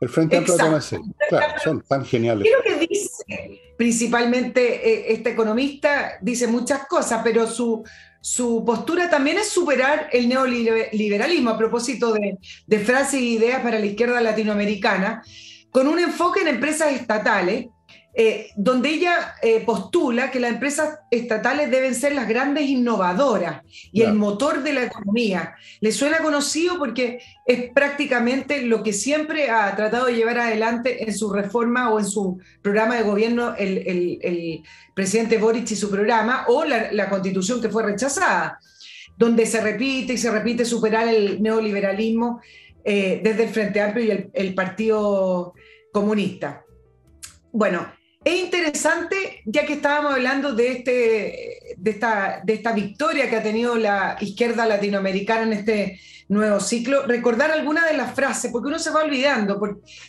El 0.00 0.08
Frente 0.08 0.36
Amplio 0.36 0.56
toma 0.56 0.80
Claro, 1.28 1.54
son 1.62 1.80
tan 1.82 2.04
geniales. 2.04 2.44
¿Qué 2.44 2.50
es 2.50 2.56
lo 2.56 2.80
que 2.80 2.86
dice? 2.86 3.60
Principalmente 3.76 4.88
eh, 4.88 5.12
este 5.12 5.30
economista 5.30 6.18
dice 6.20 6.46
muchas 6.46 6.86
cosas, 6.86 7.20
pero 7.22 7.46
su, 7.46 7.84
su 8.20 8.64
postura 8.64 9.08
también 9.08 9.38
es 9.38 9.48
superar 9.48 10.08
el 10.12 10.28
neoliberalismo, 10.28 11.50
a 11.50 11.58
propósito 11.58 12.12
de, 12.12 12.78
frases 12.78 13.20
e 13.20 13.24
ideas 13.24 13.62
para 13.62 13.78
la 13.78 13.86
izquierda 13.86 14.20
latinoamericana, 14.20 15.22
con 15.70 15.88
un 15.88 15.98
enfoque 15.98 16.40
en 16.40 16.48
empresas 16.48 16.92
estatales 16.92 17.66
eh, 18.18 18.48
donde 18.56 18.88
ella 18.88 19.34
eh, 19.42 19.60
postula 19.60 20.30
que 20.30 20.40
las 20.40 20.52
empresas 20.52 21.00
estatales 21.10 21.70
deben 21.70 21.94
ser 21.94 22.14
las 22.14 22.26
grandes 22.26 22.66
innovadoras 22.66 23.60
y 23.92 24.00
el 24.00 24.14
motor 24.14 24.62
de 24.62 24.72
la 24.72 24.84
economía. 24.84 25.54
Le 25.82 25.92
suena 25.92 26.20
conocido 26.20 26.78
porque 26.78 27.20
es 27.44 27.70
prácticamente 27.74 28.62
lo 28.62 28.82
que 28.82 28.94
siempre 28.94 29.50
ha 29.50 29.76
tratado 29.76 30.06
de 30.06 30.14
llevar 30.14 30.38
adelante 30.38 31.04
en 31.04 31.14
su 31.14 31.30
reforma 31.30 31.92
o 31.92 31.98
en 31.98 32.06
su 32.06 32.40
programa 32.62 32.96
de 32.96 33.02
gobierno 33.02 33.54
el, 33.54 34.62
presidente 34.94 35.36
Boric 35.36 35.70
y 35.72 35.76
su 35.76 35.90
programa, 35.90 36.46
o 36.48 36.64
la, 36.64 37.10
constitución 37.10 37.60
que 37.60 37.68
fue 37.68 37.82
rechazada, 37.82 38.58
donde 39.18 39.44
se 39.44 39.60
repite 39.60 40.14
y 40.14 40.18
se 40.18 40.30
repite 40.30 40.64
superar 40.64 41.06
el 41.06 41.42
neoliberalismo 41.42 42.40
eh, 42.82 43.20
desde 43.22 43.44
el 43.44 43.50
Frente 43.50 43.82
Amplio 43.82 44.06
y 44.06 44.30
el 44.32 44.54
Partido 44.54 45.52
Comunista. 45.92 46.62
Bueno, 47.52 47.86
es 48.26 48.40
interesante, 48.40 49.40
ya 49.44 49.64
que 49.64 49.74
estábamos 49.74 50.14
hablando 50.14 50.52
de, 50.52 50.72
este, 50.72 51.76
de, 51.76 51.90
esta, 51.92 52.40
de 52.42 52.54
esta 52.54 52.72
victoria 52.72 53.30
que 53.30 53.36
ha 53.36 53.42
tenido 53.42 53.76
la 53.76 54.16
izquierda 54.20 54.66
latinoamericana 54.66 55.42
en 55.42 55.52
este 55.52 56.00
nuevo 56.26 56.58
ciclo, 56.58 57.06
recordar 57.06 57.52
algunas 57.52 57.88
de 57.88 57.96
las 57.96 58.16
frases, 58.16 58.50
porque 58.50 58.66
uno 58.66 58.80
se 58.80 58.90
va 58.90 59.04
olvidando 59.04 59.60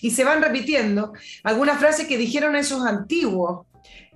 y 0.02 0.10
se 0.10 0.24
van 0.24 0.42
repitiendo, 0.42 1.14
algunas 1.44 1.78
frases 1.78 2.08
que 2.08 2.18
dijeron 2.18 2.56
esos 2.56 2.88
antiguos, 2.88 3.68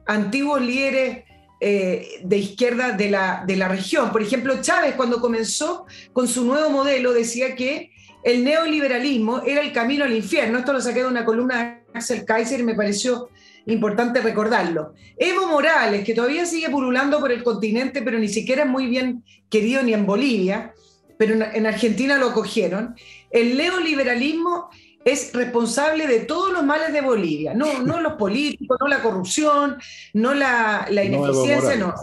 antiguos 0.08 0.62
líderes 0.62 1.24
eh, 1.60 2.22
de 2.24 2.38
izquierda 2.38 2.94
de 2.94 3.12
la, 3.12 3.44
de 3.46 3.56
la 3.56 3.68
región. 3.68 4.12
Por 4.12 4.24
ejemplo, 4.24 4.64
Chávez 4.64 4.96
cuando 4.96 5.22
comenzó 5.22 5.86
con 6.12 6.28
su 6.28 6.44
nuevo 6.44 6.72
modelo 6.72 7.14
decía 7.14 7.56
que 7.56 7.92
el 8.24 8.44
neoliberalismo 8.44 9.44
era 9.46 9.62
el 9.62 9.72
camino 9.72 10.06
al 10.06 10.16
infierno. 10.16 10.58
Esto 10.58 10.74
lo 10.74 10.82
saqué 10.82 11.02
de 11.02 11.08
una 11.08 11.24
columna 11.24 11.84
de 11.94 12.00
Axel 12.00 12.26
Kaiser 12.26 12.62
y 12.62 12.64
me 12.64 12.74
pareció 12.74 13.30
importante 13.66 14.22
recordarlo. 14.22 14.94
Evo 15.18 15.48
Morales, 15.48 16.04
que 16.04 16.14
todavía 16.14 16.46
sigue 16.46 16.70
pululando 16.70 17.20
por 17.20 17.32
el 17.32 17.44
continente, 17.44 18.02
pero 18.02 18.20
ni 18.20 18.28
siquiera 18.28 18.64
es 18.64 18.70
muy 18.70 18.88
bien 18.88 19.24
querido 19.50 19.84
ni 19.84 19.94
en 19.94 20.06
Bolivia, 20.06 20.74
pero 21.18 21.36
en 21.36 21.66
Argentina 21.66 22.18
lo 22.18 22.30
acogieron. 22.30 22.96
El 23.30 23.58
neoliberalismo 23.58 24.70
es 25.06 25.34
responsable 25.34 26.08
de 26.08 26.22
todos 26.22 26.52
los 26.52 26.64
males 26.64 26.94
de 26.94 27.02
Bolivia, 27.02 27.54
no, 27.54 27.82
no 27.84 28.02
los 28.02 28.14
políticos, 28.14 28.78
no 28.80 28.88
la 28.88 29.02
corrupción, 29.02 29.78
no 30.14 30.34
la, 30.34 30.88
ineficiencia, 30.90 31.76
no. 31.76 31.94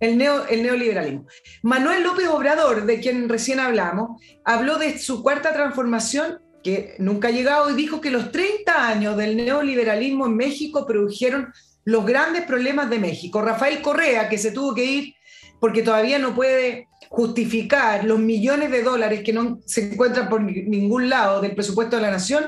El, 0.00 0.18
neo, 0.18 0.46
el 0.48 0.62
neoliberalismo. 0.62 1.26
Manuel 1.62 2.02
López 2.02 2.26
Obrador, 2.28 2.86
de 2.86 3.00
quien 3.00 3.28
recién 3.28 3.60
hablamos, 3.60 4.20
habló 4.44 4.78
de 4.78 4.98
su 4.98 5.22
cuarta 5.22 5.52
transformación 5.52 6.40
que 6.62 6.94
nunca 6.98 7.28
ha 7.28 7.32
llegado 7.32 7.70
y 7.70 7.74
dijo 7.74 8.00
que 8.00 8.10
los 8.10 8.32
30 8.32 8.88
años 8.88 9.16
del 9.16 9.36
neoliberalismo 9.36 10.26
en 10.26 10.36
México 10.36 10.86
produjeron 10.86 11.52
los 11.84 12.06
grandes 12.06 12.44
problemas 12.44 12.88
de 12.90 12.98
México. 12.98 13.42
Rafael 13.42 13.82
Correa, 13.82 14.28
que 14.28 14.38
se 14.38 14.52
tuvo 14.52 14.74
que 14.74 14.84
ir 14.84 15.14
porque 15.60 15.82
todavía 15.82 16.18
no 16.18 16.34
puede 16.34 16.88
justificar 17.08 18.04
los 18.04 18.18
millones 18.18 18.70
de 18.70 18.82
dólares 18.82 19.22
que 19.22 19.32
no 19.32 19.60
se 19.66 19.92
encuentran 19.92 20.28
por 20.28 20.42
ningún 20.42 21.10
lado 21.10 21.40
del 21.40 21.54
presupuesto 21.54 21.96
de 21.96 22.02
la 22.02 22.10
nación, 22.10 22.44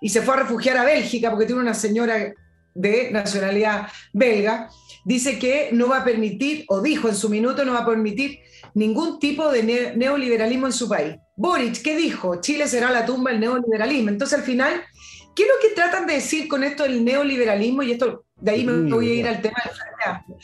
y 0.00 0.08
se 0.08 0.22
fue 0.22 0.34
a 0.34 0.38
refugiar 0.38 0.78
a 0.78 0.84
Bélgica 0.84 1.30
porque 1.30 1.46
tiene 1.46 1.60
una 1.60 1.74
señora 1.74 2.32
de 2.74 3.10
nacionalidad 3.10 3.88
belga, 4.12 4.70
dice 5.04 5.38
que 5.38 5.68
no 5.72 5.88
va 5.88 5.98
a 5.98 6.04
permitir, 6.04 6.64
o 6.68 6.80
dijo 6.80 7.08
en 7.08 7.14
su 7.14 7.28
minuto, 7.28 7.64
no 7.64 7.74
va 7.74 7.80
a 7.80 7.86
permitir 7.86 8.40
ningún 8.74 9.18
tipo 9.18 9.50
de 9.50 9.94
neoliberalismo 9.96 10.66
en 10.66 10.72
su 10.72 10.88
país. 10.88 11.16
Boric, 11.40 11.80
¿qué 11.80 11.96
dijo? 11.96 12.38
Chile 12.42 12.68
será 12.68 12.90
la 12.90 13.06
tumba 13.06 13.30
del 13.30 13.40
neoliberalismo. 13.40 14.10
Entonces, 14.10 14.38
al 14.38 14.44
final, 14.44 14.84
¿qué 15.34 15.44
es 15.44 15.48
lo 15.48 15.54
que 15.68 15.74
tratan 15.74 16.06
de 16.06 16.14
decir 16.14 16.46
con 16.46 16.62
esto 16.62 16.82
del 16.82 17.02
neoliberalismo? 17.02 17.82
Y 17.82 17.92
esto, 17.92 18.26
de 18.36 18.50
ahí 18.50 18.64
me 18.64 18.90
voy 18.90 19.10
a 19.10 19.14
ir 19.14 19.26
al 19.26 19.40
tema 19.40 19.56
del 19.64 20.36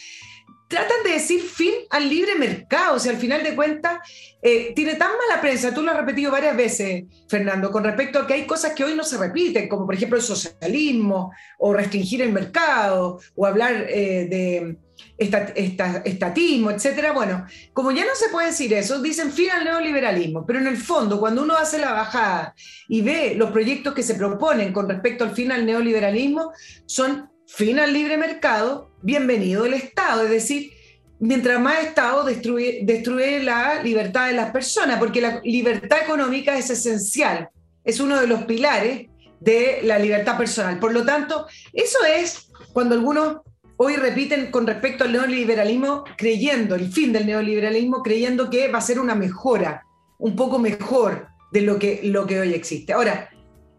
Tratan 0.69 1.05
de 1.05 1.11
decir 1.11 1.43
fin 1.43 1.75
al 1.91 2.09
libre 2.09 2.35
mercado, 2.37 2.97
o 2.97 2.99
sea, 2.99 3.13
al 3.13 3.19
final 3.19 3.43
de 3.45 3.55
cuentas, 3.55 3.99
eh, 4.43 4.73
tiene 4.75 4.95
tan 4.95 5.11
mala 5.11 5.41
prensa, 5.41 5.73
tú 5.73 5.83
lo 5.83 5.91
has 5.93 5.99
repetido 5.99 6.33
varias 6.33 6.57
veces, 6.57 7.05
Fernando, 7.29 7.71
con 7.71 7.85
respecto 7.85 8.19
a 8.19 8.27
que 8.27 8.35
hay 8.35 8.47
cosas 8.47 8.73
que 8.73 8.83
hoy 8.83 8.95
no 8.95 9.05
se 9.05 9.19
repiten, 9.19 9.69
como 9.69 9.87
por 9.87 9.95
ejemplo 9.95 10.17
el 10.17 10.25
socialismo, 10.25 11.31
o 11.59 11.73
restringir 11.73 12.23
el 12.23 12.33
mercado, 12.33 13.21
o 13.37 13.47
hablar 13.47 13.87
eh, 13.89 14.27
de 14.29 14.79
estatismo, 15.19 16.71
etcétera. 16.71 17.13
Bueno, 17.13 17.47
como 17.73 17.91
ya 17.93 18.05
no 18.05 18.15
se 18.15 18.29
puede 18.29 18.49
decir 18.49 18.73
eso, 18.75 19.01
dicen 19.01 19.33
fin 19.33 19.51
al 19.51 19.65
neoliberalismo, 19.65 20.45
pero 20.47 20.59
en 20.59 20.67
el 20.67 20.77
fondo, 20.77 21.19
cuando 21.19 21.43
uno 21.43 21.57
hace 21.57 21.79
la 21.79 21.93
bajada 21.93 22.55
y 22.89 23.01
ve 23.03 23.35
los 23.35 23.51
proyectos 23.51 23.95
que 23.95 24.03
se 24.03 24.15
proponen 24.15 24.73
con 24.73 24.89
respecto 24.89 25.25
al 25.25 25.35
fin 25.35 25.53
al 25.53 25.65
neoliberalismo, 25.65 26.53
son 26.87 27.31
fin 27.47 27.79
al 27.79 27.93
libre 27.93 28.17
mercado, 28.17 28.91
bienvenido 29.03 29.65
el 29.67 29.75
Estado, 29.75 30.25
es 30.25 30.31
decir, 30.31 30.73
mientras 31.19 31.61
más 31.61 31.81
Estado 31.81 32.25
destruye, 32.25 32.81
destruye 32.83 33.43
la 33.43 33.83
libertad 33.83 34.27
de 34.27 34.35
las 34.35 34.51
personas, 34.51 34.99
porque 34.99 35.21
la 35.21 35.41
libertad 35.45 35.99
económica 36.03 36.59
es 36.59 36.71
esencial, 36.71 37.49
es 37.85 38.01
uno 38.01 38.21
de 38.21 38.27
los 38.27 38.45
pilares 38.45 39.07
de 39.41 39.81
la 39.83 39.99
libertad 39.99 40.37
personal. 40.37 40.79
Por 40.79 40.93
lo 40.93 41.05
tanto, 41.05 41.47
eso 41.73 41.99
es 42.05 42.49
cuando 42.73 42.95
algunos 42.95 43.39
hoy 43.77 43.97
repiten 43.97 44.51
con 44.51 44.67
respecto 44.67 45.05
al 45.05 45.13
neoliberalismo, 45.13 46.05
creyendo, 46.17 46.75
el 46.75 46.93
fin 46.93 47.13
del 47.13 47.27
neoliberalismo, 47.27 48.03
creyendo 48.03 48.51
que 48.51 48.69
va 48.69 48.79
a 48.79 48.83
ser 48.83 48.99
una 48.99 49.15
mejora, 49.15 49.85
un 50.19 50.35
poco 50.35 50.59
mejor 50.59 51.29
de 51.53 51.61
lo 51.63 51.79
que, 51.79 52.01
lo 52.05 52.27
que 52.27 52.41
hoy 52.41 52.55
existe. 52.55 52.93
Ahora, 52.93 53.31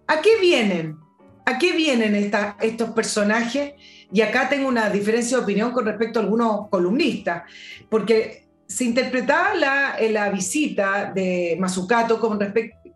¿a 0.08 0.22
qué 0.22 0.40
vienen? 0.40 0.98
¿A 1.46 1.58
qué 1.58 1.72
vienen 1.72 2.16
estos 2.62 2.90
personajes? 2.92 3.74
Y 4.12 4.22
acá 4.22 4.50
tengo 4.50 4.68
una 4.68 4.90
diferencia 4.90 5.38
de 5.38 5.44
opinión 5.44 5.72
con 5.72 5.86
respecto 5.86 6.20
a 6.20 6.24
algunos 6.24 6.70
columnistas, 6.70 7.44
porque 7.90 8.48
se 8.68 8.84
interpretaba 8.84 9.56
la, 9.56 9.98
la 10.10 10.30
visita 10.30 11.12
de 11.14 11.56
Mazzucato 11.60 12.20
con, 12.20 12.38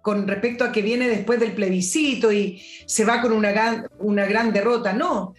con 0.02 0.28
respecto 0.28 0.64
a 0.64 0.72
que 0.72 0.82
viene 0.82 1.08
después 1.08 1.40
del 1.40 1.54
plebiscito 1.54 2.32
y 2.32 2.62
se 2.86 3.06
va 3.06 3.22
con 3.22 3.32
una 3.32 3.52
gran, 3.52 3.88
una 4.00 4.26
gran 4.26 4.52
derrota. 4.52 4.94
No, 4.94 5.34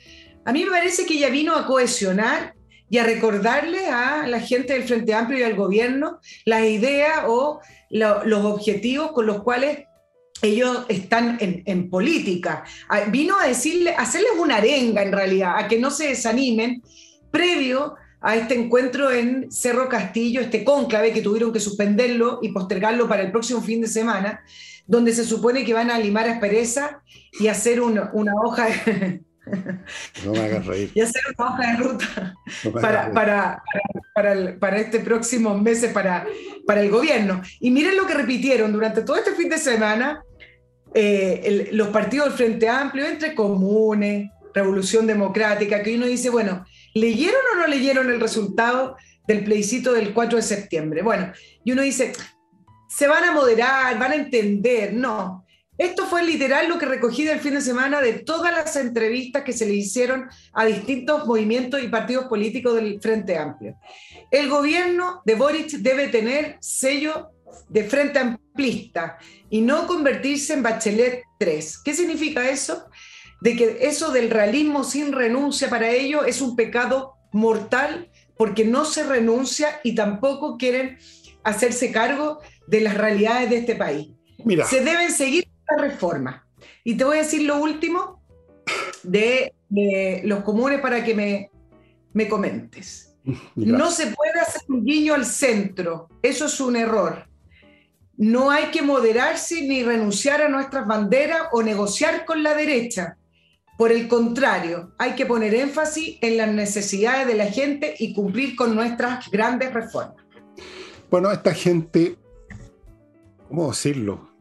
a 0.45 0.53
mí 0.53 0.65
me 0.65 0.71
parece 0.71 1.07
que 1.07 1.15
ella 1.15 1.31
vino 1.31 1.55
a 1.55 1.67
cohesionar 1.67 2.55
y 2.89 2.99
a 2.99 3.05
recordarle 3.05 3.87
a 3.87 4.27
la 4.27 4.41
gente 4.41 4.75
del 4.75 4.85
Frente 4.85 5.15
Amplio 5.15 5.39
y 5.41 5.43
al 5.45 5.57
gobierno 5.57 6.21
las 6.45 6.65
ideas 6.65 7.25
o 7.27 7.61
los 7.91 8.45
objetivos 8.45 9.13
con 9.13 9.27
los 9.27 9.43
cuales 9.43 9.85
ellos 10.43 10.85
están 10.89 11.39
en, 11.41 11.89
política. 11.89 12.65
Ah, 12.89 13.03
vino 13.09 13.39
a 13.39 13.47
decirle, 13.47 13.95
a 13.95 14.03
hacerles 14.03 14.33
una 14.39 14.57
arenga 14.57 15.03
en 15.03 15.13
realidad, 15.13 15.55
a 15.57 15.69
que 15.69 15.79
no 15.79 15.91
se 15.91 16.09
desanimen, 16.09 16.83
previo 17.31 17.95
a 18.21 18.37
este 18.37 18.55
encuentro 18.55 19.11
en 19.11 19.51
Cerro 19.51 19.89
Castillo, 19.89 20.41
este 20.41 20.65
cónclave 20.65 21.13
que 21.13 21.23
tuvieron 21.23 21.53
que 21.53 21.61
suspenderlo 21.61 22.41
y 22.43 22.51
postergarlo 22.51 23.09
para 23.09 23.23
el 23.23 23.31
próximo 23.31 23.63
fin 23.63 23.81
de 23.81 23.89
semana, 23.89 24.43
donde 24.87 25.15
se 25.15 25.25
supone 25.25 25.65
que 25.65 25.75
van 25.75 25.91
a 25.91 25.99
limar 25.99 26.29
aspereza 26.29 27.03
y 27.39 27.47
hacer 27.47 27.81
una, 27.81 28.11
hoja. 28.45 28.69
No 30.25 30.33
me 30.33 30.41
hagas 30.41 30.67
reír. 30.67 30.91
Y 30.95 31.01
hacer 31.01 31.23
una 31.37 31.49
hoja 31.49 31.73
de 31.73 31.77
ruta 31.77 32.35
para, 32.81 33.13
para, 33.13 33.63
para, 34.15 34.59
para, 34.59 34.77
este 34.79 35.01
próximo 35.01 35.59
meses 35.59 35.93
para, 35.93 36.27
para 36.67 36.81
el 36.81 36.91
gobierno. 36.91 37.43
Y 37.61 37.71
miren 37.71 37.97
lo 37.97 38.07
que 38.07 38.15
repitieron 38.15 38.73
durante 38.73 39.03
todo 39.03 39.17
este 39.17 39.33
fin 39.33 39.49
de 39.49 39.59
semana 39.59 40.23
eh, 40.95 41.71
los 41.73 41.89
partidos 41.89 42.29
del 42.29 42.37
Frente 42.37 42.69
Amplio, 42.69 43.07
entre 43.07 43.35
comunes, 43.35 44.31
Revolución 44.55 45.07
Democrática, 45.07 45.83
que 45.83 45.97
uno 45.97 46.07
dice, 46.07 46.29
bueno, 46.31 46.65
¿leyeron 46.95 47.41
o 47.55 47.57
no 47.61 47.67
leyeron 47.67 48.11
el 48.11 48.21
resultado 48.21 48.97
del 49.27 49.45
plebiscito 49.45 49.93
del 49.93 50.13
4 50.13 50.37
de 50.37 50.43
septiembre? 50.43 51.03
Bueno, 51.03 51.33
y 51.65 51.73
uno 51.73 51.83
dice, 51.83 52.13
se 52.89 53.09
van 53.09 53.25
a 53.25 53.33
moderar, 53.33 53.99
van 53.99 54.13
a 54.13 54.17
entender. 54.17 54.93
No, 54.93 55.42
esto 55.79 56.07
fue 56.07 56.23
literal 56.25 56.69
lo 56.69 56.79
que 56.79 56.87
recogí 56.87 57.25
del 57.25 57.41
fin 57.41 57.55
de 57.55 57.63
semana 57.63 58.01
de 58.01 58.13
todas 58.13 58.53
las 58.53 58.77
entrevistas 58.77 59.43
que 59.43 59.55
se 59.55 59.67
le 59.67 59.75
hicieron 59.75 60.29
a 60.53 60.67
distintos 60.67 61.27
movimientos 61.27 61.83
y 61.83 61.89
partidos 61.89 62.27
políticos 62.27 62.75
del 62.75 63.01
Frente 63.01 63.39
Amplio. 63.39 63.77
El 64.31 64.51
gobierno 64.51 65.23
de 65.25 65.35
Boric 65.35 65.71
debe 65.79 66.09
tener 66.09 66.59
sello 66.61 67.31
de 67.69 67.85
Frente 67.85 68.19
Amplista 68.19 69.17
y 69.49 69.63
no 69.63 69.87
convertirse 69.87 70.53
en 70.53 70.63
Bachelet 70.63 71.23
3. 71.39 71.79
¿Qué 71.83 71.95
significa 71.95 72.49
eso? 72.49 72.87
De 73.41 73.57
que 73.57 73.79
eso 73.81 74.13
del 74.13 74.31
realismo 74.31 74.85
sin 74.85 75.13
renuncia 75.13 75.71
para 75.71 75.91
ellos 75.91 76.25
es 76.27 76.43
un 76.43 76.55
pecado 76.55 77.15
mortal 77.33 78.11
porque 78.37 78.65
no 78.65 78.85
se 78.85 79.05
renuncia 79.05 79.81
y 79.83 79.95
tampoco 79.95 80.59
quieren 80.59 80.99
hacerse 81.45 81.91
cargo 81.93 82.41
de 82.67 82.83
las 82.83 82.95
realidades 82.97 83.51
de 83.51 83.57
este 83.57 83.75
país. 83.75 84.11
Mira. 84.45 84.67
Se 84.67 84.81
deben 84.81 85.11
seguir 85.11 85.52
esta 85.73 85.83
reforma. 85.83 86.47
Y 86.85 86.97
te 86.97 87.05
voy 87.05 87.19
a 87.19 87.23
decir 87.23 87.43
lo 87.43 87.61
último 87.61 88.23
de, 89.03 89.53
los 90.25 90.43
comunes 90.45 90.81
para 90.81 91.03
que 91.05 91.15
me, 91.15 91.51
me 92.13 92.29
comentes. 92.29 93.15
No 93.55 93.91
se 93.91 94.09
puede 94.09 94.41
hacer 94.41 94.63
un 94.69 94.85
guiño 94.85 95.15
al 95.15 95.25
centro, 95.25 96.09
eso 96.23 96.47
es 96.47 96.61
un 96.61 96.77
error. 96.77 97.29
No 98.17 98.51
hay 98.51 98.67
que 98.67 98.83
moderarse 98.83 99.63
ni 99.63 99.83
renunciar 99.83 100.43
a 100.43 100.49
nuestras 100.49 100.87
banderas 100.87 101.43
o 101.53 101.63
negociar 101.63 102.25
con 102.25 102.43
la 102.43 102.55
derecha. 102.55 103.17
Por 103.79 103.91
el 103.91 104.07
contrario, 104.07 104.93
hay 104.99 105.15
que 105.15 105.27
poner 105.27 105.55
énfasis 105.55 106.19
en 106.21 106.37
las 106.37 106.53
necesidades 106.53 107.27
de 107.27 107.35
la 107.35 107.47
gente 107.47 107.95
y 107.99 108.13
cumplir 108.13 108.55
con 108.55 108.75
nuestras 108.75 109.31
grandes 109.31 109.73
reformas. 109.73 110.17
Bueno, 111.11 111.33
esta 111.33 111.55
gente, 111.55 112.17
¿cómo 113.49 113.71
decirlo? 113.71 114.32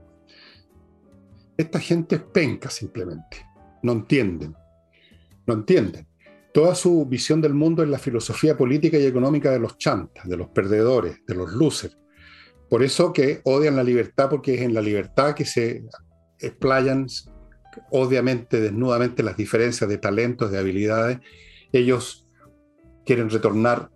Esta 1.61 1.79
gente 1.79 2.15
es 2.15 2.21
penca 2.23 2.71
simplemente. 2.71 3.45
No 3.83 3.91
entienden. 3.91 4.55
No 5.45 5.53
entienden. 5.53 6.07
Toda 6.51 6.73
su 6.73 7.05
visión 7.05 7.39
del 7.39 7.53
mundo 7.53 7.83
es 7.83 7.89
la 7.89 7.99
filosofía 7.99 8.57
política 8.57 8.97
y 8.97 9.05
económica 9.05 9.51
de 9.51 9.59
los 9.59 9.77
chantas, 9.77 10.27
de 10.27 10.37
los 10.37 10.49
perdedores, 10.49 11.23
de 11.27 11.35
los 11.35 11.53
losers. 11.53 11.95
Por 12.67 12.81
eso 12.81 13.13
que 13.13 13.41
odian 13.43 13.75
la 13.75 13.83
libertad, 13.83 14.27
porque 14.27 14.55
es 14.55 14.61
en 14.61 14.73
la 14.73 14.81
libertad 14.81 15.35
que 15.35 15.45
se 15.45 15.83
explayan, 16.39 17.05
obviamente, 17.91 18.59
desnudamente, 18.59 19.21
las 19.21 19.37
diferencias 19.37 19.87
de 19.87 19.99
talentos, 19.99 20.49
de 20.49 20.57
habilidades. 20.57 21.19
Ellos 21.71 22.27
quieren 23.05 23.29
retornar 23.29 23.91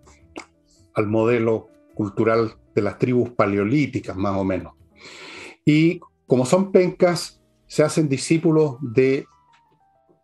al 0.94 1.08
modelo 1.08 1.68
cultural 1.96 2.54
de 2.76 2.82
las 2.82 2.96
tribus 2.96 3.30
paleolíticas, 3.30 4.16
más 4.16 4.36
o 4.36 4.44
menos. 4.44 4.74
Y 5.64 5.98
como 6.28 6.46
son 6.46 6.70
pencas, 6.70 7.35
se 7.66 7.82
hacen 7.82 8.08
discípulos 8.08 8.76
de 8.80 9.26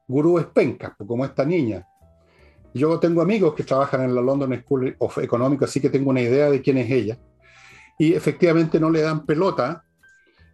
gurúes 0.07 0.47
pencas, 0.47 0.93
como 1.07 1.24
esta 1.24 1.45
niña. 1.45 1.86
Yo 2.74 2.99
tengo 2.99 3.22
amigos 3.22 3.55
que 3.55 3.64
trabajan 3.64 4.03
en 4.03 4.14
la 4.14 4.22
London 4.22 4.62
School 4.62 4.97
of 4.99 5.18
Economics, 5.18 5.64
así 5.64 5.80
que 5.80 5.90
tengo 5.90 6.11
una 6.11 6.20
idea 6.20 6.51
de 6.51 6.62
quién 6.62 6.78
es 6.78 6.90
ella 6.90 7.18
y 7.99 8.14
efectivamente 8.14 8.80
no 8.80 8.90
le 8.90 9.01
dan 9.01 9.24
pelota, 9.24 9.84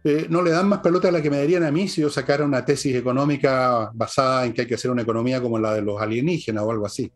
eh, 0.03 0.27
no 0.29 0.41
le 0.41 0.51
dan 0.51 0.69
más 0.69 0.79
pelota 0.79 1.07
a 1.07 1.11
la 1.11 1.21
que 1.21 1.31
me 1.31 1.37
darían 1.37 1.63
a 1.63 1.71
mí 1.71 1.87
si 1.87 2.01
yo 2.01 2.09
sacara 2.09 2.45
una 2.45 2.63
tesis 2.63 2.95
económica 2.95 3.89
basada 3.93 4.45
en 4.45 4.53
que 4.53 4.61
hay 4.61 4.67
que 4.67 4.75
hacer 4.75 4.91
una 4.91 5.01
economía 5.01 5.41
como 5.41 5.57
la 5.57 5.73
de 5.73 5.81
los 5.81 5.99
alienígenas 5.99 6.63
o 6.63 6.71
algo 6.71 6.85
así. 6.85 7.11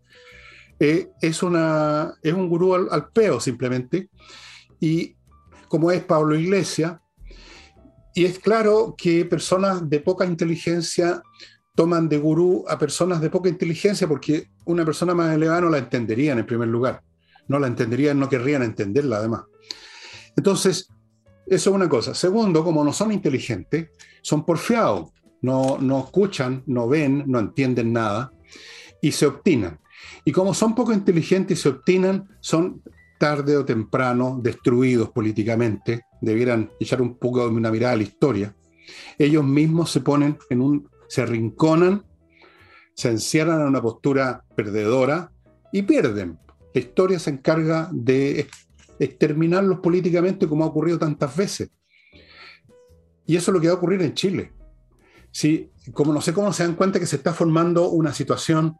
Eh, 0.79 1.07
es, 1.21 1.43
una, 1.43 2.15
es 2.21 2.33
un 2.33 2.49
gurú 2.49 2.73
al, 2.73 3.09
peo 3.09 3.39
simplemente, 3.39 4.09
y 4.79 5.15
como 5.67 5.91
es 5.91 6.03
Pablo 6.03 6.35
Iglesias, 6.35 6.97
y 8.13 8.25
es 8.25 8.39
claro 8.39 8.95
que 8.97 9.25
personas 9.25 9.89
de 9.89 9.99
poca 9.99 10.25
inteligencia 10.25 11.21
toman 11.75 12.07
de 12.07 12.19
gurú 12.19 12.65
a 12.67 12.77
personas 12.77 13.19
de 13.21 13.29
poca 13.29 13.49
inteligencia 13.49 14.07
porque 14.07 14.49
una 14.65 14.85
persona 14.85 15.15
más 15.15 15.33
elevada 15.33 15.61
no 15.61 15.69
la 15.69 15.79
entenderían 15.79 16.37
en 16.39 16.45
primer 16.45 16.67
lugar. 16.67 17.01
No 17.47 17.59
la 17.59 17.67
entenderían, 17.67 18.19
no 18.19 18.29
querrían 18.29 18.61
entenderla 18.61 19.17
además. 19.17 19.43
Entonces, 20.35 20.87
eso 21.47 21.69
es 21.69 21.75
una 21.75 21.89
cosa. 21.89 22.13
Segundo, 22.13 22.63
como 22.63 22.83
no 22.83 22.93
son 22.93 23.11
inteligentes, 23.11 23.89
son 24.21 24.45
porfiados, 24.45 25.09
no, 25.41 25.77
no 25.79 25.99
escuchan, 25.99 26.63
no 26.67 26.87
ven, 26.87 27.23
no 27.27 27.39
entienden 27.39 27.91
nada 27.91 28.31
y 29.01 29.11
se 29.11 29.25
obstinan. 29.25 29.79
Y 30.23 30.31
como 30.31 30.53
son 30.53 30.75
poco 30.75 30.93
inteligentes 30.93 31.59
y 31.59 31.61
se 31.61 31.69
obstinan, 31.69 32.29
son 32.39 32.81
tarde 33.17 33.57
o 33.57 33.65
temprano 33.65 34.39
destruidos 34.41 35.09
políticamente, 35.09 36.05
debieran 36.21 36.71
echar 36.79 37.01
un 37.01 37.17
poco 37.17 37.47
de 37.47 37.55
una 37.55 37.71
mirada 37.71 37.93
a 37.93 37.97
la 37.97 38.03
historia. 38.03 38.55
Ellos 39.17 39.43
mismos 39.43 39.91
se 39.91 40.01
ponen 40.01 40.37
en 40.49 40.61
un, 40.61 40.89
se 41.07 41.21
arrinconan, 41.21 42.05
se 42.95 43.09
encierran 43.09 43.61
en 43.61 43.67
una 43.67 43.81
postura 43.81 44.43
perdedora 44.55 45.31
y 45.71 45.83
pierden. 45.83 46.39
La 46.73 46.81
historia 46.81 47.19
se 47.19 47.29
encarga 47.29 47.89
de 47.91 48.47
exterminarlos 48.99 49.79
políticamente 49.79 50.47
como 50.47 50.63
ha 50.63 50.67
ocurrido 50.67 50.99
tantas 50.99 51.35
veces. 51.35 51.69
Y 53.25 53.35
eso 53.35 53.51
es 53.51 53.55
lo 53.55 53.61
que 53.61 53.67
va 53.67 53.73
a 53.73 53.77
ocurrir 53.77 54.01
en 54.01 54.13
Chile. 54.13 54.53
Si, 55.31 55.71
como 55.93 56.13
no 56.13 56.21
sé 56.21 56.33
cómo 56.33 56.53
se 56.53 56.63
dan 56.63 56.75
cuenta 56.75 56.99
que 56.99 57.05
se 57.05 57.15
está 57.15 57.33
formando 57.33 57.89
una 57.89 58.13
situación 58.13 58.77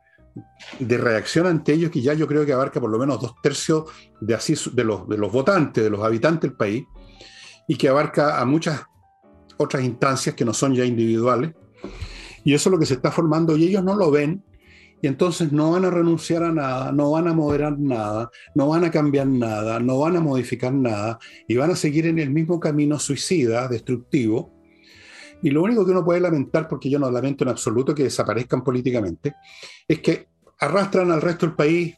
de 0.80 0.98
reacción 0.98 1.48
ante 1.48 1.74
ellos 1.74 1.92
que 1.92 2.02
ya 2.02 2.14
yo 2.14 2.28
creo 2.28 2.46
que 2.46 2.54
abarca 2.54 2.80
por 2.80 2.90
lo 2.90 2.98
menos 2.98 3.22
dos 3.22 3.36
tercios 3.42 3.86
de, 4.20 4.34
así, 4.34 4.56
de, 4.74 4.84
los, 4.84 5.08
de 5.08 5.18
los 5.18 5.32
votantes, 5.32 5.84
de 5.84 5.90
los 5.90 6.04
habitantes 6.04 6.50
del 6.50 6.58
país, 6.58 6.84
y 7.68 7.76
que 7.76 7.90
abarca 7.90 8.40
a 8.40 8.46
muchas 8.46 8.82
otras 9.58 9.84
instancias 9.84 10.36
que 10.36 10.46
no 10.46 10.54
son 10.54 10.74
ya 10.74 10.86
individuales. 10.86 11.54
Y 12.44 12.54
eso 12.54 12.70
es 12.70 12.72
lo 12.72 12.80
que 12.80 12.86
se 12.86 12.96
está 12.96 13.12
formando 13.12 13.56
y 13.56 13.66
ellos 13.66 13.84
no 13.84 13.96
lo 13.96 14.12
ven 14.12 14.44
y 15.04 15.08
entonces 15.08 15.52
no 15.52 15.72
van 15.72 15.84
a 15.84 15.90
renunciar 15.90 16.44
a 16.44 16.52
nada, 16.54 16.94
no 16.94 17.12
van 17.12 17.28
a 17.28 17.34
moderar 17.34 17.78
nada, 17.78 18.32
no 18.56 18.70
van 18.70 18.86
a 18.86 18.92
cambiar 18.92 19.28
nada, 19.28 19.82
no 19.82 20.00
van 20.00 20.16
a 20.16 20.22
modificar 20.22 20.74
nada 20.74 21.20
y 21.46 21.58
van 21.58 21.72
a 21.72 21.76
seguir 21.76 22.08
en 22.08 22.20
el 22.20 22.30
mismo 22.30 22.58
camino 22.58 22.98
suicida, 22.98 23.68
destructivo. 23.68 24.54
Y 25.44 25.52
lo 25.52 25.62
único 25.62 25.86
que 25.86 25.91
uno 25.91 26.06
puede 26.06 26.22
lamentar, 26.22 26.68
porque 26.70 26.89
yo 26.89 26.98
no 26.98 27.12
lamento 27.12 27.44
en 27.44 27.50
absoluto 27.50 27.94
que 27.94 28.04
desaparezcan 28.04 28.64
políticamente, 28.64 29.36
es 29.88 30.00
que 30.00 30.30
arrastran 30.60 31.12
al 31.12 31.22
resto 31.22 31.46
del 31.46 31.56
país, 31.56 31.96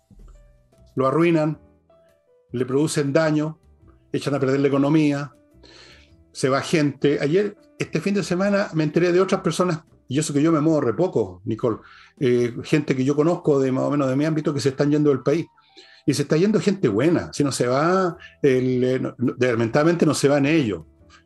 lo 0.95 1.05
arruinan, 1.05 1.59
le 2.51 2.65
producen 2.65 3.13
daño, 3.13 3.59
echan 4.11 4.33
a 4.33 4.39
perder 4.39 4.59
la 4.59 4.67
economía, 4.67 5.31
se 6.31 6.49
va 6.49 6.61
gente. 6.61 7.19
Ayer, 7.21 7.55
este 7.77 8.01
fin 8.01 8.15
de 8.15 8.23
semana, 8.23 8.69
me 8.73 8.83
enteré 8.83 9.11
de 9.11 9.21
otras 9.21 9.41
personas, 9.41 9.83
y 10.07 10.17
eso 10.17 10.33
que 10.33 10.41
yo 10.41 10.51
me 10.51 10.59
muevo 10.59 10.81
re 10.81 10.93
poco, 10.93 11.41
Nicole, 11.45 11.77
eh, 12.19 12.55
gente 12.63 12.95
que 12.95 13.05
yo 13.05 13.15
conozco 13.15 13.59
de 13.59 13.71
más 13.71 13.83
o 13.83 13.91
menos 13.91 14.09
de 14.09 14.15
mi 14.15 14.25
ámbito 14.25 14.53
que 14.53 14.59
se 14.59 14.69
están 14.69 14.89
yendo 14.89 15.11
del 15.11 15.21
país. 15.21 15.45
Y 16.07 16.13
se 16.13 16.23
está 16.23 16.37
yendo 16.37 16.59
gente 16.59 16.87
buena. 16.87 17.31
Si 17.33 17.43
no 17.43 17.51
se 17.51 17.67
va, 17.67 18.15
el, 18.41 18.83
eh, 18.83 19.01
lamentablemente 19.39 20.05
no 20.05 20.13
se 20.13 20.27
van 20.27 20.45
ellos. 20.45 20.83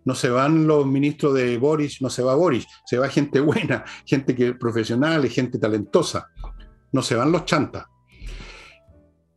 No 0.09 0.15
se 0.15 0.31
van 0.31 0.65
los 0.65 0.87
ministros 0.87 1.35
de 1.35 1.59
Boris, 1.59 2.01
no 2.01 2.09
se 2.09 2.23
va 2.23 2.33
Boris. 2.33 2.65
Se 2.83 2.97
va 2.97 3.09
gente 3.09 3.39
buena, 3.41 3.85
gente 4.07 4.33
que 4.33 4.55
profesional, 4.55 5.29
gente 5.29 5.59
talentosa. 5.59 6.31
No 6.91 7.03
se 7.03 7.13
van 7.13 7.31
los 7.31 7.45
chantas. 7.45 7.85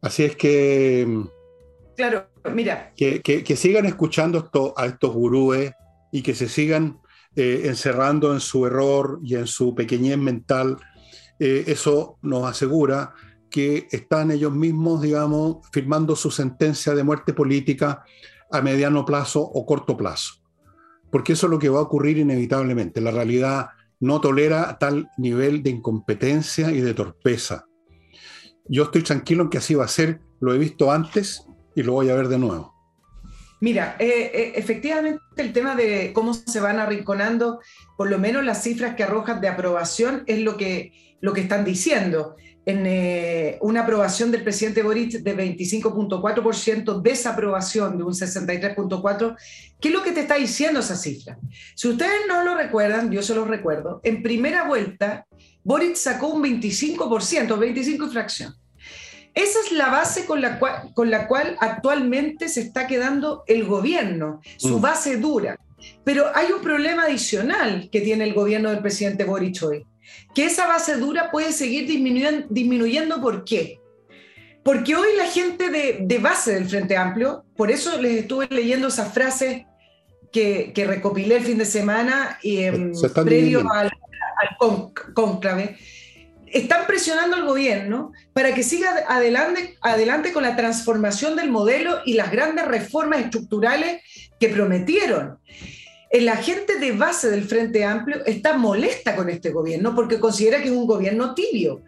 Así 0.01 0.25
es 0.25 0.35
que. 0.35 1.25
Claro, 1.95 2.27
mira. 2.55 2.91
Que, 2.97 3.20
que, 3.20 3.55
sigan 3.55 3.85
escuchando 3.85 4.39
esto, 4.39 4.73
a 4.75 4.87
estos 4.87 5.12
gurúes 5.12 5.73
y 6.11 6.23
que 6.23 6.35
se 6.35 6.49
sigan 6.49 7.03
eh, 7.37 7.64
encerrando 7.66 8.33
en 8.33 8.41
su 8.41 8.64
error 8.64 9.20
y 9.23 9.35
en 9.35 9.47
su 9.47 9.75
pequeñez 9.75 10.16
mental 10.16 10.79
eh, 11.39 11.64
eso 11.66 12.16
nos 12.23 12.49
asegura 12.49 13.12
que 13.51 13.89
están 13.91 14.31
ellos 14.31 14.55
mismos, 14.55 15.03
digamos, 15.03 15.59
firmando 15.70 16.16
su 16.16 16.31
sentencia 16.31 16.95
de 16.95 17.05
muerte 17.05 17.35
política 17.35 18.05
a 18.51 18.62
mediano 18.62 19.05
plazo 19.05 19.43
o 19.43 19.66
corto 19.66 19.99
plazo. 19.99 20.41
Porque 21.13 21.35
eso 21.35 21.47
es 21.47 21.51
lo 21.51 21.61
que 21.61 21.69
va 21.69 21.79
a 21.79 21.83
ocurrir 21.83 22.19
inevitablemente. 22.19 23.01
La 23.01 23.13
realidad 23.13 23.69
no 24.01 24.21
tolera 24.21 24.79
tal 24.79 25.09
nivel 25.17 25.63
de 25.63 25.71
incompetencia 25.71 26.73
y 26.73 26.81
de 26.81 26.95
torpeza. 26.95 27.67
Yo 28.67 28.85
estoy 28.85 29.03
tranquilo 29.03 29.45
en 29.45 29.51
que 29.51 29.59
así 29.59 29.77
va 29.77 29.85
a 29.85 29.89
ser, 29.89 30.21
lo 30.41 30.53
he 30.53 30.59
visto 30.59 30.91
antes 30.91 31.47
y 31.77 31.85
lo 31.85 31.93
voy 31.93 32.11
a 32.11 32.17
ver 32.17 32.29
de 32.29 32.39
nuevo. 32.39 32.73
Mira, 33.61 33.95
eh, 34.01 34.33
eh, 34.35 34.53
efectivamente 34.57 35.23
el 35.37 35.53
tema 35.53 35.77
de 35.77 36.13
cómo 36.13 36.35
se 36.35 36.59
van 36.59 36.81
arrinconando, 36.81 37.61
por 37.97 38.11
lo 38.11 38.19
menos 38.19 38.45
las 38.45 38.65
cifras 38.65 38.97
que 38.97 39.05
arrojan 39.05 39.41
de 39.41 39.49
aprobación 39.49 40.25
es 40.27 40.41
lo 40.41 40.57
que, 40.57 41.17
lo 41.21 41.33
que 41.33 41.43
están 41.43 41.65
diciendo. 41.65 42.35
En 42.65 42.87
eh, 42.87 43.59
una 43.61 43.81
aprobación 43.81 44.31
del 44.31 44.45
presidente 44.45 44.83
Boric 44.83 45.15
de 45.15 45.37
25.4%, 45.37 47.03
desaprobación 47.03 47.99
de 47.99 48.05
un 48.05 48.13
63.4%. 48.13 49.37
¿Qué 49.81 49.89
es 49.89 49.95
lo 49.95 50.03
que 50.03 50.13
te 50.13 50.21
está 50.21 50.37
diciendo 50.37 50.81
esa 50.81 50.97
cifra? 50.97 51.39
Si 51.75 51.89
ustedes 51.89 52.21
no 52.29 52.45
lo 52.45 52.55
recuerdan, 52.55 53.11
yo 53.11 53.23
se 53.23 53.35
los 53.35 53.49
recuerdo, 53.49 54.01
en 54.05 54.23
primera 54.23 54.69
vuelta 54.69 55.27
Boric 55.65 55.97
sacó 55.97 56.29
un 56.29 56.43
25%, 56.43 57.59
25 57.59 58.11
fracción. 58.11 58.55
Esa 59.35 59.59
es 59.65 59.73
la 59.73 59.89
base 59.89 60.27
con 60.27 60.41
la, 60.41 60.59
cual, 60.59 60.93
con 60.95 61.11
la 61.11 61.27
cual 61.27 61.57
actualmente 61.61 62.49
se 62.49 62.61
está 62.61 62.87
quedando 62.87 63.45
el 63.47 63.65
gobierno, 63.65 64.41
su 64.59 64.79
mm. 64.79 64.81
base 64.81 65.17
dura. 65.17 65.59
Pero 66.05 66.27
hay 66.35 66.53
un 66.53 66.61
problema 66.61 67.05
adicional 67.05 67.89
que 67.91 68.03
tiene 68.03 68.25
el 68.25 68.35
gobierno 68.35 68.71
del 68.71 68.81
presidente 68.81 69.25
Boric 69.25 69.63
hoy, 69.63 69.87
que 70.34 70.46
esa 70.46 70.66
base 70.66 70.96
dura 70.96 71.30
puede 71.30 71.53
seguir 71.53 71.86
disminuyendo. 71.86 72.46
disminuyendo 72.50 73.20
¿Por 73.20 73.44
qué? 73.44 73.80
Porque 74.62 74.94
hoy 74.94 75.09
la 75.16 75.26
gente 75.26 75.70
de, 75.70 76.18
base 76.18 76.55
del 76.55 76.68
Frente 76.68 76.96
Amplio, 76.96 77.44
por 77.57 77.70
eso 77.70 78.00
les 78.00 78.18
estuve 78.20 78.46
leyendo 78.50 78.88
esas 78.88 79.12
frases 79.12 79.62
que, 80.30 80.72
recopilé 80.86 81.36
el 81.36 81.42
fin 81.42 81.59
de 81.59 81.64
semana 81.64 82.38
y, 82.42 82.62
em, 82.62 82.92
previo 83.24 83.64
al, 83.72 83.86
al 83.88 85.12
conclave, 85.14 85.76
están 86.53 86.86
presionando 86.86 87.36
al 87.36 87.46
gobierno 87.46 88.12
para 88.32 88.55
que 88.55 88.62
siga 88.62 89.05
adelante, 89.09 89.76
adelante 89.80 90.32
con 90.32 90.42
la 90.42 90.55
transformación 90.55 91.34
del 91.34 91.50
modelo 91.50 92.00
y 92.05 92.14
las 92.14 92.30
grandes 92.30 92.66
reformas 92.66 93.20
estructurales 93.20 94.03
que 94.38 94.48
prometieron. 94.48 95.38
La 96.13 96.37
gente 96.37 96.77
de 96.77 96.93
base 96.93 97.31
del 97.31 97.45
Frente 97.45 97.85
Amplio 97.85 98.25
está 98.27 98.57
molesta 98.57 99.17
con 99.17 99.31
este 99.31 99.51
gobierno 99.51 99.95
porque 99.95 100.21
considera 100.21 100.59
que 100.59 100.67
es 100.67 100.71
un 100.71 100.87
gobierno 100.87 101.35
tibio. 101.35 101.83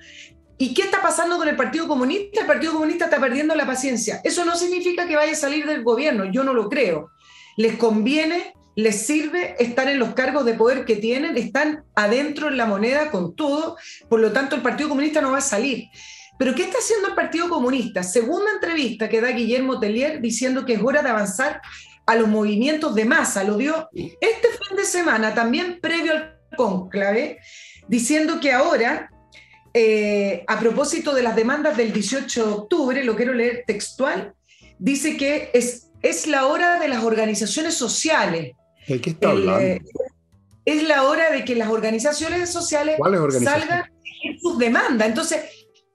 ¿Y 0.57 0.73
qué 0.73 0.83
está 0.83 1.03
pasando 1.03 1.37
con 1.37 1.49
el 1.49 1.57
Partido 1.57 1.87
Comunista? 1.87 2.41
El 2.41 2.47
Partido 2.47 2.73
Comunista 2.73 3.07
está 3.07 3.21
perdiendo 3.21 3.55
la 3.55 3.67
paciencia. 3.67 4.21
Eso 4.25 4.45
no 4.45 4.57
significa 4.57 5.07
que 5.07 5.17
vaya 5.17 5.33
a 5.33 5.37
salir 5.37 5.67
del 5.67 5.83
gobierno, 5.83 6.25
yo 6.33 6.43
no 6.43 6.55
lo 6.55 6.69
creo. 6.69 7.11
Les 7.57 7.77
conviene 7.77 8.55
les 8.77 9.07
sirve 9.07 9.55
estar 9.59 9.89
en 9.89 9.99
los 9.99 10.15
cargos 10.15 10.45
de 10.45 10.55
poder 10.55 10.85
que 10.85 10.97
tienen, 10.97 11.37
están 11.37 11.85
adentro 11.95 12.49
en 12.49 12.57
la 12.57 12.67
moneda 12.67 13.11
con 13.11 13.35
todo, 13.35 13.77
por 14.09 14.21
lo 14.21 14.33
tanto 14.33 14.57
el 14.57 14.63
Partido 14.63 14.89
Comunista 14.89 15.21
no 15.21 15.33
va 15.33 15.39
a 15.39 15.43
salir. 15.43 15.89
Pero 16.39 16.55
¿qué 16.55 16.65
está 16.65 16.79
haciendo 16.79 17.09
el 17.09 17.15
Partido 17.15 17.49
Comunista? 17.49 18.03
Segunda 18.03 18.51
entrevista 18.53 19.09
que 19.09 19.21
da 19.21 19.31
Guillermo 19.31 19.79
Tellier 19.79 20.21
diciendo 20.21 20.65
que 20.65 20.75
es 20.75 20.83
hora 20.83 21.03
de 21.03 21.11
avanzar 21.11 21.61
a 22.07 22.15
los 22.17 22.29
movimientos 22.29 22.95
de 22.95 23.05
masa. 23.05 23.45
Lo 23.45 23.57
dio 23.57 23.89
este 23.93 24.49
fin 24.49 24.77
de 24.77 24.85
semana, 24.85 25.35
también 25.35 25.79
previo 25.81 26.13
al 26.13 26.39
conclave, 26.57 27.39
diciendo 27.89 28.41
que 28.41 28.53
ahora, 28.53 29.11
eh, 29.73 30.45
a 30.47 30.59
propósito 30.59 31.15
de 31.15 31.23
las 31.23 31.37
demandas 31.37 31.77
del 31.77 31.93
18 31.93 32.47
de 32.47 32.53
octubre, 32.53 33.05
lo 33.05 33.17
quiero 33.17 33.35
leer 33.35 33.65
textual, 33.67 34.35
dice 34.79 35.17
que 35.17 35.51
es, 35.55 35.91
es 36.03 36.27
la 36.27 36.47
hora 36.47 36.79
de 36.79 36.89
las 36.89 37.03
organizaciones 37.05 37.75
sociales 37.75 38.53
¿De 38.87 39.01
qué 39.01 39.11
está 39.11 39.31
hablando? 39.31 39.61
Eh, 39.61 39.83
es 40.65 40.83
la 40.83 41.05
hora 41.05 41.31
de 41.31 41.45
que 41.45 41.55
las 41.55 41.69
organizaciones 41.69 42.51
sociales 42.51 42.97
salgan 43.43 43.81
a 43.81 43.91
sus 44.41 44.59
demandas. 44.59 45.09
Entonces, 45.09 45.43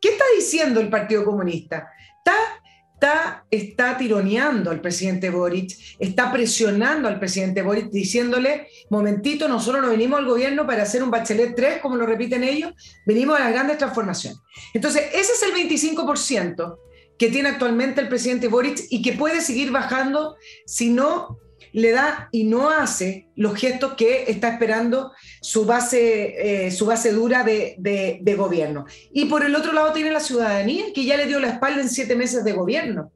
¿qué 0.02 0.10
está 0.10 0.24
diciendo 0.36 0.80
el 0.80 0.90
Partido 0.90 1.26
Comunista? 1.26 1.90
Está, 2.18 2.59
está, 3.00 3.46
está 3.50 3.98
tironeando 3.98 4.70
al 4.70 4.82
presidente 4.82 5.30
Boric, 5.30 5.72
está 6.00 6.34
presionando 6.34 7.08
al 7.08 7.18
presidente 7.18 7.62
Boric, 7.62 7.90
diciéndole, 7.90 8.68
momentito, 8.90 9.48
nosotros 9.48 9.82
no 9.82 9.90
venimos 9.90 10.20
al 10.20 10.26
gobierno 10.26 10.68
para 10.68 10.84
hacer 10.84 11.02
un 11.02 11.10
bachelet 11.10 11.56
3, 11.56 11.80
como 11.82 11.96
lo 11.96 12.06
repiten 12.06 12.44
ellos, 12.44 12.74
venimos 13.06 13.40
a 13.40 13.46
la 13.46 13.52
grandes 13.52 13.78
transformación. 13.78 14.36
Entonces, 14.74 15.04
ese 15.14 15.32
es 15.32 15.44
el 15.44 15.54
25% 15.54 16.78
que 17.18 17.30
tiene 17.30 17.50
actualmente 17.50 18.02
el 18.02 18.10
presidente 18.10 18.50
Boric 18.50 18.82
y 18.90 19.02
que 19.02 19.14
puede 19.14 19.40
seguir 19.40 19.72
bajando 19.72 20.36
si 20.66 20.90
no 20.90 21.40
le 21.74 21.92
da 21.92 22.30
y 22.32 22.44
no 22.44 22.70
hace 22.70 23.28
los 23.36 23.56
gestos 23.56 23.94
que 23.94 24.26
está 24.28 24.50
esperando 24.50 25.12
su 25.42 25.66
base, 25.66 26.66
eh, 26.66 26.72
su 26.72 26.86
base 26.86 27.12
dura 27.12 27.44
de, 27.44 28.36
gobierno. 28.38 28.86
Y 29.12 29.26
por 29.26 29.44
el 29.44 29.56
otro 29.56 29.74
lado 29.74 29.92
tiene 29.94 30.12
la 30.12 30.20
ciudadanía, 30.20 30.86
que 30.94 31.06
ya 31.06 31.18
le 31.18 31.28
dio 31.28 31.40
la 31.40 31.50
espalda 31.50 31.82
en 31.82 31.90
siete 31.90 32.16
meses 32.16 32.44
de 32.44 32.54
gobierno. 32.54 33.12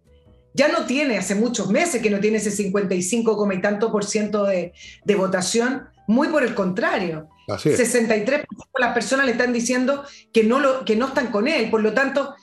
Ya 0.53 0.67
no 0.67 0.85
tiene, 0.85 1.17
hace 1.17 1.35
muchos 1.35 1.69
meses 1.69 2.01
que 2.01 2.09
no 2.09 2.19
tiene 2.19 2.37
ese 2.37 2.51
55, 2.51 3.49
y 3.53 3.61
tanto 3.61 3.91
por 3.91 4.05
ciento 4.05 4.43
de, 4.45 4.73
votación, 5.15 5.83
muy 6.07 6.27
por 6.27 6.43
el 6.43 6.53
contrario. 6.53 7.29
63% 7.47 8.27
de 8.27 8.45
las 8.79 8.93
personas 8.93 9.25
le 9.25 9.33
están 9.33 9.51
diciendo 9.51 10.03
que 10.31 10.43
no, 10.43 10.59
lo, 10.59 10.85
que 10.85 10.95
no 10.95 11.07
están 11.07 11.27
con 11.27 11.47
él. 11.47 11.69
Por 11.69 11.81
lo 11.81 11.93
tanto, 11.93 12.35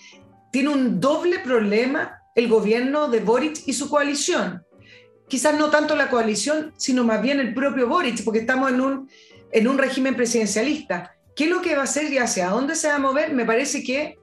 tiene 0.50 0.70
un 0.70 1.00
doble 1.00 1.38
problema 1.38 2.20
el 2.34 2.48
gobierno 2.48 3.08
de 3.08 3.20
Boric 3.20 3.62
y 3.66 3.72
su 3.72 3.88
coalición 3.88 4.62
quizás 5.31 5.57
no 5.57 5.70
tanto 5.70 5.97
la 5.97 6.11
coalición, 6.11 6.74
sino 6.76 7.05
más 7.05 7.22
bien 7.22 7.41
el 7.41 7.55
propio 7.55 7.89
Boric, 7.89 8.22
porque 8.24 8.41
estamos 8.41 8.70
en 8.70 8.81
un, 8.81 9.09
en 9.53 9.68
un 9.68 9.78
régimen 9.78 10.16
presidencialista. 10.16 11.12
¿Qué 11.35 11.45
es 11.45 11.51
lo 11.51 11.62
que 11.62 11.74
va 11.74 11.83
a 11.83 11.85
hacer 11.85 12.12
y 12.12 12.18
hacia 12.18 12.51
dónde 12.51 12.74
se 12.74 12.89
va 12.89 12.97
a 12.97 12.99
mover? 12.99 13.33
Me 13.33 13.47
parece 13.47 13.83
que 13.83 14.18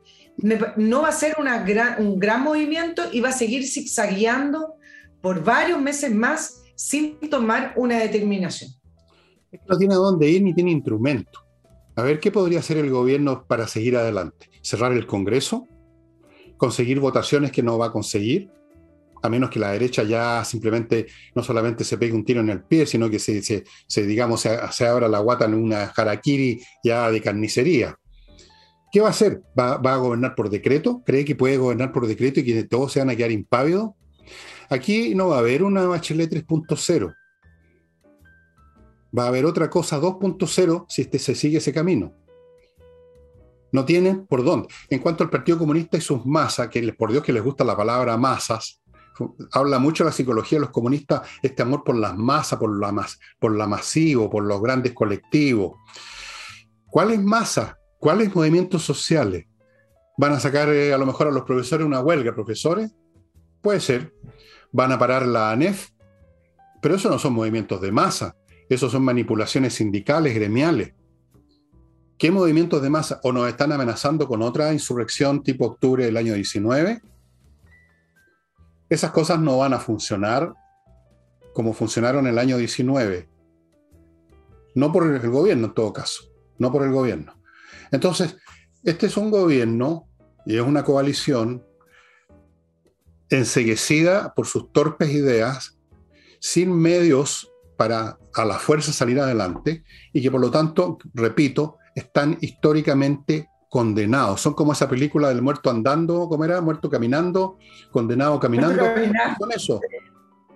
no 0.76 1.02
va 1.02 1.08
a 1.08 1.14
ser 1.14 1.36
gran, 1.66 2.06
un 2.06 2.20
gran 2.20 2.44
movimiento 2.44 3.04
y 3.12 3.22
va 3.22 3.30
a 3.30 3.32
seguir 3.32 3.66
zigzagueando 3.66 4.76
por 5.22 5.44
varios 5.44 5.82
meses 5.82 6.14
más 6.14 6.62
sin 6.76 7.18
tomar 7.30 7.74
una 7.78 7.98
determinación. 7.98 8.70
No 9.68 9.78
tiene 9.78 9.96
a 9.96 9.98
dónde 9.98 10.30
ir 10.30 10.44
ni 10.44 10.54
tiene 10.54 10.72
instrumento. 10.72 11.40
A 11.96 12.04
ver, 12.04 12.20
¿qué 12.20 12.32
podría 12.32 12.60
hacer 12.60 12.78
el 12.78 12.92
gobierno 12.92 13.46
para 13.48 13.68
seguir 13.68 13.96
adelante? 13.96 14.50
¿Cerrar 14.62 14.92
el 14.92 15.08
Congreso? 15.08 15.68
¿Conseguir 16.58 17.00
votaciones 17.00 17.52
que 17.52 17.64
no 17.64 17.78
va 17.78 17.88
a 17.88 17.92
conseguir? 17.92 18.52
A 19.28 19.30
menos 19.30 19.50
que 19.50 19.60
la 19.60 19.72
derecha 19.72 20.04
ya 20.04 20.44
simplemente 20.44 21.08
no 21.36 21.44
solamente 21.44 21.84
se 21.84 21.98
pegue 21.98 22.14
un 22.14 22.26
tiro 22.26 22.42
en 22.42 22.50
el 22.50 22.64
pie, 22.64 22.86
sino 22.86 23.10
que 23.10 23.20
se, 23.20 23.42
se, 23.42 24.06
digamos, 24.06 24.42
se, 24.42 24.88
abra 24.88 25.08
la 25.08 25.20
guata 25.20 25.46
en 25.46 25.54
una 25.54 25.94
harakiri 25.96 26.62
ya 26.84 27.12
de 27.12 27.22
carnicería. 27.22 27.98
¿Qué 28.92 29.02
va 29.02 29.08
a 29.08 29.12
hacer? 29.12 29.42
¿Va, 29.58 29.76
a 29.76 29.98
gobernar 29.98 30.34
por 30.36 30.50
decreto? 30.50 31.04
¿Cree 31.06 31.26
que 31.26 31.36
puede 31.36 31.58
gobernar 31.58 31.92
por 31.92 32.08
decreto 32.08 32.40
y 32.40 32.46
que 32.46 32.64
todos 32.64 32.92
se 32.94 33.00
van 33.00 33.10
a 33.10 33.16
quedar 33.16 33.32
impávidos? 33.32 33.92
Aquí 34.70 35.14
no 35.14 35.30
va 35.30 35.38
a 35.38 35.40
haber 35.40 35.64
una 35.64 35.86
Bachelet 35.86 36.32
3.0. 36.32 37.14
Va 39.18 39.24
a 39.24 39.28
haber 39.28 39.46
otra 39.46 39.70
cosa 39.70 40.00
2.0 40.00 40.86
si 40.90 41.02
este 41.02 41.20
se 41.20 41.36
sigue 41.36 41.58
ese 41.58 41.74
camino. 41.74 42.14
No 43.72 43.86
tienen 43.86 44.26
por 44.26 44.44
dónde. 44.44 44.70
En 44.90 45.00
cuanto 45.00 45.24
al 45.24 45.30
Partido 45.30 45.58
Comunista 45.58 45.98
y 45.98 46.02
sus 46.02 46.26
masas, 46.26 46.70
que 46.70 46.94
por 46.94 47.12
Dios 47.12 47.24
que 47.24 47.34
les 47.34 47.44
gusta 47.44 47.64
la 47.64 47.76
palabra 47.76 48.18
masas, 48.18 48.82
habla 49.52 49.80
mucho 49.80 50.04
la 50.04 50.12
psicología 50.12 50.58
de 50.58 50.66
los 50.66 50.72
comunistas, 50.72 51.22
este 51.42 51.62
amor 51.62 51.84
por 51.84 51.98
las 51.98 52.18
masas, 52.18 52.60
por 52.60 52.80
la, 52.80 53.08
por 53.40 53.56
la 53.56 53.68
masivo, 53.68 54.30
por 54.30 54.44
los 54.44 54.62
grandes 54.62 54.94
colectivos. 54.94 55.78
¿Cuáles 56.86 57.22
masas? 57.22 57.76
¿Cuáles 58.00 58.34
movimientos 58.34 58.84
sociales? 58.84 59.46
¿Van 60.18 60.34
a 60.34 60.40
sacar 60.40 60.70
eh, 60.70 60.94
a 60.94 60.98
lo 60.98 61.06
mejor 61.06 61.28
a 61.28 61.32
los 61.32 61.44
profesores 61.44 61.86
una 61.86 62.00
huelga, 62.00 62.34
profesores? 62.34 62.92
Puede 63.62 63.80
ser. 63.80 64.14
¿Van 64.72 64.92
a 64.92 65.00
parar 65.00 65.26
la 65.26 65.52
ANEF? 65.52 65.90
Pero 66.82 66.96
eso 66.96 67.10
no 67.10 67.20
son 67.20 67.34
movimientos 67.34 67.82
de 67.82 67.92
masa, 67.92 68.36
esos 68.70 68.92
son 68.92 69.04
manipulaciones 69.04 69.74
sindicales, 69.76 70.36
gremiales. 70.36 70.94
¿Qué 72.18 72.32
movimientos 72.32 72.82
de 72.82 72.90
masa? 72.90 73.20
¿O 73.24 73.32
nos 73.32 73.48
están 73.48 73.72
amenazando 73.72 74.28
con 74.28 74.42
otra 74.42 74.74
insurrección 74.74 75.44
tipo 75.44 75.66
octubre 75.66 76.06
del 76.06 76.18
año 76.18 76.34
19? 76.34 77.02
Esas 78.90 79.12
cosas 79.12 79.40
no 79.40 79.58
van 79.58 79.74
a 79.74 79.80
funcionar 79.80 80.54
como 81.54 81.74
funcionaron 81.74 82.28
en 82.28 82.34
el 82.34 82.40
año 82.40 82.58
19. 82.58 83.30
No 84.76 84.92
por 84.92 85.08
el 85.08 85.30
gobierno 85.30 85.68
en 85.68 85.74
todo 85.74 85.92
caso, 85.92 86.26
no 86.60 86.72
por 86.72 86.84
el 86.84 86.92
gobierno. 86.92 87.42
Entonces, 87.92 88.38
este 88.84 89.08
es 89.08 89.18
un 89.18 89.32
gobierno 89.32 90.08
y 90.46 90.56
es 90.56 90.62
una 90.62 90.84
coalición 90.84 91.66
enseguecida 93.30 94.34
por 94.34 94.46
sus 94.46 94.72
torpes 94.72 95.10
ideas, 95.10 95.78
sin 96.40 96.72
medios 96.72 97.52
para 97.76 98.18
a 98.34 98.46
la 98.46 98.60
fuerza 98.60 98.94
salir 98.94 99.20
adelante 99.20 99.84
y 100.14 100.22
que 100.22 100.32
por 100.32 100.40
lo 100.40 100.52
tanto, 100.52 101.00
repito, 101.14 101.78
están 101.96 102.38
históricamente 102.42 103.50
condenados. 103.70 104.42
Son 104.42 104.54
como 104.54 104.72
esa 104.72 104.90
película 104.90 105.30
del 105.30 105.42
muerto 105.42 105.70
andando, 105.70 106.28
¿cómo 106.30 106.46
era? 106.46 106.62
Muerto 106.62 106.90
caminando, 106.90 107.58
condenado 107.92 108.40
caminando. 108.40 108.84
Son 109.40 109.52
eso. 109.52 109.82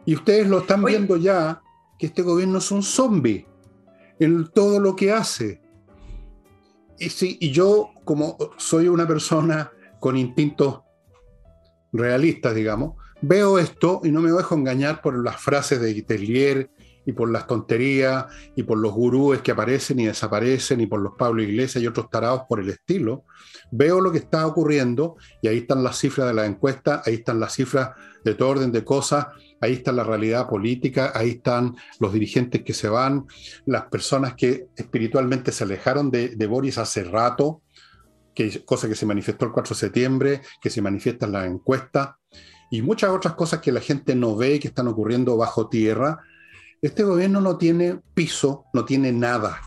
Y 0.06 0.16
ustedes 0.16 0.48
lo 0.48 0.60
están 0.60 0.84
viendo 0.84 1.18
ya, 1.18 1.62
que 1.98 2.08
este 2.08 2.22
gobierno 2.22 2.58
es 2.58 2.72
un 2.72 2.84
zombie 2.84 3.48
en 4.20 4.48
todo 4.50 4.80
lo 4.80 4.96
que 4.96 5.12
hace. 5.12 5.62
Y, 6.98 7.10
sí, 7.10 7.38
y 7.40 7.52
yo, 7.52 7.90
como 8.06 8.38
soy 8.58 8.88
una 8.88 9.08
persona 9.08 9.72
con 10.00 10.18
instintos 10.18 10.82
realistas, 11.92 12.56
digamos, 12.56 12.96
veo 13.22 13.60
esto 13.60 14.02
y 14.04 14.12
no 14.12 14.22
me 14.22 14.32
dejo 14.32 14.56
engañar 14.56 15.02
por 15.02 15.24
las 15.24 15.40
frases 15.40 15.82
de 15.82 16.02
Tellier 16.02 16.70
y 17.06 17.14
por 17.14 17.32
las 17.32 17.48
tonterías 17.48 18.26
y 18.56 18.64
por 18.64 18.78
los 18.78 18.94
gurúes 18.94 19.42
que 19.42 19.52
aparecen 19.52 20.00
y 20.00 20.06
desaparecen 20.06 20.82
y 20.82 20.88
por 20.88 21.02
los 21.02 21.14
Pablo 21.18 21.42
Iglesias 21.42 21.84
y 21.84 21.88
otros 21.88 22.10
tarados 22.10 22.44
por 22.48 22.60
el 22.60 22.70
estilo, 22.70 23.26
veo 23.72 24.02
lo 24.02 24.12
que 24.12 24.20
está 24.20 24.46
ocurriendo 24.46 25.16
y 25.42 25.48
ahí 25.48 25.60
están 25.60 25.84
las 25.84 25.98
cifras 25.98 26.28
de 26.28 26.34
la 26.34 26.46
encuesta, 26.46 27.02
ahí 27.06 27.16
están 27.16 27.40
las 27.40 27.54
cifras 27.54 27.92
de 28.24 28.36
todo 28.36 28.50
orden 28.50 28.72
de 28.72 28.84
cosas, 28.84 29.28
ahí 29.60 29.74
está 29.74 29.92
la 29.92 30.04
realidad 30.04 30.48
política, 30.48 31.12
ahí 31.16 31.32
están 31.32 31.76
los 32.00 32.14
dirigentes 32.14 32.64
que 32.64 32.74
se 32.74 32.90
van, 32.90 33.26
las 33.66 33.86
personas 33.86 34.36
que 34.36 34.68
espiritualmente 34.76 35.52
se 35.52 35.64
alejaron 35.64 36.12
de, 36.12 36.30
de 36.30 36.48
Boris 36.48 36.78
hace 36.78 37.04
rato, 37.04 37.62
que, 38.34 38.64
cosa 38.64 38.88
que 38.88 38.96
se 38.96 39.06
manifestó 39.06 39.46
el 39.46 39.52
4 39.52 39.74
de 39.74 39.80
septiembre, 39.80 40.42
que 40.62 40.70
se 40.70 40.82
manifiesta 40.82 41.26
en 41.26 41.32
la 41.32 41.46
encuesta, 41.46 42.18
y 42.70 42.82
muchas 42.82 43.10
otras 43.10 43.34
cosas 43.36 43.60
que 43.60 43.72
la 43.72 43.82
gente 43.82 44.16
no 44.16 44.36
ve 44.36 44.56
y 44.56 44.60
que 44.60 44.70
están 44.70 44.88
ocurriendo 44.88 45.36
bajo 45.36 45.68
tierra, 45.68 46.20
este 46.82 47.04
gobierno 47.04 47.42
no 47.42 47.58
tiene 47.58 48.00
piso, 48.14 48.66
no 48.74 48.86
tiene 48.86 49.12
nada. 49.12 49.62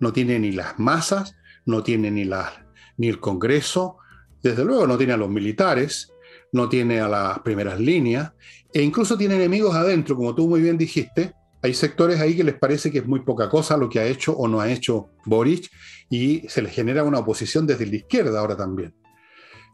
No 0.00 0.12
tiene 0.12 0.38
ni 0.38 0.52
las 0.52 0.78
masas, 0.78 1.34
no 1.66 1.82
tiene 1.82 2.10
ni, 2.10 2.24
la, 2.24 2.66
ni 2.96 3.08
el 3.08 3.20
Congreso, 3.20 3.96
desde 4.42 4.64
luego 4.64 4.86
no 4.86 4.96
tiene 4.96 5.12
a 5.12 5.16
los 5.16 5.28
militares, 5.28 6.12
no 6.52 6.68
tiene 6.68 7.00
a 7.00 7.08
las 7.08 7.40
primeras 7.40 7.80
líneas, 7.80 8.32
e 8.72 8.82
incluso 8.82 9.18
tiene 9.18 9.36
enemigos 9.36 9.74
adentro, 9.74 10.16
como 10.16 10.34
tú 10.34 10.48
muy 10.48 10.60
bien 10.60 10.78
dijiste. 10.78 11.32
Hay 11.62 11.74
sectores 11.74 12.20
ahí 12.20 12.36
que 12.36 12.44
les 12.44 12.54
parece 12.54 12.90
que 12.90 12.98
es 12.98 13.06
muy 13.06 13.20
poca 13.20 13.48
cosa 13.48 13.76
lo 13.76 13.88
que 13.88 13.98
ha 13.98 14.06
hecho 14.06 14.32
o 14.32 14.46
no 14.46 14.60
ha 14.60 14.70
hecho 14.70 15.10
Boric, 15.24 15.68
y 16.08 16.48
se 16.48 16.62
les 16.62 16.72
genera 16.72 17.02
una 17.02 17.18
oposición 17.18 17.66
desde 17.66 17.86
la 17.86 17.96
izquierda 17.96 18.38
ahora 18.38 18.56
también. 18.56 18.94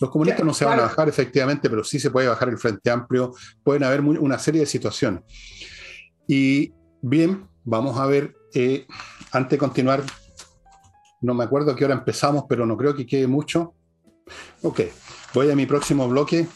Los 0.01 0.11
comunistas 0.11 0.45
no 0.45 0.55
se 0.55 0.64
van 0.64 0.78
a 0.80 0.82
bajar 0.82 1.09
efectivamente, 1.09 1.70
pero 1.70 1.85
sí 1.85 2.01
se 2.01 2.11
puede 2.11 2.26
bajar 2.26 2.49
el 2.49 2.59
Frente 2.59 2.91
Amplio, 2.91 3.32
pueden 3.62 3.85
haber 3.85 4.01
una 4.01 4.39
serie 4.39 4.62
de 4.62 4.66
situaciones. 4.66 5.22
Y 6.27 6.72
bien, 7.03 7.49
vamos 7.64 7.99
a 7.99 8.07
ver, 8.07 8.35
eh, 8.55 8.87
antes 9.33 9.51
de 9.51 9.59
continuar, 9.59 10.03
no 11.20 11.35
me 11.35 11.45
acuerdo 11.45 11.72
a 11.72 11.77
qué 11.77 11.85
hora 11.85 11.95
empezamos, 11.95 12.45
pero 12.49 12.66
no 12.66 12.77
creo 12.77 12.95
que 12.95 13.07
quede 13.07 13.27
mucho. 13.27 13.75
Ok, 14.62 14.81
voy 15.35 15.51
a 15.51 15.57
mi 15.57 15.66
próximo 15.66 16.09
bloque. 16.09 16.47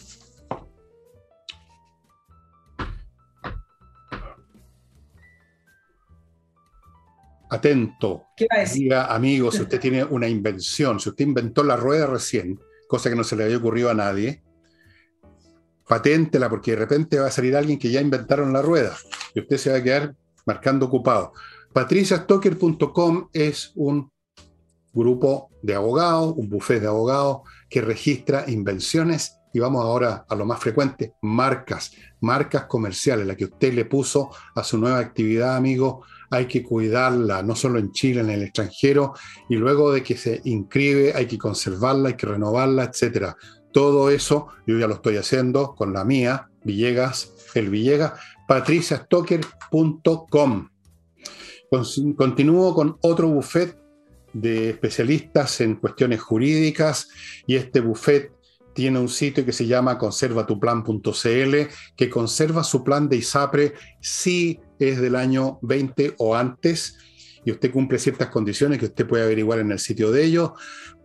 Atento, 7.51 8.27
diga 8.75 9.07
amigo, 9.15 9.51
si 9.51 9.63
usted 9.63 9.81
tiene 9.81 10.05
una 10.05 10.29
invención, 10.29 11.01
si 11.01 11.09
usted 11.09 11.25
inventó 11.25 11.65
la 11.65 11.77
rueda 11.77 12.07
recién, 12.07 12.61
cosa 12.87 13.09
que 13.09 13.17
no 13.17 13.25
se 13.25 13.37
le 13.37 13.45
había 13.45 13.57
ocurrido 13.57 13.89
a 13.89 13.95
nadie, 13.95 14.43
paténtela 15.89 16.49
porque 16.49 16.73
de 16.73 16.79
repente 16.79 17.19
va 17.19 17.29
a 17.29 17.31
salir 17.31 17.57
alguien 17.57 17.79
que 17.79 17.91
ya 17.91 18.01
inventaron 18.01 18.53
la 18.53 18.63
rueda 18.63 18.97
y 19.35 19.41
usted 19.41 19.57
se 19.57 19.71
va 19.71 19.79
a 19.79 19.83
quedar 19.83 20.15
marcando 20.47 20.87
ocupado. 20.87 21.33
patriciastocker.com 21.73 23.29
es 23.33 23.73
un 23.75 24.11
grupo 24.93 25.51
de 25.63 25.75
abogados, 25.75 26.35
un 26.37 26.49
buffet 26.49 26.81
de 26.81 26.89
abogados 26.89 27.41
que 27.69 27.81
registra 27.81 28.45
invenciones 28.49 29.39
y 29.53 29.61
vamos 29.61 29.83
ahora 29.83 30.27
a 30.29 30.35
lo 30.35 30.45
más 30.45 30.61
frecuente, 30.61 31.15
marcas, 31.23 31.93
marcas 32.21 32.65
comerciales, 32.65 33.27
la 33.27 33.37
que 33.37 33.47
usted 33.47 33.73
le 33.73 33.87
puso 33.87 34.31
a 34.55 34.63
su 34.63 34.79
nueva 34.79 34.99
actividad, 34.99 35.57
amigo, 35.57 36.05
hay 36.31 36.47
que 36.47 36.63
cuidarla, 36.63 37.43
no 37.43 37.57
solo 37.57 37.79
en 37.79 37.93
Chile, 37.93 38.21
en 38.21 38.31
el 38.31 38.43
extranjero, 38.43 39.15
y 39.49 39.57
luego 39.57 39.93
de 39.93 40.03
que 40.03 40.17
se 40.17 40.41
inscribe 40.45 41.13
hay 41.15 41.27
que 41.27 41.39
conservarla, 41.39 42.11
hay 42.11 42.17
que 42.17 42.27
renovarla, 42.27 42.85
etcétera. 42.85 43.37
Todo 43.79 44.11
eso 44.11 44.49
yo 44.67 44.77
ya 44.77 44.89
lo 44.89 44.95
estoy 44.95 45.19
haciendo 45.19 45.77
con 45.77 45.93
la 45.93 46.05
mía, 46.05 46.51
Villegas, 46.65 47.33
el 47.55 47.71
Villegas, 47.71 48.15
patriciastocker.com. 48.49 50.69
Continúo 52.17 52.75
con 52.75 52.99
otro 53.03 53.29
buffet 53.29 53.79
de 54.33 54.71
especialistas 54.71 55.61
en 55.61 55.77
cuestiones 55.77 56.21
jurídicas 56.21 57.07
y 57.47 57.55
este 57.55 57.79
buffet 57.79 58.33
tiene 58.75 58.99
un 58.99 59.09
sitio 59.09 59.45
que 59.45 59.53
se 59.53 59.69
llama 59.69 59.97
conservatuplan.cl 59.97 61.57
que 61.97 62.11
conserva 62.11 62.65
su 62.65 62.83
plan 62.83 63.09
de 63.09 63.19
ISAPRE 63.19 63.75
si 64.01 64.59
es 64.81 65.01
del 65.01 65.15
año 65.15 65.61
20 65.63 66.17
o 66.19 66.35
antes 66.35 66.99
y 67.49 67.51
usted 67.51 67.73
cumple 67.73 67.99
ciertas 67.99 68.29
condiciones 68.29 68.79
que 68.79 68.85
usted 68.85 69.07
puede 69.07 69.25
averiguar 69.25 69.61
en 69.61 69.73
el 69.73 69.79
sitio 69.79 70.13
de 70.13 70.23
ellos 70.23 70.51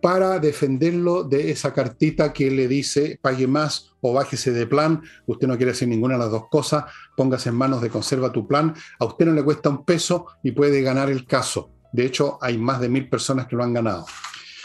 para 0.02 0.38
defenderlo 0.38 1.24
de 1.24 1.50
esa 1.50 1.72
cartita 1.72 2.34
que 2.34 2.50
le 2.50 2.68
dice 2.68 3.18
pague 3.22 3.46
más 3.46 3.94
o 4.02 4.12
bájese 4.12 4.52
de 4.52 4.66
plan. 4.66 5.00
Usted 5.24 5.48
no 5.48 5.56
quiere 5.56 5.72
hacer 5.72 5.88
ninguna 5.88 6.16
de 6.16 6.20
las 6.20 6.30
dos 6.30 6.42
cosas, 6.50 6.84
póngase 7.16 7.48
en 7.48 7.54
manos 7.54 7.80
de 7.80 7.88
Conserva 7.88 8.30
tu 8.30 8.46
plan. 8.46 8.74
A 8.98 9.06
usted 9.06 9.24
no 9.24 9.32
le 9.32 9.42
cuesta 9.42 9.70
un 9.70 9.86
peso 9.86 10.26
y 10.42 10.52
puede 10.52 10.82
ganar 10.82 11.08
el 11.08 11.24
caso. 11.24 11.70
De 11.94 12.04
hecho, 12.04 12.36
hay 12.42 12.58
más 12.58 12.78
de 12.78 12.90
mil 12.90 13.08
personas 13.08 13.46
que 13.46 13.56
lo 13.56 13.64
han 13.64 13.72
ganado. 13.72 14.04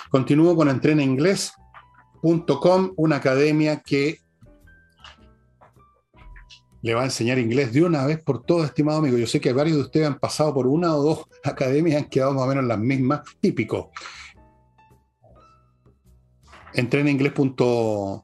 Continúo 0.09 0.57
con 0.57 0.67
entrenainglés.com, 0.67 2.93
una 2.97 3.15
academia 3.15 3.79
que 3.79 4.19
le 6.81 6.93
va 6.93 7.01
a 7.01 7.05
enseñar 7.05 7.39
inglés 7.39 7.73
de 7.73 7.83
una 7.83 8.05
vez 8.05 8.23
por 8.23 8.43
todo, 8.43 8.63
estimado 8.63 8.99
amigo. 8.99 9.17
Yo 9.17 9.27
sé 9.27 9.41
que 9.41 9.53
varios 9.53 9.77
de 9.77 9.83
ustedes 9.83 10.07
han 10.07 10.19
pasado 10.19 10.53
por 10.53 10.67
una 10.67 10.95
o 10.95 11.03
dos 11.03 11.25
academias 11.43 12.01
han 12.01 12.09
quedado 12.09 12.33
más 12.33 12.43
o 12.43 12.47
menos 12.47 12.65
las 12.65 12.79
mismas, 12.79 13.21
típico. 13.39 13.91
Entreninglés.cl 16.73 18.23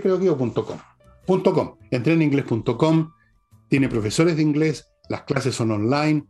creo 0.00 0.20
que 0.20 0.30
o. 0.30 0.36
.com. 0.36 1.76
Entreninglés.com 1.90 3.12
tiene 3.68 3.88
profesores 3.88 4.36
de 4.36 4.42
inglés, 4.42 4.92
las 5.08 5.22
clases 5.22 5.54
son 5.54 5.70
online. 5.70 6.26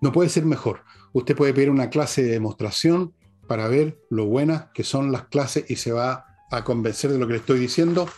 No 0.00 0.12
puede 0.12 0.28
ser 0.28 0.44
mejor. 0.44 0.82
Usted 1.12 1.36
puede 1.36 1.54
pedir 1.54 1.70
una 1.70 1.90
clase 1.90 2.22
de 2.22 2.32
demostración 2.32 3.14
para 3.46 3.68
ver 3.68 3.98
lo 4.10 4.26
buenas 4.26 4.66
que 4.74 4.84
son 4.84 5.12
las 5.12 5.28
clases 5.28 5.64
y 5.70 5.76
se 5.76 5.92
va 5.92 6.26
a 6.50 6.64
convencer 6.64 7.10
de 7.10 7.18
lo 7.18 7.26
que 7.26 7.34
le 7.34 7.38
estoy 7.38 7.58
diciendo. 7.60 8.08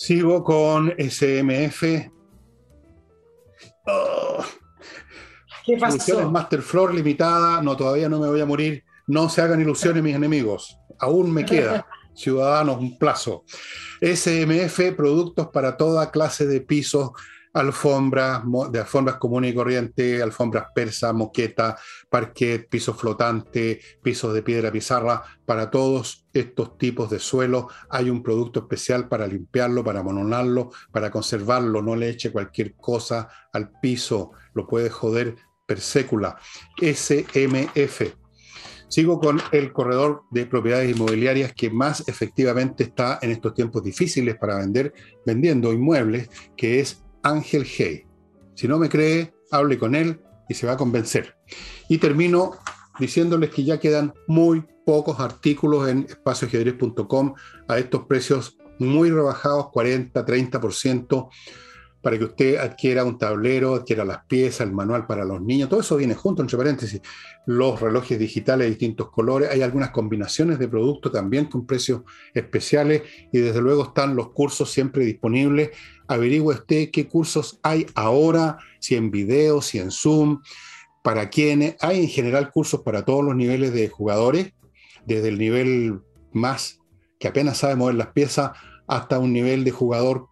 Sigo 0.00 0.42
con 0.42 0.94
SMF. 0.96 1.82
Oh. 3.86 4.42
¿Qué 5.66 5.76
pasó? 5.76 6.30
Master 6.30 6.62
Floor 6.62 6.94
limitada. 6.94 7.62
No, 7.62 7.76
todavía 7.76 8.08
no 8.08 8.18
me 8.18 8.28
voy 8.28 8.40
a 8.40 8.46
morir. 8.46 8.82
No 9.06 9.28
se 9.28 9.42
hagan 9.42 9.60
ilusiones, 9.60 10.02
mis 10.02 10.16
enemigos. 10.16 10.78
Aún 11.00 11.30
me 11.30 11.44
queda. 11.44 11.86
Ciudadanos, 12.14 12.78
un 12.78 12.96
plazo. 12.98 13.44
SMF, 14.00 14.94
productos 14.96 15.48
para 15.48 15.76
toda 15.76 16.10
clase 16.10 16.46
de 16.46 16.62
pisos 16.62 17.10
alfombras, 17.52 18.42
de 18.70 18.78
alfombras 18.78 19.16
comunes 19.16 19.52
y 19.52 19.54
corrientes, 19.54 20.22
alfombras 20.22 20.66
persas, 20.74 21.12
moqueta, 21.14 21.76
parquet, 22.08 22.68
piso 22.68 22.94
flotante, 22.94 23.80
pisos 24.02 24.32
de 24.34 24.42
piedra 24.42 24.70
pizarra. 24.70 25.22
Para 25.44 25.70
todos 25.70 26.26
estos 26.32 26.78
tipos 26.78 27.10
de 27.10 27.18
suelo 27.18 27.68
hay 27.88 28.10
un 28.10 28.22
producto 28.22 28.60
especial 28.60 29.08
para 29.08 29.26
limpiarlo, 29.26 29.82
para 29.82 30.02
mononarlo, 30.02 30.70
para 30.92 31.10
conservarlo. 31.10 31.82
No 31.82 31.96
le 31.96 32.08
eche 32.08 32.32
cualquier 32.32 32.74
cosa 32.76 33.28
al 33.52 33.70
piso, 33.80 34.32
lo 34.54 34.66
puede 34.66 34.90
joder 34.90 35.36
per 35.66 35.80
sécula. 35.80 36.36
SMF. 36.80 38.20
Sigo 38.88 39.20
con 39.20 39.40
el 39.52 39.72
corredor 39.72 40.24
de 40.32 40.46
propiedades 40.46 40.90
inmobiliarias 40.90 41.52
que 41.52 41.70
más 41.70 42.08
efectivamente 42.08 42.82
está 42.82 43.20
en 43.22 43.30
estos 43.30 43.54
tiempos 43.54 43.84
difíciles 43.84 44.36
para 44.36 44.56
vender, 44.56 44.92
vendiendo 45.24 45.72
inmuebles, 45.72 46.28
que 46.56 46.80
es 46.80 47.04
Ángel 47.22 47.64
Hey. 47.64 48.06
Si 48.54 48.68
no 48.68 48.78
me 48.78 48.88
cree, 48.88 49.32
hable 49.50 49.78
con 49.78 49.94
él 49.94 50.20
y 50.48 50.54
se 50.54 50.66
va 50.66 50.72
a 50.72 50.76
convencer. 50.76 51.36
Y 51.88 51.98
termino 51.98 52.52
diciéndoles 52.98 53.50
que 53.50 53.64
ya 53.64 53.80
quedan 53.80 54.12
muy 54.26 54.64
pocos 54.84 55.20
artículos 55.20 55.88
en 55.88 56.06
espacioajedrez.com 56.08 57.34
a 57.68 57.78
estos 57.78 58.06
precios 58.06 58.58
muy 58.78 59.10
rebajados, 59.10 59.70
40, 59.70 60.24
30% 60.24 61.28
para 62.02 62.18
que 62.18 62.24
usted 62.24 62.56
adquiera 62.56 63.04
un 63.04 63.18
tablero, 63.18 63.74
adquiera 63.74 64.04
las 64.04 64.24
piezas, 64.24 64.66
el 64.66 64.72
manual 64.72 65.06
para 65.06 65.24
los 65.24 65.40
niños, 65.42 65.68
todo 65.68 65.80
eso 65.80 65.96
viene 65.96 66.14
junto, 66.14 66.42
entre 66.42 66.56
paréntesis, 66.56 67.00
los 67.46 67.80
relojes 67.80 68.18
digitales 68.18 68.66
de 68.66 68.70
distintos 68.70 69.10
colores, 69.10 69.50
hay 69.50 69.62
algunas 69.62 69.90
combinaciones 69.90 70.58
de 70.58 70.68
productos 70.68 71.12
también 71.12 71.46
con 71.46 71.66
precios 71.66 72.02
especiales 72.32 73.02
y 73.32 73.38
desde 73.38 73.60
luego 73.60 73.84
están 73.84 74.16
los 74.16 74.30
cursos 74.30 74.70
siempre 74.70 75.04
disponibles. 75.04 75.70
Averigüe 76.10 76.54
usted 76.54 76.90
qué 76.90 77.06
cursos 77.06 77.60
hay 77.62 77.86
ahora, 77.94 78.58
si 78.80 78.96
en 78.96 79.10
video, 79.10 79.62
si 79.62 79.78
en 79.78 79.90
Zoom. 79.90 80.42
para 81.02 81.30
quienes, 81.30 81.76
hay 81.80 82.00
en 82.00 82.08
general 82.08 82.50
cursos 82.50 82.82
para 82.82 83.04
todos 83.04 83.24
los 83.24 83.34
niveles 83.34 83.72
de 83.72 83.88
jugadores, 83.88 84.52
desde 85.06 85.28
el 85.28 85.38
nivel 85.38 86.00
más 86.32 86.78
que 87.18 87.28
apenas 87.28 87.58
sabe 87.58 87.76
mover 87.76 87.94
las 87.94 88.08
piezas 88.08 88.50
hasta 88.86 89.18
un 89.18 89.32
nivel 89.32 89.62
de 89.62 89.70
jugador, 89.70 90.26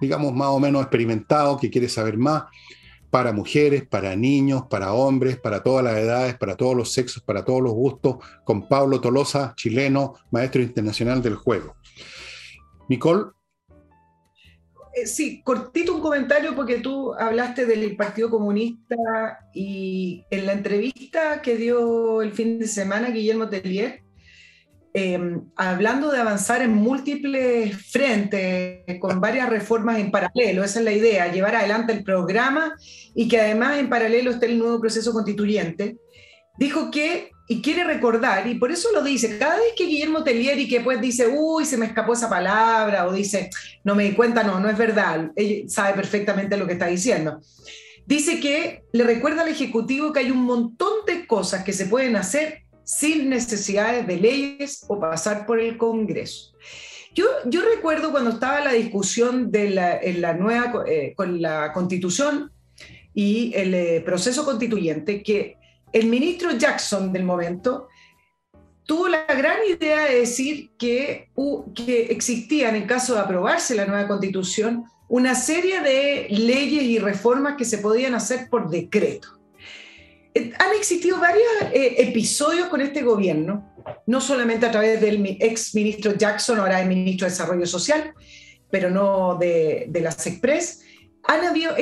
digamos, 0.00 0.34
más 0.34 0.48
o 0.48 0.60
menos 0.60 0.82
experimentado, 0.82 1.56
que 1.56 1.70
quiere 1.70 1.88
saber 1.88 2.18
más, 2.18 2.44
para 3.10 3.32
mujeres, 3.32 3.86
para 3.86 4.14
niños, 4.16 4.64
para 4.68 4.92
hombres, 4.92 5.38
para 5.38 5.62
todas 5.62 5.84
las 5.84 5.96
edades, 5.96 6.36
para 6.36 6.56
todos 6.56 6.76
los 6.76 6.92
sexos, 6.92 7.22
para 7.22 7.44
todos 7.44 7.62
los 7.62 7.72
gustos, 7.72 8.16
con 8.44 8.68
Pablo 8.68 9.00
Tolosa, 9.00 9.54
chileno, 9.56 10.14
maestro 10.30 10.62
internacional 10.62 11.22
del 11.22 11.36
juego. 11.36 11.74
Nicole. 12.88 13.39
Eh, 14.92 15.06
sí, 15.06 15.42
cortito 15.42 15.94
un 15.94 16.00
comentario 16.00 16.54
porque 16.54 16.78
tú 16.78 17.14
hablaste 17.14 17.66
del 17.66 17.96
Partido 17.96 18.30
Comunista 18.30 18.96
y 19.54 20.24
en 20.30 20.46
la 20.46 20.52
entrevista 20.52 21.42
que 21.42 21.56
dio 21.56 22.22
el 22.22 22.32
fin 22.32 22.58
de 22.58 22.66
semana 22.66 23.10
Guillermo 23.10 23.48
Tellier, 23.48 24.02
Em, 24.92 25.44
hablando 25.54 26.10
de 26.10 26.18
avanzar 26.18 26.62
en 26.62 26.74
múltiples 26.74 27.76
frentes, 27.92 28.98
con 28.98 29.20
varias 29.20 29.48
reformas 29.48 30.00
en 30.00 30.10
paralelo, 30.10 30.64
esa 30.64 30.80
es 30.80 30.84
la 30.84 30.92
idea, 30.92 31.30
llevar 31.30 31.54
adelante 31.54 31.92
el 31.92 32.02
programa 32.02 32.74
y 33.14 33.28
que 33.28 33.40
además 33.40 33.78
en 33.78 33.88
paralelo 33.88 34.32
esté 34.32 34.46
el 34.46 34.58
nuevo 34.58 34.80
proceso 34.80 35.12
constituyente, 35.12 35.96
dijo 36.58 36.90
que, 36.90 37.30
y 37.50 37.60
quiere 37.60 37.82
recordar, 37.82 38.46
y 38.46 38.54
por 38.54 38.70
eso 38.70 38.92
lo 38.92 39.02
dice, 39.02 39.36
cada 39.36 39.56
vez 39.56 39.72
que 39.76 39.84
Guillermo 39.84 40.22
Tellieri 40.22 40.68
que 40.68 40.82
pues 40.82 41.00
dice, 41.00 41.26
uy, 41.26 41.64
se 41.64 41.76
me 41.76 41.86
escapó 41.86 42.12
esa 42.12 42.30
palabra, 42.30 43.08
o 43.08 43.12
dice, 43.12 43.50
no 43.82 43.96
me 43.96 44.04
di 44.04 44.12
cuenta, 44.12 44.44
no, 44.44 44.60
no 44.60 44.70
es 44.70 44.78
verdad, 44.78 45.32
él 45.34 45.64
sabe 45.66 45.94
perfectamente 45.94 46.56
lo 46.56 46.68
que 46.68 46.74
está 46.74 46.86
diciendo. 46.86 47.40
Dice 48.06 48.38
que 48.38 48.84
le 48.92 49.02
recuerda 49.02 49.42
al 49.42 49.48
Ejecutivo 49.48 50.12
que 50.12 50.20
hay 50.20 50.30
un 50.30 50.44
montón 50.44 51.04
de 51.04 51.26
cosas 51.26 51.64
que 51.64 51.72
se 51.72 51.86
pueden 51.86 52.14
hacer 52.14 52.62
sin 52.84 53.28
necesidades 53.28 54.06
de 54.06 54.16
leyes 54.18 54.84
o 54.86 55.00
pasar 55.00 55.44
por 55.44 55.58
el 55.58 55.76
Congreso. 55.76 56.52
Yo, 57.16 57.24
yo 57.46 57.62
recuerdo 57.62 58.12
cuando 58.12 58.30
estaba 58.30 58.60
la 58.60 58.74
discusión 58.74 59.50
de 59.50 59.70
la, 59.70 59.98
en 59.98 60.20
la 60.20 60.34
nueva, 60.34 60.84
eh, 60.86 61.14
con 61.16 61.42
la 61.42 61.72
constitución 61.72 62.52
y 63.12 63.52
el 63.56 63.74
eh, 63.74 64.02
proceso 64.06 64.44
constituyente, 64.44 65.24
que 65.24 65.56
el 65.92 66.06
ministro 66.06 66.52
Jackson 66.52 67.12
del 67.12 67.24
momento 67.24 67.88
tuvo 68.84 69.08
la 69.08 69.24
gran 69.26 69.58
idea 69.68 70.04
de 70.04 70.20
decir 70.20 70.70
que, 70.78 71.30
que 71.74 72.06
existían, 72.06 72.74
en 72.76 72.86
caso 72.86 73.14
de 73.14 73.20
aprobarse 73.20 73.74
la 73.74 73.86
nueva 73.86 74.08
constitución, 74.08 74.84
una 75.08 75.34
serie 75.34 75.80
de 75.80 76.26
leyes 76.30 76.82
y 76.82 76.98
reformas 76.98 77.56
que 77.56 77.64
se 77.64 77.78
podían 77.78 78.14
hacer 78.14 78.48
por 78.48 78.70
decreto. 78.70 79.40
Eh, 80.34 80.52
han 80.58 80.76
existido 80.76 81.18
varios 81.18 81.46
eh, 81.72 81.96
episodios 81.98 82.68
con 82.68 82.80
este 82.80 83.02
gobierno, 83.02 83.74
no 84.06 84.20
solamente 84.20 84.66
a 84.66 84.70
través 84.70 85.00
del 85.00 85.24
ex 85.40 85.74
ministro 85.74 86.14
Jackson, 86.14 86.60
ahora 86.60 86.80
el 86.80 86.88
ministro 86.88 87.26
de 87.26 87.32
Desarrollo 87.32 87.66
Social, 87.66 88.14
pero 88.70 88.90
no 88.90 89.36
de, 89.36 89.90
las 90.00 90.26
Express. 90.26 90.82
Han 91.24 91.44
habido 91.44 91.76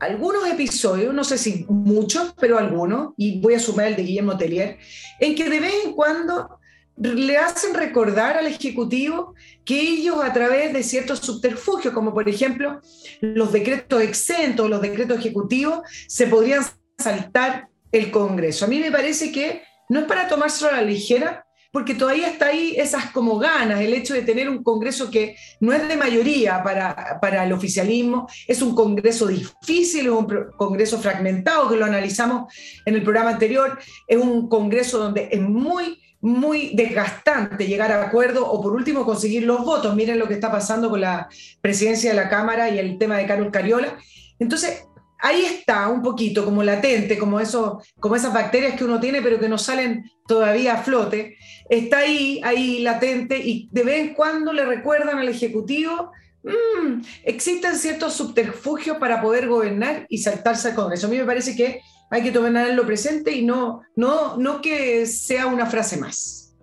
algunos 0.00 0.46
episodios, 0.48 1.14
no 1.14 1.24
sé 1.24 1.38
si 1.38 1.66
muchos, 1.68 2.34
pero 2.40 2.58
algunos, 2.58 3.12
y 3.16 3.40
voy 3.40 3.54
a 3.54 3.60
sumar 3.60 3.86
el 3.86 3.96
de 3.96 4.02
Guillermo 4.02 4.36
Tellier, 4.36 4.78
en 5.20 5.34
que 5.34 5.48
de 5.48 5.60
vez 5.60 5.74
en 5.84 5.92
cuando 5.92 6.58
le 6.96 7.36
hacen 7.36 7.74
recordar 7.74 8.36
al 8.36 8.46
Ejecutivo 8.46 9.34
que 9.64 9.80
ellos 9.80 10.16
a 10.22 10.32
través 10.32 10.72
de 10.72 10.82
ciertos 10.82 11.20
subterfugios, 11.20 11.94
como 11.94 12.12
por 12.12 12.28
ejemplo 12.28 12.80
los 13.20 13.52
decretos 13.52 14.02
exentos, 14.02 14.68
los 14.68 14.82
decretos 14.82 15.18
ejecutivos, 15.18 15.80
se 16.08 16.26
podrían 16.26 16.64
saltar 16.98 17.68
el 17.92 18.10
Congreso. 18.10 18.64
A 18.64 18.68
mí 18.68 18.78
me 18.78 18.92
parece 18.92 19.32
que 19.32 19.62
no 19.88 20.00
es 20.00 20.06
para 20.06 20.28
tomárselo 20.28 20.70
a 20.70 20.76
la 20.76 20.82
ligera, 20.82 21.46
porque 21.72 21.94
todavía 21.94 22.28
está 22.28 22.46
ahí 22.46 22.74
esas 22.76 23.10
como 23.12 23.38
ganas, 23.38 23.80
el 23.80 23.94
hecho 23.94 24.14
de 24.14 24.22
tener 24.22 24.48
un 24.48 24.62
Congreso 24.62 25.10
que 25.10 25.36
no 25.60 25.72
es 25.72 25.86
de 25.86 25.96
mayoría 25.96 26.62
para, 26.62 27.18
para 27.20 27.44
el 27.44 27.52
oficialismo, 27.52 28.28
es 28.46 28.60
un 28.60 28.74
Congreso 28.74 29.26
difícil, 29.26 30.06
es 30.06 30.12
un 30.12 30.26
Congreso 30.56 30.98
fragmentado, 30.98 31.68
que 31.68 31.76
lo 31.76 31.84
analizamos 31.84 32.52
en 32.84 32.94
el 32.94 33.02
programa 33.02 33.30
anterior, 33.30 33.78
es 34.06 34.18
un 34.18 34.48
Congreso 34.48 34.98
donde 34.98 35.28
es 35.30 35.40
muy, 35.40 36.00
muy 36.20 36.74
desgastante 36.74 37.66
llegar 37.66 37.92
a 37.92 38.02
acuerdo 38.02 38.50
o 38.50 38.60
por 38.60 38.72
último 38.72 39.04
conseguir 39.04 39.44
los 39.44 39.64
votos. 39.64 39.94
Miren 39.94 40.18
lo 40.18 40.28
que 40.28 40.34
está 40.34 40.50
pasando 40.50 40.90
con 40.90 41.00
la 41.00 41.28
presidencia 41.60 42.10
de 42.10 42.16
la 42.16 42.28
Cámara 42.28 42.68
y 42.68 42.78
el 42.78 42.98
tema 42.98 43.16
de 43.16 43.26
Carlos 43.26 43.50
Cariola. 43.52 43.96
Entonces, 44.38 44.84
ahí 45.20 45.44
está 45.44 45.88
un 45.88 46.02
poquito 46.02 46.44
como 46.44 46.62
latente, 46.62 47.18
como, 47.18 47.40
eso, 47.40 47.82
como 47.98 48.16
esas 48.16 48.32
bacterias 48.32 48.74
que 48.76 48.84
uno 48.84 49.00
tiene 49.00 49.22
pero 49.22 49.38
que 49.38 49.48
no 49.48 49.58
salen 49.58 50.10
todavía 50.26 50.74
a 50.74 50.82
flote, 50.82 51.36
está 51.68 51.98
ahí, 51.98 52.40
ahí 52.44 52.80
latente 52.80 53.38
y 53.38 53.68
de 53.72 53.82
vez 53.82 54.00
en 54.00 54.14
cuando 54.14 54.52
le 54.52 54.64
recuerdan 54.64 55.18
al 55.18 55.28
Ejecutivo, 55.28 56.12
mmm, 56.42 57.02
existen 57.24 57.76
ciertos 57.76 58.14
subterfugios 58.14 58.98
para 58.98 59.20
poder 59.20 59.48
gobernar 59.48 60.06
y 60.08 60.18
saltarse 60.18 60.68
al 60.68 60.74
Congreso. 60.74 61.06
A 61.06 61.10
mí 61.10 61.18
me 61.18 61.24
parece 61.24 61.56
que 61.56 61.80
hay 62.10 62.22
que 62.22 62.32
lo 62.32 62.86
presente 62.86 63.32
y 63.32 63.44
no, 63.44 63.82
no, 63.96 64.36
no 64.36 64.60
que 64.60 65.06
sea 65.06 65.46
una 65.46 65.66
frase 65.66 65.96
más. 65.96 66.54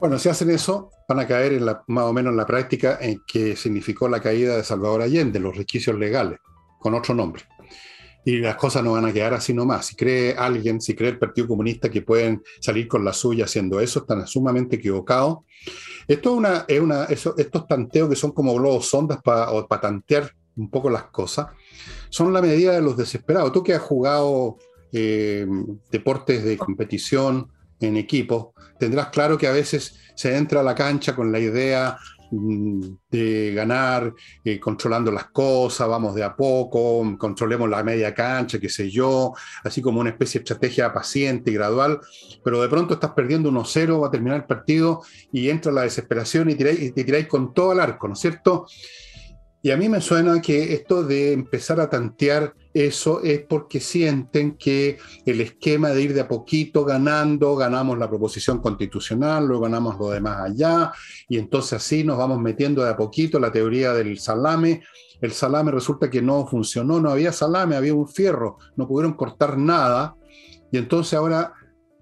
Bueno, 0.00 0.18
si 0.18 0.28
hacen 0.28 0.50
eso, 0.50 0.90
van 1.08 1.20
a 1.20 1.26
caer 1.26 1.52
en 1.54 1.66
la, 1.66 1.82
más 1.88 2.04
o 2.04 2.12
menos 2.12 2.30
en 2.30 2.36
la 2.36 2.46
práctica 2.46 2.98
en 3.00 3.20
que 3.26 3.56
significó 3.56 4.08
la 4.08 4.20
caída 4.20 4.56
de 4.56 4.64
Salvador 4.64 5.02
Allende, 5.02 5.38
los 5.40 5.56
requisitos 5.56 5.98
legales, 5.98 6.38
con 6.78 6.94
otro 6.94 7.14
nombre 7.14 7.44
y 8.24 8.38
las 8.38 8.56
cosas 8.56 8.84
no 8.84 8.92
van 8.92 9.06
a 9.06 9.12
quedar 9.12 9.34
así 9.34 9.54
nomás. 9.54 9.86
Si 9.86 9.96
cree 9.96 10.34
alguien, 10.36 10.80
si 10.80 10.94
cree 10.94 11.10
el 11.10 11.18
Partido 11.18 11.48
Comunista 11.48 11.88
que 11.88 12.02
pueden 12.02 12.42
salir 12.60 12.86
con 12.86 13.04
la 13.04 13.12
suya 13.12 13.44
haciendo 13.44 13.80
eso, 13.80 14.00
están 14.00 14.26
sumamente 14.26 14.76
equivocados. 14.76 15.38
Esto 16.06 16.30
es 16.30 16.36
una, 16.36 16.64
es 16.68 16.80
una, 16.80 17.04
estos 17.04 17.66
tanteos 17.66 18.08
que 18.08 18.16
son 18.16 18.32
como 18.32 18.54
globos 18.54 18.86
sondas 18.86 19.20
para 19.22 19.80
tantear 19.80 20.32
un 20.56 20.70
poco 20.70 20.90
las 20.90 21.04
cosas, 21.04 21.46
son 22.08 22.32
la 22.32 22.42
medida 22.42 22.72
de 22.72 22.82
los 22.82 22.96
desesperados. 22.96 23.52
Tú 23.52 23.62
que 23.62 23.74
has 23.74 23.82
jugado 23.82 24.58
eh, 24.92 25.46
deportes 25.90 26.44
de 26.44 26.56
competición 26.56 27.48
en 27.80 27.96
equipo, 27.96 28.52
tendrás 28.78 29.08
claro 29.08 29.38
que 29.38 29.46
a 29.46 29.52
veces 29.52 29.96
se 30.14 30.36
entra 30.36 30.60
a 30.60 30.64
la 30.64 30.74
cancha 30.74 31.16
con 31.16 31.32
la 31.32 31.38
idea 31.38 31.96
de 32.30 33.52
ganar, 33.54 34.14
eh, 34.44 34.60
controlando 34.60 35.10
las 35.10 35.30
cosas, 35.30 35.88
vamos 35.88 36.14
de 36.14 36.22
a 36.22 36.34
poco, 36.34 37.16
controlemos 37.18 37.68
la 37.68 37.82
media 37.82 38.14
cancha, 38.14 38.58
qué 38.58 38.68
sé 38.68 38.90
yo, 38.90 39.32
así 39.64 39.82
como 39.82 40.00
una 40.00 40.10
especie 40.10 40.38
de 40.38 40.44
estrategia 40.44 40.92
paciente 40.92 41.50
y 41.50 41.54
gradual, 41.54 42.00
pero 42.44 42.62
de 42.62 42.68
pronto 42.68 42.94
estás 42.94 43.12
perdiendo 43.12 43.50
1-0, 43.50 44.00
va 44.00 44.08
a 44.08 44.10
terminar 44.10 44.38
el 44.38 44.44
partido 44.44 45.02
y 45.32 45.50
entra 45.50 45.72
la 45.72 45.82
desesperación 45.82 46.50
y, 46.50 46.54
tiráis, 46.54 46.80
y 46.80 46.92
tiráis 46.92 47.26
con 47.26 47.52
todo 47.52 47.72
el 47.72 47.80
arco, 47.80 48.06
¿no 48.08 48.14
es 48.14 48.20
cierto? 48.20 48.66
Y 49.62 49.70
a 49.70 49.76
mí 49.76 49.90
me 49.90 50.00
suena 50.00 50.40
que 50.40 50.72
esto 50.72 51.02
de 51.02 51.32
empezar 51.32 51.80
a 51.80 51.90
tantear 51.90 52.54
eso 52.72 53.20
es 53.22 53.40
porque 53.42 53.80
sienten 53.80 54.56
que 54.56 54.98
el 55.26 55.40
esquema 55.40 55.90
de 55.90 56.02
ir 56.02 56.14
de 56.14 56.22
a 56.22 56.28
poquito 56.28 56.84
ganando, 56.84 57.56
ganamos 57.56 57.98
la 57.98 58.08
proposición 58.08 58.60
constitucional, 58.60 59.46
luego 59.46 59.64
ganamos 59.64 59.98
lo 59.98 60.10
demás 60.10 60.40
allá, 60.40 60.92
y 61.28 61.36
entonces 61.36 61.74
así 61.74 62.04
nos 62.04 62.16
vamos 62.16 62.40
metiendo 62.40 62.82
de 62.82 62.90
a 62.90 62.96
poquito 62.96 63.38
la 63.38 63.52
teoría 63.52 63.92
del 63.92 64.18
salame. 64.18 64.82
El 65.20 65.32
salame 65.32 65.72
resulta 65.72 66.08
que 66.08 66.22
no 66.22 66.46
funcionó, 66.46 67.00
no 67.00 67.10
había 67.10 67.32
salame, 67.32 67.76
había 67.76 67.92
un 67.92 68.08
fierro, 68.08 68.56
no 68.76 68.88
pudieron 68.88 69.14
cortar 69.14 69.58
nada, 69.58 70.16
y 70.72 70.78
entonces 70.78 71.14
ahora, 71.14 71.52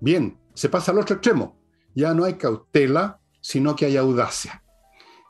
bien, 0.00 0.38
se 0.54 0.68
pasa 0.68 0.92
al 0.92 0.98
otro 0.98 1.16
extremo. 1.16 1.58
Ya 1.94 2.14
no 2.14 2.24
hay 2.24 2.34
cautela, 2.34 3.18
sino 3.40 3.74
que 3.74 3.86
hay 3.86 3.96
audacia, 3.96 4.62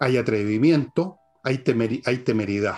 hay 0.01 0.17
atrevimiento, 0.17 1.18
hay, 1.49 2.19
temeridad. 2.19 2.77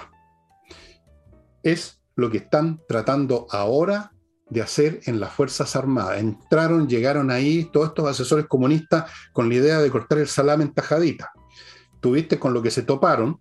Es 1.62 2.00
lo 2.14 2.30
que 2.30 2.38
están 2.38 2.80
tratando 2.86 3.46
ahora 3.50 4.12
de 4.48 4.62
hacer 4.62 5.00
en 5.06 5.20
las 5.20 5.32
Fuerzas 5.32 5.76
Armadas. 5.76 6.18
Entraron, 6.18 6.88
llegaron 6.88 7.30
ahí 7.30 7.68
todos 7.72 7.88
estos 7.88 8.08
asesores 8.08 8.46
comunistas 8.46 9.10
con 9.32 9.48
la 9.48 9.56
idea 9.56 9.80
de 9.80 9.90
cortar 9.90 10.18
el 10.18 10.28
salame 10.28 10.64
en 10.64 10.74
tajadita. 10.74 11.32
Tuviste 12.00 12.38
con 12.38 12.54
lo 12.54 12.62
que 12.62 12.70
se 12.70 12.82
toparon 12.82 13.40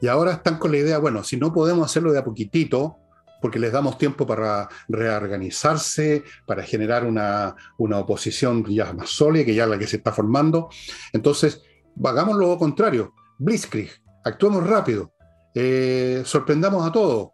y 0.00 0.08
ahora 0.08 0.32
están 0.32 0.58
con 0.58 0.72
la 0.72 0.78
idea, 0.78 0.98
bueno, 0.98 1.24
si 1.24 1.36
no 1.36 1.52
podemos 1.52 1.86
hacerlo 1.86 2.12
de 2.12 2.18
a 2.18 2.24
poquitito, 2.24 2.96
porque 3.40 3.58
les 3.58 3.72
damos 3.72 3.96
tiempo 3.96 4.26
para 4.26 4.68
reorganizarse, 4.88 6.24
para 6.46 6.62
generar 6.62 7.04
una, 7.04 7.54
una 7.78 7.98
oposición 7.98 8.64
ya 8.64 8.92
más 8.92 9.10
sólida, 9.10 9.44
que 9.44 9.54
ya 9.54 9.66
la 9.66 9.78
que 9.78 9.86
se 9.86 9.96
está 9.98 10.12
formando, 10.12 10.68
entonces, 11.12 11.62
hagamos 12.04 12.36
lo 12.36 12.58
contrario, 12.58 13.14
Blitzkrieg, 13.38 13.90
actuemos 14.26 14.66
rápido, 14.66 15.12
eh, 15.54 16.22
sorprendamos 16.24 16.86
a 16.86 16.92
todos, 16.92 17.30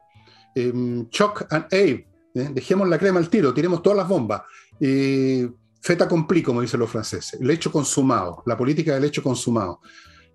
eh, 0.54 0.72
shock 1.10 1.46
and 1.50 1.66
aid, 1.72 2.00
dejemos 2.32 2.88
la 2.88 2.98
crema 2.98 3.18
al 3.18 3.28
tiro, 3.28 3.52
tiremos 3.52 3.82
todas 3.82 3.96
las 3.96 4.08
bombas. 4.08 4.42
feta 5.80 6.06
compli, 6.08 6.42
como 6.42 6.60
dicen 6.60 6.78
los 6.78 6.90
franceses, 6.90 7.40
el 7.40 7.50
hecho 7.50 7.72
consumado, 7.72 8.42
la 8.46 8.56
política 8.56 8.94
del 8.94 9.04
hecho 9.04 9.22
consumado. 9.22 9.80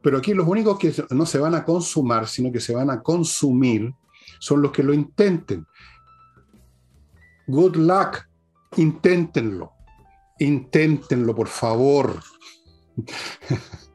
Pero 0.01 0.17
aquí 0.17 0.33
los 0.33 0.47
únicos 0.47 0.77
que 0.77 0.93
no 1.11 1.25
se 1.25 1.39
van 1.39 1.55
a 1.55 1.63
consumar, 1.63 2.27
sino 2.27 2.51
que 2.51 2.59
se 2.59 2.75
van 2.75 2.89
a 2.89 3.01
consumir, 3.01 3.93
son 4.39 4.61
los 4.61 4.71
que 4.71 4.83
lo 4.83 4.93
intenten. 4.93 5.65
Good 7.47 7.77
luck. 7.77 8.27
Inténtenlo. 8.75 9.71
Inténtenlo, 10.39 11.33
por 11.35 11.47
favor. 11.47 12.21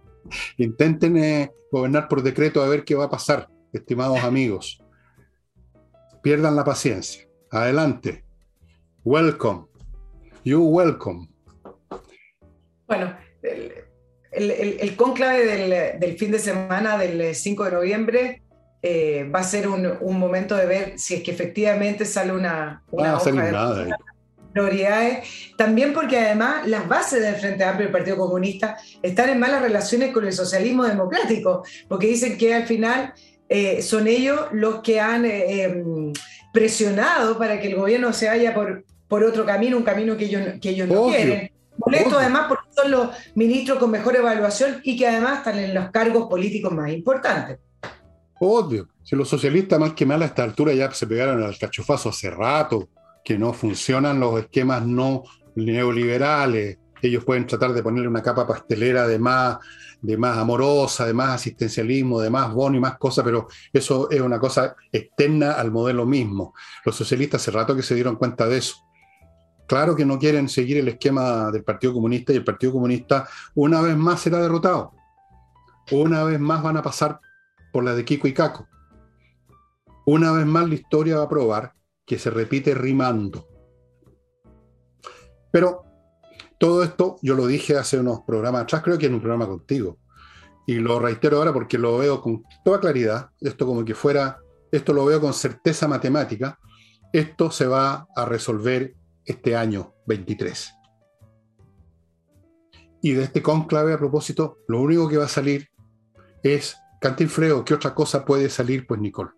Intenten 0.57 1.17
eh, 1.17 1.51
gobernar 1.71 2.09
por 2.09 2.23
decreto 2.23 2.63
a 2.63 2.69
ver 2.69 2.85
qué 2.85 2.95
va 2.95 3.05
a 3.05 3.11
pasar, 3.11 3.49
estimados 3.73 4.21
amigos. 4.21 4.83
Pierdan 6.23 6.57
la 6.57 6.65
paciencia. 6.65 7.27
Adelante. 7.51 8.25
Welcome. 9.05 9.67
You 10.45 10.63
welcome. 10.63 11.29
Bueno, 12.87 13.17
el, 14.33 14.97
conclave 14.97 15.99
del, 15.99 16.19
fin 16.19 16.31
de 16.31 16.39
semana 16.39 16.99
del 16.99 17.35
5 17.35 17.65
de 17.65 17.71
noviembre 17.71 18.43
eh, 18.83 19.31
va 19.35 19.41
a 19.41 19.45
ser 19.45 19.69
un, 19.69 20.19
momento 20.19 20.57
de 20.57 20.67
ver 20.67 20.99
si 20.99 21.15
es 21.15 21.23
que 21.23 21.31
efectivamente 21.31 22.05
sale 22.05 22.33
una, 22.33 22.83
una 22.91 23.17
hoja 23.17 23.31
de 23.31 23.95
prioridades. 24.53 25.29
También 25.57 25.93
porque 25.93 26.19
además 26.19 26.67
las 26.67 26.87
bases 26.89 27.23
del 27.23 27.37
Frente 27.37 27.65
Amplio 27.65 27.89
y 27.89 27.93
Partido 27.93 28.17
Comunista 28.17 28.77
están 29.03 29.31
en 29.31 29.41
malas 29.41 29.63
relaciones 29.63 30.13
con 30.13 30.25
el 30.25 30.33
socialismo 30.33 30.85
democrático, 30.85 31.65
porque 31.89 32.07
dicen 32.07 32.39
que 32.39 32.55
al 32.55 32.67
final 32.67 33.13
eh, 33.49 33.83
son 33.83 34.07
ellos 34.07 34.41
los 34.53 34.81
que 34.81 35.01
han 35.01 35.25
eh, 35.25 35.65
em, 35.65 36.13
presionado 36.53 37.37
para 37.37 37.61
que 37.61 37.69
el 37.69 37.77
gobierno 37.77 38.13
se 38.13 38.29
vaya 38.29 38.55
por, 38.55 38.85
por 39.09 39.25
otro 39.25 39.45
camino, 39.45 39.77
un 39.77 39.83
camino 39.83 40.17
que 40.17 40.27
ellos, 40.27 40.43
que 40.61 40.71
ellos 40.71 40.89
no 40.89 41.07
quieren. 41.09 41.51
Molesto 41.85 42.19
además 42.19 42.47
porque 42.49 42.69
son 42.71 42.91
los 42.91 43.09
ministros 43.35 43.79
con 43.79 43.91
mejor 43.91 44.15
evaluación 44.17 44.81
y 44.85 44.97
que 44.97 45.07
además 45.07 45.39
están 45.39 45.59
en 45.59 45.75
los 45.75 45.91
cargos 45.91 46.29
políticos 46.29 46.73
más 46.73 46.91
importantes. 46.93 47.59
Obvio. 48.39 48.89
Si 49.03 49.17
los 49.17 49.29
socialistas 49.29 49.79
más 49.79 49.93
que 49.95 50.07
mal 50.07 50.23
a 50.23 50.27
esta 50.27 50.45
altura 50.45 50.73
ya 50.73 50.91
se 50.93 51.07
pegaron 51.07 51.43
al 51.43 51.59
cachofazo 51.59 52.11
hace 52.11 52.31
rato, 52.31 52.89
que 53.25 53.39
no 53.39 53.53
funcionan 53.53 54.21
los 54.21 54.41
esquemas 54.41 54.87
no 54.87 55.23
neoliberales. 55.55 56.79
Ellos 57.01 57.25
pueden 57.25 57.47
tratar 57.47 57.73
de 57.73 57.83
ponerle 57.83 58.09
una 58.09 58.23
capa 58.23 58.47
pastelera 58.47 59.07
de 59.09 59.19
más, 59.19 59.59
de 60.01 60.17
más 60.17 60.39
amorosa, 60.39 61.05
de 61.05 61.15
más 61.15 61.31
asistencialismo, 61.31 62.21
de 62.21 62.31
más 62.31 62.53
bono 62.53 62.77
y 62.77 62.81
más 62.81 62.97
cosas, 62.97 63.25
pero 63.25 63.49
eso 63.73 64.09
es 64.11 64.21
una 64.21 64.39
cosa 64.39 64.77
externa 64.93 65.53
al 65.53 65.73
modelo 65.73 66.07
mismo. 66.07 66.55
Los 66.85 66.95
socialistas 66.95 67.43
hace 67.43 67.51
rato 67.51 67.75
que 67.75 67.83
se 67.83 67.95
dieron 67.95 68.17
cuenta 68.17 68.47
de 68.47 68.59
eso. 68.59 68.77
Claro 69.67 69.97
que 69.97 70.05
no 70.05 70.19
quieren 70.19 70.49
seguir 70.49 70.77
el 70.77 70.89
esquema 70.89 71.51
del 71.51 71.65
Partido 71.65 71.93
Comunista 71.93 72.33
y 72.33 72.37
el 72.37 72.45
Partido 72.45 72.73
Comunista 72.73 73.27
una 73.55 73.81
vez 73.81 73.97
más 73.97 74.21
será 74.21 74.39
derrotado. 74.39 74.93
Una 75.91 76.23
vez 76.25 76.39
más 76.39 76.63
van 76.63 76.77
a 76.77 76.83
pasar 76.83 77.19
por 77.73 77.83
la 77.83 77.95
de 77.95 78.05
Kiko 78.05 78.29
y 78.29 78.35
Caco. 78.35 78.69
Una 80.05 80.31
vez 80.33 80.47
más 80.47 80.69
la 80.69 80.75
historia 80.75 81.17
va 81.17 81.25
a 81.25 81.29
probar 81.29 81.73
que 82.13 82.19
se 82.19 82.29
repite 82.29 82.75
rimando. 82.75 83.49
Pero 85.51 85.83
todo 86.59 86.83
esto 86.83 87.17
yo 87.23 87.35
lo 87.35 87.47
dije 87.47 87.79
hace 87.79 87.99
unos 87.99 88.21
programas 88.27 88.65
atrás, 88.65 88.83
creo 88.83 88.99
que 88.99 89.07
en 89.07 89.15
un 89.15 89.21
programa 89.21 89.47
contigo. 89.47 89.97
Y 90.67 90.75
lo 90.75 90.99
reitero 90.99 91.39
ahora 91.39 91.55
porque 91.55 91.79
lo 91.79 91.97
veo 91.97 92.21
con 92.21 92.45
toda 92.67 92.81
claridad, 92.81 93.31
esto 93.41 93.65
como 93.65 93.83
que 93.83 93.95
fuera, 93.95 94.41
esto 94.71 94.93
lo 94.93 95.07
veo 95.07 95.23
con 95.23 95.33
certeza 95.33 95.89
matemática, 95.89 96.59
esto 97.15 97.51
se 97.51 97.67
va 97.67 98.07
a 98.15 98.27
resolver 98.27 98.95
este 99.25 99.57
año 99.57 99.95
23. 100.07 100.71
Y 103.01 103.13
de 103.13 103.23
este 103.23 103.41
conclave 103.41 103.95
a 103.95 103.99
propósito, 103.99 104.59
lo 104.69 104.83
único 104.83 105.09
que 105.09 105.17
va 105.17 105.25
a 105.25 105.29
salir 105.29 105.71
es 106.43 106.77
Cantinfreo, 107.01 107.65
¿qué 107.65 107.73
otra 107.73 107.95
cosa 107.95 108.23
puede 108.23 108.51
salir? 108.51 108.87
Pues 108.87 109.01
Nicole, 109.01 109.31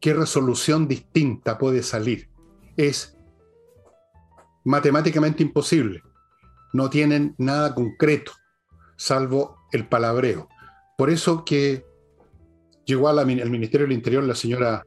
¿qué 0.00 0.14
resolución 0.14 0.88
distinta 0.88 1.58
puede 1.58 1.82
salir? 1.82 2.28
Es 2.76 3.16
matemáticamente 4.64 5.42
imposible. 5.42 6.02
No 6.72 6.88
tienen 6.88 7.34
nada 7.38 7.74
concreto, 7.74 8.32
salvo 8.96 9.56
el 9.72 9.86
palabreo. 9.86 10.48
Por 10.96 11.10
eso 11.10 11.44
que 11.44 11.84
llegó 12.84 13.08
al 13.08 13.26
Ministerio 13.26 13.86
del 13.86 13.96
Interior 13.96 14.24
la 14.24 14.34
señora, 14.34 14.84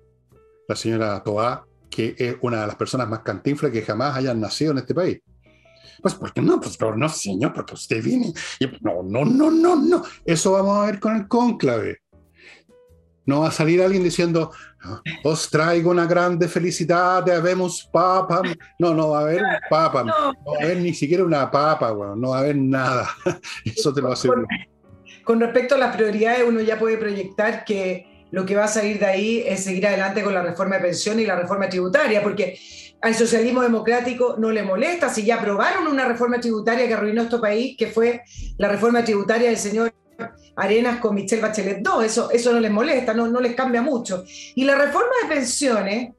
la 0.68 0.76
señora 0.76 1.24
Toá, 1.24 1.66
que 1.90 2.16
es 2.18 2.36
una 2.42 2.62
de 2.62 2.68
las 2.68 2.76
personas 2.76 3.08
más 3.08 3.20
cantinflas 3.20 3.72
que 3.72 3.82
jamás 3.82 4.18
hayan 4.18 4.40
nacido 4.40 4.72
en 4.72 4.80
este 4.80 4.96
país. 4.96 5.20
Pues, 6.02 6.16
¿por 6.16 6.34
qué 6.34 6.42
no? 6.42 6.60
Pues, 6.60 6.78
no, 6.98 7.08
señor, 7.08 7.54
porque 7.54 7.76
usted 7.76 8.04
viene. 8.04 8.34
Y, 8.60 8.66
no, 8.82 9.04
no, 9.04 9.24
no, 9.24 9.52
no, 9.52 9.76
no. 9.76 10.04
Eso 10.26 10.52
vamos 10.52 10.78
a 10.78 10.86
ver 10.88 11.00
con 11.00 11.16
el 11.16 11.28
cónclave. 11.28 12.00
No 13.26 13.42
va 13.42 13.48
a 13.48 13.52
salir 13.52 13.82
alguien 13.82 14.04
diciendo, 14.04 14.52
os 15.24 15.50
traigo 15.50 15.92
una 15.92 16.06
grande 16.06 16.48
felicidad, 16.48 17.30
habemos 17.30 17.88
papa. 17.92 18.42
No, 18.80 18.94
no 18.94 19.10
va 19.10 19.20
a 19.20 19.22
haber 19.22 19.42
papa. 19.70 20.04
No, 20.04 20.34
va 20.34 20.60
a 20.60 20.64
haber 20.64 20.78
ni 20.78 20.94
siquiera 20.94 21.24
una 21.24 21.50
papa, 21.50 21.92
bueno, 21.92 22.16
no 22.16 22.30
va 22.30 22.38
a 22.38 22.40
haber 22.42 22.58
nada. 22.58 23.10
Eso 23.66 23.94
te 23.94 24.02
lo 24.02 24.12
aseguro. 24.12 24.46
Con 25.24 25.40
respecto 25.40 25.76
a 25.76 25.78
las 25.78 25.96
prioridades, 25.96 26.44
uno 26.48 26.60
ya 26.62 26.78
puede 26.78 26.98
proyectar 26.98 27.64
que 27.64 28.28
lo 28.32 28.46
que 28.46 28.56
va 28.56 28.66
a 28.66 28.68
salir 28.68 29.00
de 29.00 29.06
ahí 29.06 29.44
es 29.46 29.64
seguir 29.64 29.88
adelante 29.88 30.24
con 30.24 30.34
la 30.34 30.42
reforma 30.42 30.76
de 30.76 30.82
pensiones 30.82 31.24
y 31.24 31.28
la 31.28 31.36
reforma 31.36 31.70
tributaria, 31.70 32.22
porque 32.22 32.60
al 33.02 33.14
socialismo 33.14 33.62
democrático 33.62 34.36
no 34.40 34.50
le 34.50 34.64
molesta 34.64 35.10
si 35.10 35.24
ya 35.24 35.36
aprobaron 35.36 35.88
una 35.88 36.06
reforma 36.06 36.40
tributaria 36.40 36.88
que 36.88 36.94
arruinó 36.94 37.24
este 37.24 37.38
país, 37.38 37.76
que 37.78 37.88
fue 37.88 38.22
la 38.58 38.70
reforma 38.70 39.04
tributaria 39.04 39.50
del 39.50 39.58
señor 39.58 39.94
Arenas 40.56 41.00
con 41.00 41.16
Michelle 41.16 41.42
Bachelet 41.42 41.80
II, 41.80 42.06
eso, 42.06 42.30
eso 42.32 42.54
no 42.54 42.60
les 42.60 42.72
molesta, 42.72 43.14
no, 43.14 43.28
no 43.28 43.40
les 43.40 43.56
cambia 43.56 43.82
mucho. 43.82 44.24
Y 44.56 44.64
la 44.64 44.76
reforma 44.76 45.12
de 45.24 45.36
pensiones, 45.36 46.14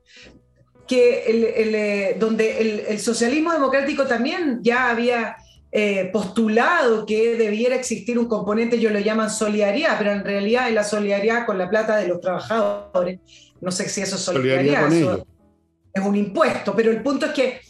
que 0.86 1.24
eh, 1.26 2.16
donde 2.18 2.84
el 2.88 3.00
socialismo 3.00 3.52
democrático 3.52 4.04
también 4.04 4.58
ya 4.62 4.90
había 4.90 5.36
eh, 5.76 6.08
postulado 6.12 7.04
que 7.04 7.34
debiera 7.36 7.74
existir 7.74 8.16
un 8.16 8.28
componente, 8.28 8.76
ellos 8.76 8.92
lo 8.92 9.00
llaman 9.00 9.28
solidaridad, 9.28 9.98
pero 9.98 10.12
en 10.12 10.24
realidad 10.24 10.68
es 10.68 10.74
la 10.74 10.84
solidaridad 10.84 11.44
con 11.44 11.58
la 11.58 11.68
plata 11.68 11.96
de 11.96 12.06
los 12.06 12.20
trabajadores. 12.20 13.18
No 13.60 13.72
sé 13.72 13.88
si 13.88 14.00
eso 14.00 14.14
es 14.14 14.22
solidaridad, 14.22 14.88
es 14.92 16.04
un 16.04 16.14
impuesto, 16.14 16.76
pero 16.76 16.92
el 16.92 17.02
punto 17.02 17.26
es 17.26 17.32
que 17.32 17.60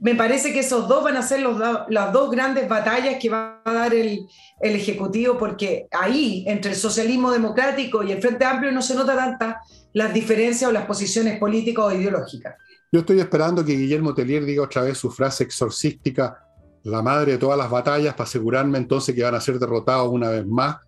me 0.00 0.14
parece 0.14 0.52
que 0.52 0.60
esos 0.60 0.88
dos 0.88 1.04
van 1.04 1.16
a 1.16 1.22
ser 1.22 1.40
los 1.40 1.58
las 1.88 2.12
dos 2.12 2.30
grandes 2.30 2.68
batallas 2.68 3.16
que 3.20 3.30
va 3.30 3.60
a 3.64 3.72
dar 3.72 3.94
el, 3.94 4.26
el, 4.60 4.76
Ejecutivo, 4.76 5.38
porque 5.38 5.86
ahí, 5.90 6.44
entre 6.46 6.72
el 6.72 6.76
socialismo 6.76 7.30
democrático 7.30 8.02
y 8.02 8.12
el 8.12 8.20
Frente 8.20 8.44
Amplio, 8.44 8.72
no 8.72 8.82
se 8.82 8.94
nota 8.94 9.14
tanta 9.14 9.60
las 9.92 10.12
diferencias 10.12 10.68
o 10.68 10.72
las 10.72 10.86
posiciones 10.86 11.38
políticas 11.38 11.84
o 11.84 11.92
ideológicas. 11.92 12.54
Yo 12.90 13.00
estoy 13.00 13.20
esperando 13.20 13.64
que 13.64 13.76
Guillermo 13.76 14.14
Tellier 14.14 14.44
diga 14.44 14.62
otra 14.62 14.82
vez 14.82 14.96
su 14.96 15.10
frase 15.10 15.44
exorcística 15.44 16.44
la 16.84 17.02
madre 17.02 17.32
de 17.32 17.38
todas 17.38 17.58
las 17.58 17.70
batallas 17.70 18.14
para 18.14 18.24
asegurarme 18.24 18.78
entonces 18.78 19.14
que 19.14 19.22
van 19.22 19.34
a 19.34 19.40
ser 19.40 19.58
derrotados 19.58 20.08
una 20.08 20.30
vez 20.30 20.46
más, 20.46 20.78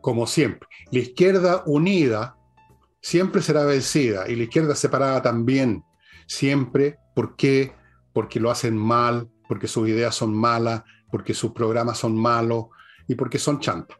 como 0.00 0.26
siempre. 0.26 0.68
La 0.90 1.00
izquierda 1.00 1.62
unida 1.66 2.36
siempre 3.00 3.42
será 3.42 3.64
vencida 3.64 4.28
y 4.28 4.36
la 4.36 4.44
izquierda 4.44 4.74
separada 4.74 5.22
también, 5.22 5.84
siempre. 6.26 6.98
¿Por 7.14 7.36
qué? 7.36 7.72
Porque 8.18 8.40
lo 8.40 8.50
hacen 8.50 8.76
mal, 8.76 9.30
porque 9.46 9.68
sus 9.68 9.88
ideas 9.88 10.12
son 10.12 10.34
malas, 10.34 10.82
porque 11.08 11.34
sus 11.34 11.52
programas 11.52 11.98
son 11.98 12.16
malos 12.16 12.64
y 13.06 13.14
porque 13.14 13.38
son 13.38 13.60
chantas. 13.60 13.96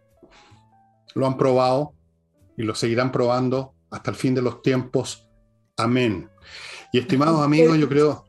Lo 1.15 1.25
han 1.25 1.37
probado 1.37 1.95
y 2.57 2.65
lo 2.65 2.75
seguirán 2.75 3.13
probando 3.13 3.75
hasta 3.93 4.11
el 4.11 4.17
fin 4.17 4.35
de 4.35 4.43
los 4.43 4.61
tiempos. 4.61 5.29
Amén. 5.77 6.29
Y 6.93 6.99
estimados 6.99 7.41
amigos, 7.41 7.79
yo 7.79 7.89
creo 7.89 8.25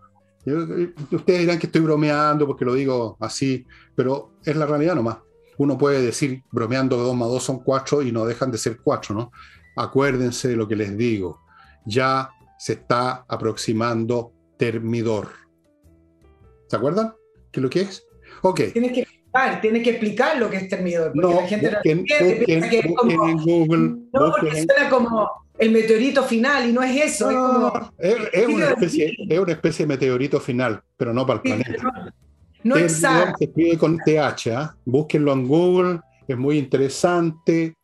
Ustedes 1.12 1.40
dirán 1.40 1.58
que 1.58 1.66
estoy 1.66 1.82
bromeando 1.82 2.46
porque 2.46 2.66
lo 2.66 2.76
digo 2.76 3.18
así, 3.20 3.66
pero 3.96 4.34
es 4.46 4.56
la 4.56 4.68
realidad 4.68 4.94
nomás. 4.94 5.18
Uno 5.58 5.76
puede 5.76 6.04
decir 6.04 6.44
bromeando 6.52 6.98
que 6.98 7.02
2 7.02 7.16
más 7.16 7.30
2 7.30 7.44
son 7.44 7.60
4 7.64 8.04
y 8.04 8.12
no 8.12 8.26
dejan 8.26 8.52
de 8.52 8.60
ser 8.60 8.78
4, 8.78 9.16
¿no? 9.16 9.32
Acuérdense 9.76 10.50
de 10.50 10.56
lo 10.56 10.68
que 10.68 10.76
les 10.76 10.96
digo. 10.96 11.42
Ya 11.84 12.30
se 12.60 12.74
está 12.74 13.26
aproximando 13.28 14.34
Termidor. 14.60 15.49
¿Se 16.70 16.76
acuerdan? 16.76 17.14
¿Qué 17.52 17.60
es 17.60 17.64
lo 17.64 17.70
que 17.70 17.82
es? 17.82 18.08
Ok. 18.44 18.62
Tienes 18.74 18.92
que 18.92 19.02
explicar, 19.02 19.62
tienes 19.62 19.84
que 19.84 19.90
explicar 19.90 20.38
lo 20.38 20.50
que 20.50 20.58
es 20.58 20.70
Termidor. 20.70 21.12
no, 21.16 21.42
la 21.42 21.48
gente 21.48 21.70
busquen, 21.70 22.06
no 22.88 22.96
como, 22.96 23.28
en 23.28 23.38
Google. 23.38 23.88
No, 24.14 24.32
porque 24.32 24.52
suena 24.52 24.90
como 24.90 25.30
el 25.58 25.72
meteorito 25.72 26.24
final 26.24 26.70
y 26.70 26.74
no 26.74 26.84
es 26.84 27.20
eso. 27.20 27.74
es, 27.98 28.48
una 28.48 28.70
especie, 28.70 29.86
de 29.86 29.88
meteorito 29.88 30.40
final, 30.40 30.82
pero 30.96 31.12
no 31.12 31.26
para 31.26 31.38
el 31.38 31.42
planeta. 31.42 32.14
No, 32.64 32.78
exacto. 32.78 33.38
Se 33.40 33.46
escribe 33.46 33.78
con 33.78 33.98
TH, 33.98 34.48
¿ah? 34.54 34.76
búsquenlo 34.86 35.34
en 35.34 35.48
Google, 35.48 36.00
es 36.28 36.38
muy 36.38 36.58
interesante, 36.58 37.76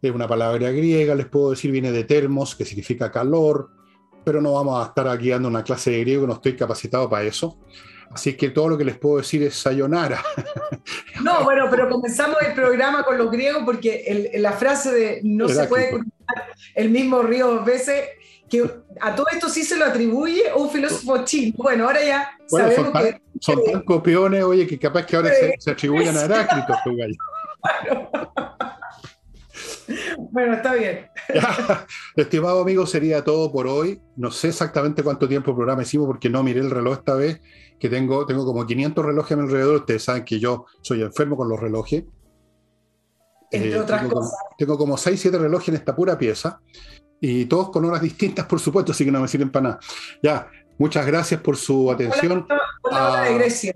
es 0.00 0.10
una 0.10 0.26
palabra 0.26 0.70
griega, 0.70 1.14
les 1.14 1.26
puedo 1.26 1.50
decir, 1.50 1.70
viene 1.70 1.92
de 1.92 2.04
termos, 2.04 2.54
que 2.54 2.64
significa 2.64 3.10
calor, 3.10 3.70
pero 4.24 4.40
no 4.40 4.52
vamos 4.52 4.82
a 4.82 4.88
estar 4.88 5.08
aquí 5.08 5.30
dando 5.30 5.48
una 5.48 5.64
clase 5.64 5.90
de 5.90 6.00
griego, 6.00 6.26
no 6.26 6.34
estoy 6.34 6.56
capacitado 6.56 7.08
para 7.08 7.24
eso. 7.24 7.58
Así 8.10 8.36
que 8.36 8.50
todo 8.50 8.70
lo 8.70 8.78
que 8.78 8.84
les 8.84 8.98
puedo 8.98 9.18
decir 9.18 9.42
es 9.42 9.54
sayonara. 9.56 10.22
No, 11.22 11.44
bueno, 11.44 11.66
pero 11.70 11.90
comenzamos 11.90 12.38
el 12.40 12.54
programa 12.54 13.02
con 13.04 13.18
los 13.18 13.30
griegos 13.30 13.62
porque 13.66 14.32
la 14.36 14.52
frase 14.52 14.90
de 14.90 15.20
no 15.22 15.50
se 15.50 15.66
puede 15.66 15.90
cruzar 15.90 16.54
el 16.74 16.88
mismo 16.88 17.20
río 17.20 17.48
dos 17.48 17.64
veces 17.66 18.08
que 18.48 18.68
a 19.00 19.14
todo 19.14 19.26
esto 19.30 19.50
sí 19.50 19.62
se 19.62 19.76
lo 19.76 19.84
atribuye 19.84 20.44
un 20.56 20.70
filósofo 20.70 21.22
chino. 21.26 21.54
Bueno, 21.58 21.84
ahora 21.84 22.02
ya 22.02 22.30
bueno, 22.50 22.72
son 22.72 22.92
tan, 22.92 23.04
que... 23.04 23.20
Son 23.38 23.64
tan 23.64 23.82
copiones, 23.82 24.42
oye, 24.42 24.66
que 24.66 24.78
capaz 24.78 25.04
que 25.04 25.16
ahora 25.16 25.28
se, 25.28 25.54
se, 25.58 25.70
atribuyen 25.70 26.16
a 26.16 26.22
Heráclito, 26.22 26.72
estos 26.74 26.96
gallos. 26.96 27.18
Bueno, 30.30 30.54
está 30.54 30.74
bien. 30.74 31.06
Estimado 32.16 32.62
amigo, 32.62 32.86
sería 32.86 33.24
todo 33.24 33.50
por 33.50 33.66
hoy. 33.66 34.00
No 34.16 34.30
sé 34.30 34.48
exactamente 34.48 35.02
cuánto 35.02 35.28
tiempo 35.28 35.50
de 35.50 35.56
programa 35.56 35.82
hicimos 35.82 36.06
porque 36.06 36.30
no 36.30 36.42
miré 36.42 36.60
el 36.60 36.70
reloj 36.70 36.98
esta 36.98 37.14
vez, 37.14 37.40
que 37.78 37.88
tengo, 37.88 38.26
tengo 38.26 38.44
como 38.44 38.66
500 38.66 39.04
relojes 39.04 39.32
a 39.32 39.36
mi 39.36 39.42
alrededor. 39.42 39.76
Ustedes 39.76 40.04
saben 40.04 40.24
que 40.24 40.38
yo 40.38 40.66
soy 40.80 41.02
enfermo 41.02 41.36
con 41.36 41.48
los 41.48 41.58
relojes. 41.58 42.04
Entre 43.50 43.72
eh, 43.72 43.80
otras 43.80 44.02
tengo 44.02 44.14
cosas. 44.14 44.30
Como, 44.30 44.56
tengo 44.56 44.78
como 44.78 44.96
6, 44.96 45.20
7 45.20 45.38
relojes 45.38 45.68
en 45.68 45.74
esta 45.74 45.96
pura 45.96 46.16
pieza 46.16 46.60
y 47.20 47.44
todos 47.44 47.70
con 47.70 47.84
horas 47.84 48.00
distintas, 48.00 48.46
por 48.46 48.60
supuesto, 48.60 48.92
así 48.92 49.04
que 49.04 49.10
no 49.10 49.20
me 49.20 49.28
sirven 49.28 49.50
para 49.50 49.62
nada. 49.62 49.80
Ya, 50.22 50.48
muchas 50.78 51.06
gracias 51.06 51.40
por 51.40 51.56
su 51.56 51.90
atención. 51.90 52.46
Hola, 52.82 53.08
hola, 53.08 53.22
de 53.22 53.34
Grecia. 53.34 53.74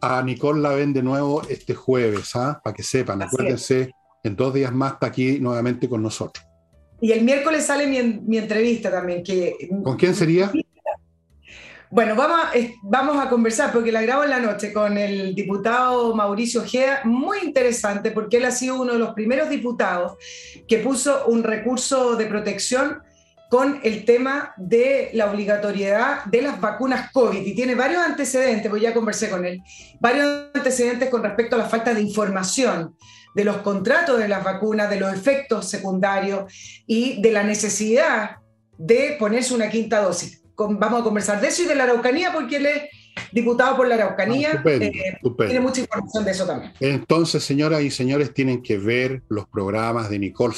A 0.00 0.22
Nicole 0.22 0.60
la 0.60 0.70
ven 0.70 0.92
de 0.92 1.02
nuevo 1.02 1.42
este 1.48 1.74
jueves, 1.74 2.34
¿ah? 2.34 2.60
para 2.64 2.74
que 2.74 2.82
sepan, 2.82 3.22
Así 3.22 3.34
acuérdense. 3.34 3.80
Es 3.82 3.90
en 4.22 4.36
dos 4.36 4.54
días 4.54 4.72
más 4.72 4.94
está 4.94 5.06
aquí 5.06 5.38
nuevamente 5.40 5.88
con 5.88 6.02
nosotros. 6.02 6.44
Y 7.00 7.12
el 7.12 7.22
miércoles 7.22 7.64
sale 7.64 7.86
mi, 7.86 8.20
mi 8.26 8.38
entrevista 8.38 8.90
también. 8.90 9.22
Que, 9.22 9.70
¿Con 9.82 9.96
quién 9.96 10.14
sería? 10.14 10.52
Bueno, 11.92 12.14
vamos 12.14 12.38
a, 12.40 12.50
vamos 12.84 13.18
a 13.18 13.28
conversar 13.28 13.72
porque 13.72 13.90
la 13.90 14.00
grabo 14.02 14.22
en 14.22 14.30
la 14.30 14.38
noche 14.38 14.72
con 14.72 14.96
el 14.96 15.34
diputado 15.34 16.14
Mauricio 16.14 16.60
Ojeda, 16.60 17.00
muy 17.02 17.38
interesante 17.42 18.12
porque 18.12 18.36
él 18.36 18.44
ha 18.44 18.52
sido 18.52 18.80
uno 18.80 18.92
de 18.92 19.00
los 19.00 19.12
primeros 19.12 19.48
diputados 19.48 20.12
que 20.68 20.78
puso 20.78 21.26
un 21.26 21.42
recurso 21.42 22.14
de 22.14 22.26
protección 22.26 23.02
con 23.50 23.80
el 23.82 24.04
tema 24.04 24.54
de 24.56 25.10
la 25.14 25.28
obligatoriedad 25.28 26.24
de 26.26 26.42
las 26.42 26.60
vacunas 26.60 27.10
COVID 27.10 27.44
y 27.44 27.56
tiene 27.56 27.74
varios 27.74 28.00
antecedentes, 28.00 28.70
pues 28.70 28.80
ya 28.80 28.94
conversé 28.94 29.28
con 29.28 29.44
él, 29.44 29.60
varios 29.98 30.50
antecedentes 30.54 31.10
con 31.10 31.24
respecto 31.24 31.56
a 31.56 31.58
la 31.58 31.64
falta 31.64 31.92
de 31.92 32.02
información 32.02 32.94
de 33.34 33.44
los 33.44 33.58
contratos 33.58 34.18
de 34.18 34.28
las 34.28 34.44
vacunas, 34.44 34.90
de 34.90 35.00
los 35.00 35.12
efectos 35.12 35.68
secundarios 35.68 36.52
y 36.86 37.20
de 37.20 37.32
la 37.32 37.42
necesidad 37.42 38.36
de 38.76 39.16
ponerse 39.18 39.54
una 39.54 39.70
quinta 39.70 40.00
dosis. 40.00 40.42
Vamos 40.56 41.00
a 41.00 41.04
conversar 41.04 41.40
de 41.40 41.48
eso 41.48 41.62
y 41.62 41.66
de 41.66 41.74
la 41.74 41.84
Araucanía 41.84 42.32
porque 42.32 42.56
él 42.56 42.66
es 42.66 42.82
diputado 43.32 43.76
por 43.76 43.88
la 43.88 43.94
Araucanía. 43.94 44.48
Ah, 44.48 44.56
estupendo, 44.56 44.84
eh, 44.84 45.02
estupendo. 45.14 45.50
Tiene 45.50 45.66
mucha 45.66 45.80
información 45.80 46.24
de 46.24 46.30
eso 46.30 46.46
también. 46.46 46.72
Entonces, 46.80 47.42
señoras 47.42 47.82
y 47.82 47.90
señores, 47.90 48.34
tienen 48.34 48.62
que 48.62 48.78
ver 48.78 49.22
los 49.28 49.46
programas 49.48 50.10
de 50.10 50.18
Nicole 50.18 50.54